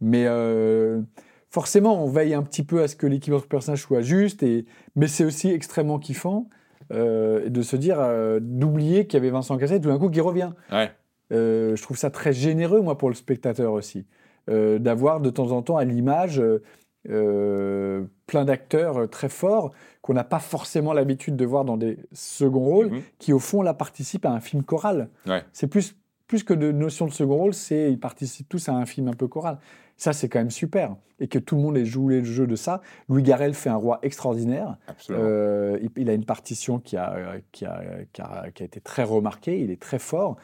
Mais 0.00 0.26
euh, 0.26 1.02
forcément, 1.50 2.04
on 2.04 2.08
veille 2.08 2.34
un 2.34 2.44
petit 2.44 2.62
peu 2.62 2.80
à 2.80 2.86
ce 2.86 2.94
que 2.94 3.08
l'équilibre 3.08 3.42
du 3.42 3.48
personnage 3.48 3.82
soit 3.82 4.02
juste, 4.02 4.44
et, 4.44 4.66
mais 4.94 5.08
c'est 5.08 5.24
aussi 5.24 5.50
extrêmement 5.50 5.98
kiffant 5.98 6.48
euh, 6.92 7.48
de 7.48 7.60
se 7.62 7.74
dire, 7.74 7.98
euh, 7.98 8.38
d'oublier 8.40 9.06
qu'il 9.06 9.18
y 9.18 9.20
avait 9.20 9.30
Vincent 9.30 9.58
Cassel, 9.58 9.80
tout 9.80 9.88
d'un 9.88 9.98
coup 9.98 10.10
qui 10.10 10.20
revient. 10.20 10.52
Ouais. 10.70 10.90
Euh, 11.32 11.76
je 11.76 11.82
trouve 11.82 11.96
ça 11.96 12.10
très 12.10 12.32
généreux, 12.32 12.80
moi, 12.80 12.96
pour 12.96 13.08
le 13.08 13.14
spectateur 13.14 13.72
aussi, 13.72 14.06
euh, 14.48 14.78
d'avoir 14.78 15.20
de 15.20 15.30
temps 15.30 15.50
en 15.52 15.62
temps 15.62 15.76
à 15.76 15.84
l'image 15.84 16.42
euh, 17.08 18.04
plein 18.26 18.44
d'acteurs 18.44 19.08
très 19.08 19.28
forts 19.28 19.72
qu'on 20.02 20.14
n'a 20.14 20.24
pas 20.24 20.40
forcément 20.40 20.92
l'habitude 20.92 21.36
de 21.36 21.44
voir 21.44 21.64
dans 21.64 21.76
des 21.76 21.98
seconds 22.12 22.64
rôles, 22.64 22.90
mhm. 22.90 23.02
qui 23.18 23.32
au 23.32 23.38
fond 23.38 23.62
là 23.62 23.74
participent 23.74 24.26
à 24.26 24.32
un 24.32 24.40
film 24.40 24.62
choral. 24.62 25.08
C'est 25.52 25.66
plus 25.66 25.94
plus 26.26 26.44
que 26.44 26.52
de 26.52 26.70
notion 26.70 27.06
de 27.06 27.10
second 27.10 27.38
rôle, 27.38 27.54
c'est 27.54 27.90
ils 27.90 27.98
participent 27.98 28.50
tous 28.50 28.68
à 28.68 28.74
un 28.74 28.84
film 28.84 29.08
un 29.08 29.14
peu 29.14 29.26
choral. 29.28 29.58
Ça, 29.96 30.12
c'est 30.12 30.28
quand 30.28 30.38
même 30.38 30.50
super. 30.50 30.94
Et 31.20 31.26
que 31.26 31.38
tout 31.38 31.56
le 31.56 31.62
monde 31.62 31.76
ait 31.78 31.86
joué 31.86 32.18
le 32.18 32.24
jeu 32.24 32.46
de 32.46 32.54
ça. 32.54 32.82
Louis 33.08 33.22
Garrel 33.22 33.54
fait 33.54 33.70
un 33.70 33.76
roi 33.76 33.98
extraordinaire. 34.02 34.76
il, 35.08 36.10
a 36.10 36.12
une 36.12 36.26
partition 36.26 36.78
qui 36.78 36.98
a, 36.98 37.38
qui, 37.50 37.64
a, 37.64 37.82
qui, 38.12 38.20
a, 38.20 38.50
qui 38.50 38.62
a, 38.62 38.66
été 38.66 38.80
très 38.80 39.02
remarquée. 39.02 39.58
Il 39.60 39.70
est 39.70 39.80
très 39.80 39.98
fort 39.98 40.36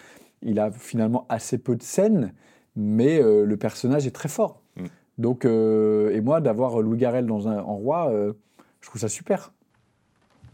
il 0.45 0.61
a 0.61 0.71
finalement 0.71 1.27
assez 1.29 1.59
peu 1.59 1.75
de 1.75 1.83
scènes, 1.83 2.33
mais 2.77 3.21
euh, 3.21 3.45
le 3.45 3.57
personnage 3.57 4.07
est 4.07 4.13
très 4.13 4.29
fort. 4.29 4.61
Mm. 4.77 4.87
Donc, 5.19 5.45
euh, 5.45 6.15
et 6.15 6.21
moi, 6.21 6.41
d'avoir 6.41 6.81
Louis 6.81 6.99
Garrel 6.99 7.27
dans 7.27 7.49
un, 7.49 7.59
en 7.59 7.77
roi, 7.77 8.11
euh, 8.11 8.35
je 8.81 8.89
trouve 8.89 9.01
ça 9.01 9.09
super. 9.09 9.53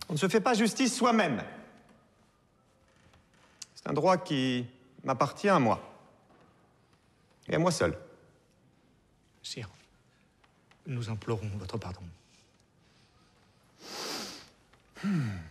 On 0.08 0.14
ne 0.14 0.18
se 0.18 0.28
fait 0.28 0.40
pas 0.40 0.54
justice 0.54 0.94
soi-même. 0.94 1.42
C'est 3.74 3.88
un 3.88 3.92
droit 3.92 4.16
qui 4.16 4.66
m'appartient 5.04 5.48
à 5.48 5.58
moi. 5.58 5.80
Et 7.48 7.54
à 7.54 7.58
moi 7.58 7.70
seul. 7.70 7.96
Sire, 9.42 9.70
nous 10.86 11.10
implorons 11.10 11.48
votre 11.58 11.78
pardon. 11.78 12.00
Hmm. 15.02 15.49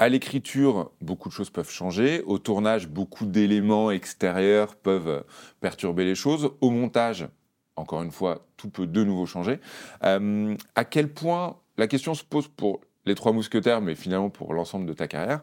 À 0.00 0.08
l'écriture, 0.08 0.92
beaucoup 1.02 1.28
de 1.28 1.34
choses 1.34 1.50
peuvent 1.50 1.68
changer. 1.68 2.22
Au 2.22 2.38
tournage, 2.38 2.88
beaucoup 2.88 3.26
d'éléments 3.26 3.90
extérieurs 3.90 4.74
peuvent 4.74 5.24
perturber 5.60 6.06
les 6.06 6.14
choses. 6.14 6.52
Au 6.62 6.70
montage, 6.70 7.28
encore 7.76 8.02
une 8.02 8.10
fois, 8.10 8.46
tout 8.56 8.70
peut 8.70 8.86
de 8.86 9.04
nouveau 9.04 9.26
changer. 9.26 9.60
Euh, 10.04 10.56
à 10.74 10.86
quel 10.86 11.12
point, 11.12 11.58
la 11.76 11.86
question 11.86 12.14
se 12.14 12.24
pose 12.24 12.48
pour 12.48 12.80
les 13.04 13.14
Trois 13.14 13.34
Mousquetaires, 13.34 13.82
mais 13.82 13.94
finalement 13.94 14.30
pour 14.30 14.54
l'ensemble 14.54 14.86
de 14.86 14.94
ta 14.94 15.06
carrière, 15.06 15.42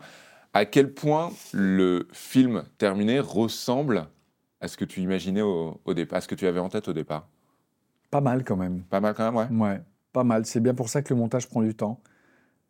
à 0.54 0.66
quel 0.66 0.92
point 0.92 1.30
le 1.54 2.08
film 2.12 2.64
terminé 2.80 3.20
ressemble 3.20 4.08
à 4.60 4.68
ce 4.68 4.76
que 4.76 4.86
tu 4.86 5.02
imaginais 5.02 5.44
au, 5.44 5.80
départ, 5.94 6.18
à 6.18 6.22
ce 6.22 6.28
que 6.28 6.34
tu 6.34 6.48
avais 6.48 6.60
en 6.60 6.70
tête 6.70 6.88
au 6.88 6.94
départ? 6.94 7.28
Pas 8.10 8.22
mal 8.22 8.44
quand 8.44 8.58
même. 8.58 8.82
Pas 8.90 9.02
mal 9.02 9.14
quand 9.14 9.32
même, 9.32 9.36
ouais. 9.36 9.68
Ouais, 9.68 9.82
pas 10.14 10.24
mal. 10.24 10.48
C'est 10.48 10.62
bien 10.62 10.74
pour 10.74 10.90
ça 10.90 11.04
que 11.04 11.14
le 11.14 11.20
montage 11.20 11.48
prend 11.48 11.62
du 11.62 11.76
temps 11.76 12.02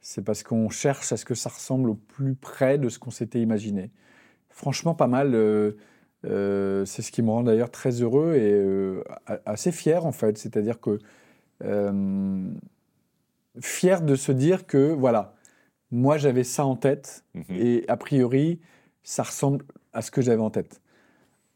c'est 0.02 0.24
parce 0.24 0.44
qu'on 0.44 0.70
cherche 0.70 1.12
à 1.12 1.18
ce 1.18 1.26
que 1.26 1.36
ça 1.36 1.50
ressemble 1.50 1.90
au 1.90 1.96
plus 1.96 2.36
près 2.36 2.78
de 2.78 2.90
ce 2.90 3.00
qu'on 3.00 3.12
s'était 3.12 3.42
imaginé. 3.42 3.92
Franchement, 4.50 4.96
pas 4.96 5.08
mal. 5.08 5.36
Euh, 5.36 5.74
euh, 6.26 6.84
c'est 6.86 7.04
ce 7.04 7.12
qui 7.12 7.22
me 7.22 7.30
rend 7.30 7.44
d'ailleurs 7.44 7.70
très 7.70 8.02
heureux 8.02 8.34
et 8.36 8.52
euh, 8.52 9.04
assez 9.46 9.72
fier 9.72 10.06
en 10.06 10.12
fait. 10.12 10.38
C'est-à-dire 10.38 10.80
que 10.80 11.00
fier 13.60 14.02
de 14.02 14.16
se 14.16 14.32
dire 14.32 14.68
que 14.68 14.94
voilà, 14.94 15.36
moi 15.92 16.18
j'avais 16.18 16.44
ça 16.44 16.66
en 16.66 16.76
tête 16.76 17.24
mhm. 17.34 17.44
et 17.50 17.86
a 17.88 17.98
priori 17.98 18.60
ça 19.04 19.24
ressemble 19.24 19.66
à 19.94 20.02
ce 20.02 20.12
que 20.12 20.22
j'avais 20.22 20.42
en 20.42 20.50
tête. 20.50 20.82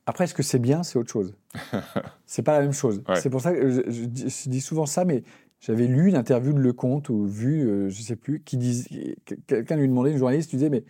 Après, 0.05 0.23
est-ce 0.23 0.33
que 0.33 0.43
c'est 0.43 0.59
bien? 0.59 0.83
C'est 0.83 0.97
autre 0.97 1.11
chose. 1.11 1.35
c'est 2.25 2.41
pas 2.41 2.53
la 2.53 2.61
même 2.61 2.73
chose. 2.73 3.03
C'est 3.15 3.29
pour 3.29 3.41
ça 3.41 3.53
que 3.53 3.69
je, 3.89 4.49
dis 4.49 4.61
souvent 4.61 4.85
ça, 4.85 5.05
mais 5.05 5.23
j'avais 5.61 5.87
lu 5.87 6.09
une 6.09 6.15
interview 6.15 6.53
de 6.53 6.59
Lecomte 6.59 7.09
ou 7.09 7.25
vu, 7.25 7.61
euh, 7.61 7.89
je 7.89 7.99
ne 7.99 8.03
sais 8.03 8.15
plus, 8.15 8.41
qui 8.41 8.57
disait, 8.57 9.15
quelqu'un 9.47 9.75
lui 9.77 9.87
demandait, 9.87 10.11
une 10.11 10.17
journaliste, 10.17 10.51
lui 10.51 10.57
disait, 10.57 10.69
mais 10.69 10.83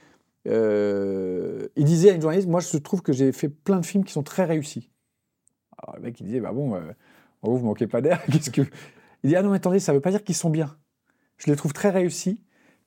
euh, 0.48 1.68
il 1.76 1.86
disait 1.86 2.12
à 2.12 2.14
une 2.14 2.22
journaliste, 2.22 2.48
moi 2.48 2.62
je 2.62 2.78
trouve 2.78 3.02
que 3.02 3.14
j'ai 3.14 3.32
fait 3.32 3.50
plein 3.50 3.80
de 3.80 3.86
films 3.86 4.04
qui 4.04 4.14
sont 4.14 4.24
très 4.24 4.46
réussis. 4.46 4.90
Alors 5.78 5.98
le 5.98 6.04
mec 6.04 6.20
il 6.20 6.26
disait, 6.26 6.40
bah 6.40 6.54
bon, 6.54 6.76
euh, 6.76 6.82
vous 7.44 7.60
ne 7.60 7.64
manquez 7.64 7.88
pas 7.88 8.02
d'air, 8.02 8.24
qu'est-ce 8.32 8.50
que... 8.50 8.62
Il 9.24 9.30
dit, 9.30 9.36
ah 9.36 9.44
non 9.44 9.52
mais 9.52 9.58
attendez, 9.58 9.80
ça 9.80 9.92
ne 9.92 9.98
veut 9.98 10.02
pas 10.02 10.10
dire 10.10 10.24
qu'ils 10.24 10.36
sont 10.36 10.50
bien. 10.50 10.76
Je 11.38 11.52
les 11.52 11.56
trouve 11.56 11.74
très 11.74 11.90
réussis 11.90 12.42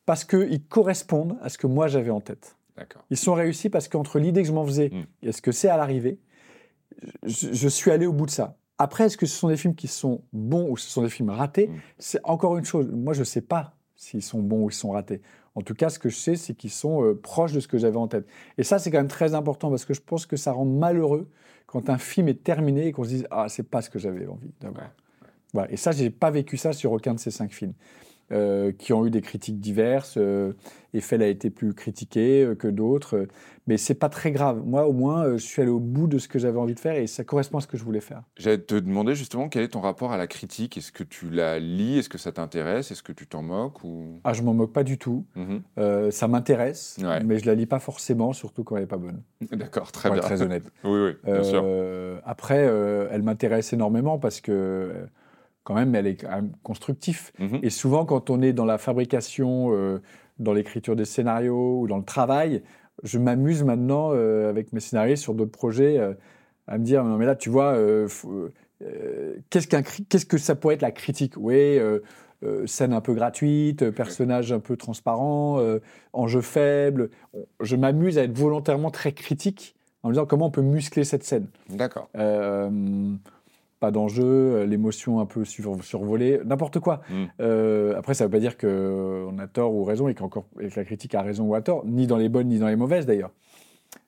parce 0.06 0.24
qu'ils 0.24 0.64
correspondent 0.66 1.36
à 1.42 1.48
ce 1.48 1.58
que 1.58 1.66
moi 1.66 1.86
j'avais 1.86 2.10
en 2.10 2.20
tête. 2.20 2.56
Ils 3.10 3.16
sont 3.16 3.34
réussis 3.34 3.68
parce 3.68 3.88
qu'entre 3.88 4.18
l'idée 4.18 4.42
que 4.42 4.48
je 4.48 4.52
m'en 4.52 4.66
faisais 4.66 4.90
hmm. 4.90 5.04
et 5.22 5.32
ce 5.32 5.42
que 5.42 5.52
c'est 5.52 5.68
à 5.68 5.76
l'arrivée, 5.76 6.18
je, 7.24 7.68
suis 7.68 7.90
allé 7.90 8.06
au 8.06 8.12
bout 8.12 8.26
de 8.26 8.30
ça. 8.30 8.56
Après, 8.78 9.04
est-ce 9.04 9.16
que 9.16 9.26
ce 9.26 9.36
sont 9.36 9.48
des 9.48 9.56
films 9.56 9.74
qui 9.74 9.88
sont 9.88 10.22
bons 10.32 10.68
ou 10.68 10.76
ce 10.76 10.88
sont 10.88 11.02
des 11.02 11.08
films 11.08 11.30
ratés 11.30 11.68
mm. 11.68 11.74
C'est 11.98 12.20
encore 12.24 12.58
une 12.58 12.64
chose. 12.64 12.90
Moi, 12.90 13.14
je 13.14 13.20
ne 13.20 13.24
sais 13.24 13.40
pas 13.40 13.76
s'ils 13.96 14.22
sont 14.22 14.40
bons 14.40 14.64
ou 14.64 14.70
ils 14.70 14.74
sont 14.74 14.90
ratés. 14.90 15.22
En 15.54 15.62
tout 15.62 15.74
cas, 15.74 15.88
ce 15.88 15.98
que 15.98 16.08
je 16.08 16.16
sais, 16.16 16.36
c'est 16.36 16.54
qu'ils 16.54 16.70
sont 16.70 17.04
euh, 17.04 17.14
proches 17.14 17.52
de 17.52 17.60
ce 17.60 17.68
que 17.68 17.78
j'avais 17.78 17.96
en 17.96 18.08
tête. 18.08 18.26
Et 18.58 18.64
ça, 18.64 18.78
c'est 18.78 18.90
quand 18.90 18.98
même 18.98 19.08
très 19.08 19.34
important 19.34 19.70
parce 19.70 19.84
que 19.84 19.94
je 19.94 20.00
pense 20.00 20.26
que 20.26 20.36
ça 20.36 20.52
rend 20.52 20.64
malheureux 20.64 21.28
quand 21.66 21.90
un 21.90 21.98
film 21.98 22.28
est 22.28 22.42
terminé 22.42 22.88
et 22.88 22.92
qu'on 22.92 23.04
se 23.04 23.10
dise 23.10 23.26
Ah, 23.30 23.48
c'est 23.48 23.62
pas 23.62 23.80
ce 23.80 23.90
que 23.90 23.98
j'avais 23.98 24.26
envie 24.26 24.52
d'avoir. 24.60 24.90
Voilà. 25.52 25.70
Et 25.70 25.76
ça, 25.76 25.92
j'ai 25.92 26.10
pas 26.10 26.30
vécu 26.30 26.56
ça 26.56 26.72
sur 26.72 26.90
aucun 26.90 27.14
de 27.14 27.20
ces 27.20 27.30
cinq 27.30 27.52
films. 27.52 27.74
Euh, 28.32 28.72
qui 28.72 28.94
ont 28.94 29.04
eu 29.04 29.10
des 29.10 29.20
critiques 29.20 29.60
diverses. 29.60 30.14
Euh, 30.16 30.54
Eiffel 30.94 31.20
a 31.20 31.26
été 31.26 31.50
plus 31.50 31.74
critiqué 31.74 32.42
euh, 32.42 32.54
que 32.54 32.68
d'autres, 32.68 33.26
mais 33.66 33.76
c'est 33.76 33.94
pas 33.94 34.08
très 34.08 34.32
grave. 34.32 34.62
Moi, 34.64 34.86
au 34.86 34.94
moins, 34.94 35.32
je 35.32 35.44
suis 35.44 35.60
allé 35.60 35.70
au 35.70 35.78
bout 35.78 36.06
de 36.06 36.16
ce 36.16 36.26
que 36.26 36.38
j'avais 36.38 36.58
envie 36.58 36.74
de 36.74 36.80
faire 36.80 36.96
et 36.96 37.06
ça 37.06 37.22
correspond 37.22 37.58
à 37.58 37.60
ce 37.60 37.66
que 37.66 37.76
je 37.76 37.84
voulais 37.84 38.00
faire. 38.00 38.22
J'allais 38.38 38.56
te 38.56 38.76
demander 38.76 39.14
justement 39.14 39.50
quel 39.50 39.62
est 39.62 39.68
ton 39.68 39.82
rapport 39.82 40.10
à 40.10 40.16
la 40.16 40.26
critique? 40.26 40.78
Est-ce 40.78 40.90
que 40.90 41.04
tu 41.04 41.28
la 41.28 41.58
lis? 41.58 41.98
Est-ce 41.98 42.08
que 42.08 42.16
ça 42.16 42.32
t'intéresse? 42.32 42.90
Est-ce 42.90 43.02
que 43.02 43.12
tu 43.12 43.26
t'en 43.26 43.42
moques 43.42 43.84
ou... 43.84 44.20
Ah, 44.24 44.32
je 44.32 44.40
m'en 44.40 44.54
moque 44.54 44.72
pas 44.72 44.84
du 44.84 44.96
tout. 44.96 45.26
Mhm. 45.36 46.10
ça 46.10 46.26
m'intéresse, 46.26 46.96
mais 47.26 47.38
je 47.38 47.44
la 47.44 47.54
lis 47.54 47.66
pas 47.66 47.78
forcément, 47.78 48.32
surtout 48.32 48.64
quand 48.64 48.78
elle 48.78 48.84
est 48.84 48.86
pas 48.86 48.96
bonne. 48.96 49.20
D'accord, 49.52 49.92
très 49.92 50.10
bien. 50.10 50.20
très 50.20 50.40
honnête. 50.40 50.64
oui, 50.84 50.98
oui, 51.08 51.10
bien 51.24 51.42
sûr. 51.42 51.62
Après, 52.24 52.56
elle 53.10 53.22
m'intéresse 53.22 53.74
énormément 53.74 54.18
parce 54.18 54.40
que 54.40 54.94
quand 55.64 55.74
même, 55.74 55.94
elle 55.94 56.06
est 56.06 56.16
quand 56.16 56.30
même 56.30 56.52
constructive. 56.62 57.32
Mhm. 57.38 57.60
Et 57.62 57.70
souvent, 57.70 58.04
quand 58.04 58.30
on 58.30 58.42
est 58.42 58.52
dans 58.52 58.66
la 58.66 58.78
fabrication, 58.78 59.70
euh, 59.72 60.00
dans 60.38 60.52
l'écriture 60.52 60.94
des 60.94 61.06
scénarios 61.06 61.80
ou 61.80 61.88
dans 61.88 61.96
le 61.96 62.04
travail, 62.04 62.62
je 63.02 63.18
m'amuse 63.18 63.64
maintenant 63.64 64.10
avec 64.12 64.72
mes 64.72 64.80
scénaristes 64.80 65.22
sur 65.22 65.34
d'autres 65.34 65.50
projets 65.50 65.98
à 66.68 66.78
me 66.78 66.84
dire, 66.84 67.04
non 67.04 67.16
mais 67.16 67.26
là, 67.26 67.34
tu 67.34 67.50
vois, 67.50 67.76
qu'est-ce, 69.50 69.66
qu'un, 69.66 69.82
qu'est-ce 69.82 70.24
que 70.24 70.38
ça 70.38 70.54
pourrait 70.54 70.76
être 70.76 70.82
la 70.82 70.92
critique? 70.92 71.34
Oui, 71.36 71.78
scène 72.66 72.92
un 72.92 73.00
peu 73.00 73.12
gratuite, 73.14 73.90
personnage 73.90 74.52
un 74.52 74.60
peu 74.60 74.76
transparent, 74.76 75.60
enjeu 76.12 76.40
faible. 76.40 77.10
Je 77.60 77.74
m'amuse 77.74 78.16
à 78.16 78.22
être 78.22 78.36
volontairement 78.38 78.92
très 78.92 79.12
critique 79.12 79.74
en 80.02 80.08
me 80.08 80.14
disant 80.14 80.26
comment 80.26 80.46
on 80.46 80.50
peut 80.50 80.62
muscler 80.62 81.04
cette 81.04 81.24
scène. 81.24 81.48
D'accord 81.68 82.08
pas 83.84 83.90
d'enjeu, 83.90 84.24
euh, 84.24 84.66
l'émotion 84.66 85.20
un 85.20 85.26
peu 85.26 85.44
survolée, 85.44 86.40
n'importe 86.46 86.80
quoi. 86.80 87.02
Mm. 87.10 87.24
Euh, 87.40 87.98
après, 87.98 88.14
ça 88.14 88.24
ne 88.24 88.28
veut 88.28 88.32
pas 88.32 88.40
dire 88.40 88.56
qu'on 88.56 89.38
a 89.38 89.46
tort 89.46 89.74
ou 89.74 89.84
raison 89.84 90.08
et, 90.08 90.14
qu'encore, 90.14 90.46
que 90.56 90.74
la 90.74 90.84
critique 90.84 91.14
a 91.14 91.20
raison 91.20 91.44
ou 91.44 91.54
a 91.54 91.60
tort, 91.60 91.84
ni 91.84 92.06
dans 92.06 92.16
les 92.16 92.30
bonnes 92.30 92.48
ni 92.48 92.58
dans 92.58 92.68
les 92.68 92.76
mauvaises 92.76 93.04
d'ailleurs. 93.04 93.30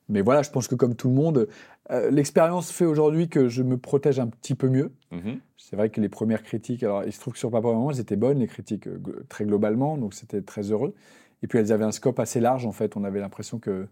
Mais 0.08 0.22
voilà, 0.22 0.42
je 0.42 0.50
pense 0.50 0.66
que 0.66 0.74
comme 0.74 0.94
tout 0.94 1.08
le 1.08 1.14
monde, 1.14 1.48
euh, 1.90 2.10
l'expérience 2.10 2.70
fait 2.70 2.86
aujourd'hui 2.86 3.28
que 3.28 3.48
je 3.48 3.62
me 3.62 3.76
protège 3.76 4.18
un 4.18 4.28
petit 4.28 4.54
peu 4.54 4.68
mieux. 4.68 4.92
Mm-hmm. 5.12 5.38
C'est 5.58 5.76
vrai 5.76 5.90
que 5.90 6.00
les 6.00 6.08
premières 6.08 6.42
critiques, 6.42 6.82
alors 6.82 7.04
il 7.04 7.12
se 7.12 7.20
trouve 7.20 7.34
que 7.34 7.38
sur 7.38 7.50
Papa 7.50 7.68
Maman, 7.68 7.90
elles 7.90 8.00
étaient 8.00 8.16
bonnes, 8.16 8.38
les 8.38 8.46
critiques 8.46 8.88
très 9.28 9.44
globalement, 9.44 9.98
donc 9.98 10.14
c'était 10.14 10.40
très 10.40 10.70
heureux. 10.70 10.94
Et 11.42 11.48
puis 11.48 11.58
elles 11.58 11.72
avaient 11.72 11.84
un 11.84 11.92
scope 11.92 12.18
assez 12.18 12.40
large 12.40 12.64
en 12.64 12.72
fait. 12.72 12.96
On 12.96 13.04
avait 13.04 13.20
l'impression 13.20 13.58
que, 13.58 13.88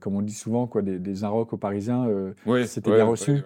comme 0.00 0.16
on 0.16 0.22
dit 0.22 0.34
souvent, 0.34 0.66
quoi, 0.66 0.82
des, 0.82 0.98
des 0.98 1.24
aux 1.24 1.44
Parisiens, 1.56 2.06
c'était 2.66 2.90
bien 2.90 3.04
reçu. 3.04 3.42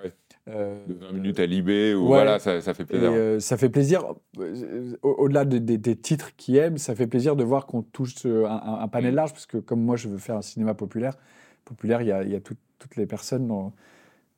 Euh, 0.47 0.77
de 0.87 0.93
20 0.93 1.13
minutes 1.13 1.41
à 1.41 1.47
Libé, 1.47 1.95
ou 1.95 2.07
voilà, 2.07 2.39
ça, 2.39 2.61
fait 2.75 2.85
plaisir. 2.85 3.11
Euh, 3.15 3.41
ça 3.41 3.57
fait 3.57 3.71
plaisir, 3.71 4.05
euh, 4.39 4.95
au-delà 5.03 5.47
des 5.47 5.97
titres 5.97 6.37
qui 6.37 6.59
aiment, 6.59 6.77
ça 6.77 6.95
fait 6.95 7.07
plaisir 7.07 7.35
de 7.35 7.43
voir 7.43 7.65
qu'on 7.65 7.81
touche 7.81 8.27
un, 8.27 8.87
panel 8.89 9.13
mm. 9.13 9.17
large, 9.17 9.33
parce 9.33 9.47
que 9.47 9.57
comme 9.57 9.81
moi 9.81 9.97
je 9.97 10.09
veux 10.09 10.19
faire 10.19 10.37
un 10.37 10.43
cinéma 10.43 10.75
populaire, 10.75 11.17
populaire, 11.65 12.03
il 12.03 12.09
y 12.09 12.37
a, 12.37 12.41
toutes 12.41 12.97
les 12.97 13.07
personnes. 13.07 13.49
Dans, 13.49 13.73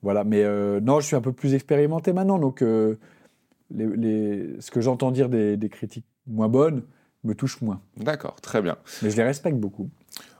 voilà, 0.01 0.23
mais 0.23 0.45
non, 0.79 1.01
je 1.01 1.07
suis 1.07 1.17
un 1.17 1.21
peu 1.21 1.33
plus 1.33 1.53
expérimenté 1.53 2.13
maintenant, 2.13 2.39
donc 2.39 2.63
les, 3.71 4.61
ce 4.61 4.71
que 4.71 4.79
j'entends 4.79 5.11
dire 5.11 5.27
des, 5.27 5.57
des 5.57 5.67
critiques 5.67 6.05
moins 6.25 6.47
bonnes 6.47 6.83
me 7.25 7.35
touche 7.35 7.59
moins. 7.59 7.81
D'accord, 7.97 8.39
très 8.39 8.61
bien. 8.61 8.77
Mais 9.01 9.09
je 9.09 9.17
les 9.17 9.23
respecte 9.23 9.57
beaucoup. 9.57 9.89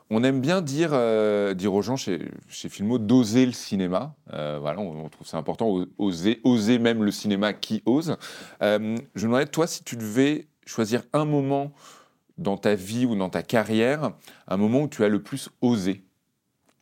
On 0.10 0.24
aime 0.24 0.40
bien 0.40 0.62
dire, 0.62 0.92
euh, 0.94 1.54
dire 1.54 1.74
aux 1.74 1.82
gens 1.82 1.98
chez, 1.98 2.32
chez 2.48 2.70
Filmo 2.70 2.98
d'oser 2.98 3.46
le 3.46 3.52
cinéma. 3.52 4.16
Euh, 4.34 4.58
voilà, 4.60 4.80
on, 4.80 5.10
trouve 5.10 5.28
ça 5.28 5.38
important, 5.38 5.86
oser, 5.98 6.40
oser 6.46 6.80
même 6.80 7.04
le 7.04 7.12
cinéma 7.12 7.52
qui 7.52 7.84
ose. 7.86 8.16
Euh, 8.62 8.96
je 9.16 9.28
me 9.28 9.32
demandais, 9.32 9.48
toi, 9.48 9.68
si 9.68 9.84
tu 9.84 9.98
devais 9.98 10.48
choisir 10.66 11.04
un 11.12 11.26
moment 11.26 11.74
dans 12.38 12.58
ta 12.58 12.76
vie 12.76 13.06
ou 13.06 13.16
dans 13.16 13.30
ta 13.30 13.44
carrière, 13.44 14.12
un 14.48 14.58
moment 14.58 14.84
où 14.84 14.88
tu 14.88 15.04
as 15.04 15.10
le 15.10 15.22
plus 15.22 15.50
osé, 15.62 16.06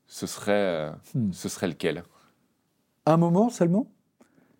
ce 0.05 0.28
serait, 0.28 0.91
hmm. 1.15 1.32
ce 1.32 1.49
serait 1.49 1.67
lequel? 1.67 2.03
Un 3.07 3.17
moment 3.17 3.49
seulement? 3.49 3.91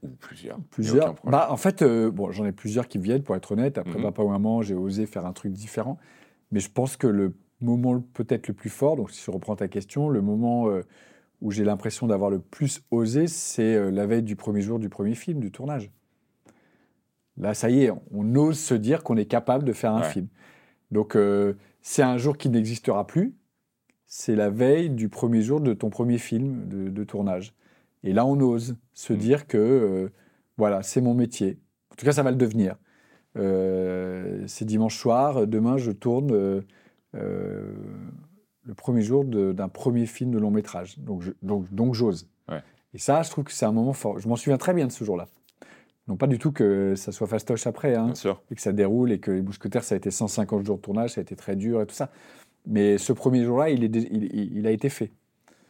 Ou 0.02 0.08
plusieurs. 0.08 0.58
Plusieurs. 0.72 1.16
Bah, 1.24 1.48
en 1.52 1.58
fait, 1.58 1.84
bon, 1.84 2.32
j'en 2.32 2.46
ai 2.46 2.52
plusieurs 2.52 2.88
qui 2.88 2.98
viennent, 2.98 3.22
pour 3.22 3.36
être 3.36 3.52
honnête. 3.52 3.78
Après, 3.78 4.00
mm 4.00 4.04
papa 4.04 4.24
ou 4.24 4.30
maman, 4.30 4.64
j'ai 4.64 4.76
osé 4.76 5.06
faire 5.06 5.28
un 5.28 5.34
truc 5.34 5.52
différent. 5.52 6.00
Mais 6.52 6.60
je 6.60 6.70
pense 6.70 6.98
que 6.98 7.08
le 7.08 7.36
moment 7.66 8.02
peut-être 8.14 8.48
le 8.48 8.54
plus 8.54 8.70
fort, 8.70 8.96
donc 8.96 9.12
si 9.12 9.24
je 9.24 9.32
reprends 9.32 9.56
ta 9.56 9.68
question, 9.68 10.10
le 10.10 10.22
moment 10.22 10.70
euh, 10.70 10.84
où 11.42 11.52
j'ai 11.52 11.64
l'impression 11.64 12.08
d'avoir 12.08 12.30
le 12.30 12.40
plus 12.40 12.82
osé, 12.92 13.28
c'est 13.28 13.76
euh, 13.76 13.92
la 13.92 14.06
veille 14.06 14.24
du 14.24 14.36
premier 14.36 14.62
jour 14.62 14.80
du 14.80 14.90
premier 14.90 15.16
film, 15.16 15.40
du 15.40 15.52
tournage. 15.52 15.92
Là, 17.38 17.54
ça 17.54 17.70
y 17.70 17.84
est, 17.84 17.92
on 18.12 18.36
ose 18.36 18.58
se 18.58 18.74
dire 18.74 19.04
qu'on 19.04 19.18
est 19.18 19.26
capable 19.26 19.66
de 19.66 19.74
faire 19.74 19.94
un 19.94 20.04
film. 20.04 20.28
Donc, 20.92 21.18
euh, 21.18 21.56
c'est 21.82 22.04
un 22.04 22.18
jour 22.18 22.38
qui 22.38 22.50
n'existera 22.50 23.06
plus. 23.06 23.36
C'est 24.06 24.36
la 24.36 24.50
veille 24.50 24.90
du 24.90 25.10
premier 25.10 25.42
jour 25.42 25.60
de 25.60 25.74
ton 25.74 25.90
premier 25.90 26.18
film 26.18 26.70
de, 26.70 27.04
tournage. 27.04 27.54
Et 28.04 28.14
là, 28.14 28.26
on 28.26 28.40
ose 28.40 28.78
se 28.94 29.12
mmh. 29.12 29.18
dire 29.18 29.48
que, 29.48 30.10
voilà, 30.58 30.82
c'est 30.82 31.02
mon 31.02 31.14
métier. 31.14 31.60
En 31.92 31.96
tout 31.96 32.06
cas, 32.06 32.14
ça 32.14 32.24
va 32.24 32.32
le 32.32 32.38
devenir. 32.38 32.78
c'est 33.36 34.64
dimanche 34.64 34.98
soir, 34.98 35.46
demain, 35.46 35.76
je 35.76 35.92
tourne 35.92 36.64
le 37.16 38.74
premier 38.76 39.02
jour 39.02 39.24
d'un 39.26 39.70
premier 39.70 40.06
film 40.06 40.32
de 40.32 40.40
long 40.40 40.52
métrage. 40.52 41.00
Donc, 41.00 41.24
donc, 41.42 41.74
donc 41.74 41.94
j'ose. 41.94 42.28
Et 42.94 42.98
ça, 42.98 43.22
je 43.24 43.30
trouve 43.30 43.44
que 43.44 43.52
c'est 43.52 43.66
un 43.66 43.74
moment 43.74 43.92
fort. 43.92 44.20
Je 44.20 44.28
m'en 44.30 44.38
souviens 44.38 44.58
très 44.58 44.74
bien 44.74 44.88
de 44.88 44.92
ce 44.92 45.04
jour-là. 45.04 45.28
Non 46.08 46.16
pas 46.16 46.28
du 46.28 46.38
tout 46.38 46.52
que 46.52 46.94
ça 46.96 47.12
soit 47.12 47.28
fastoche 47.28 47.68
après, 47.68 47.96
hein, 47.96 48.14
et 48.52 48.56
que 48.56 48.62
ça 48.62 48.72
déroule, 48.72 49.12
et 49.12 49.20
que 49.20 49.32
les 49.32 49.42
Mousquetaires, 49.42 49.84
ça 49.84 49.96
a 49.96 49.98
été 49.98 50.12
150 50.12 50.66
jours 50.66 50.78
de 50.78 50.82
tournage, 50.82 51.12
ça 51.12 51.20
a 51.20 51.24
été 51.24 51.36
très 51.36 51.56
dur 51.56 51.82
et 51.82 51.86
tout 51.86 51.96
ça. 51.96 52.10
Mais 52.68 52.98
ce 52.98 53.12
premier 53.12 53.44
jour-là, 53.44 53.70
il, 53.70 53.84
il, 53.84 54.56
il, 54.58 54.68
a 54.68 54.72
été 54.72 54.90
fait. 54.90 55.12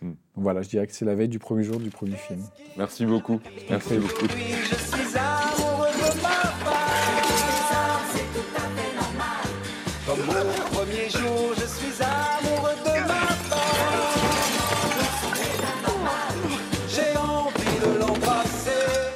Hmm. 0.02 0.14
voilà, 0.36 0.62
je 0.62 0.70
dirais 0.70 0.88
que 0.88 0.94
c'est 0.94 1.06
la 1.06 1.16
veille 1.16 1.30
du 1.30 1.40
premier 1.40 1.64
jour 1.64 1.80
du 1.80 1.90
premier 1.90 2.18
film. 2.18 2.42
Merci 2.78 3.06
beaucoup. 3.06 3.40
Merci 3.70 3.98
beaucoup. 3.98 4.28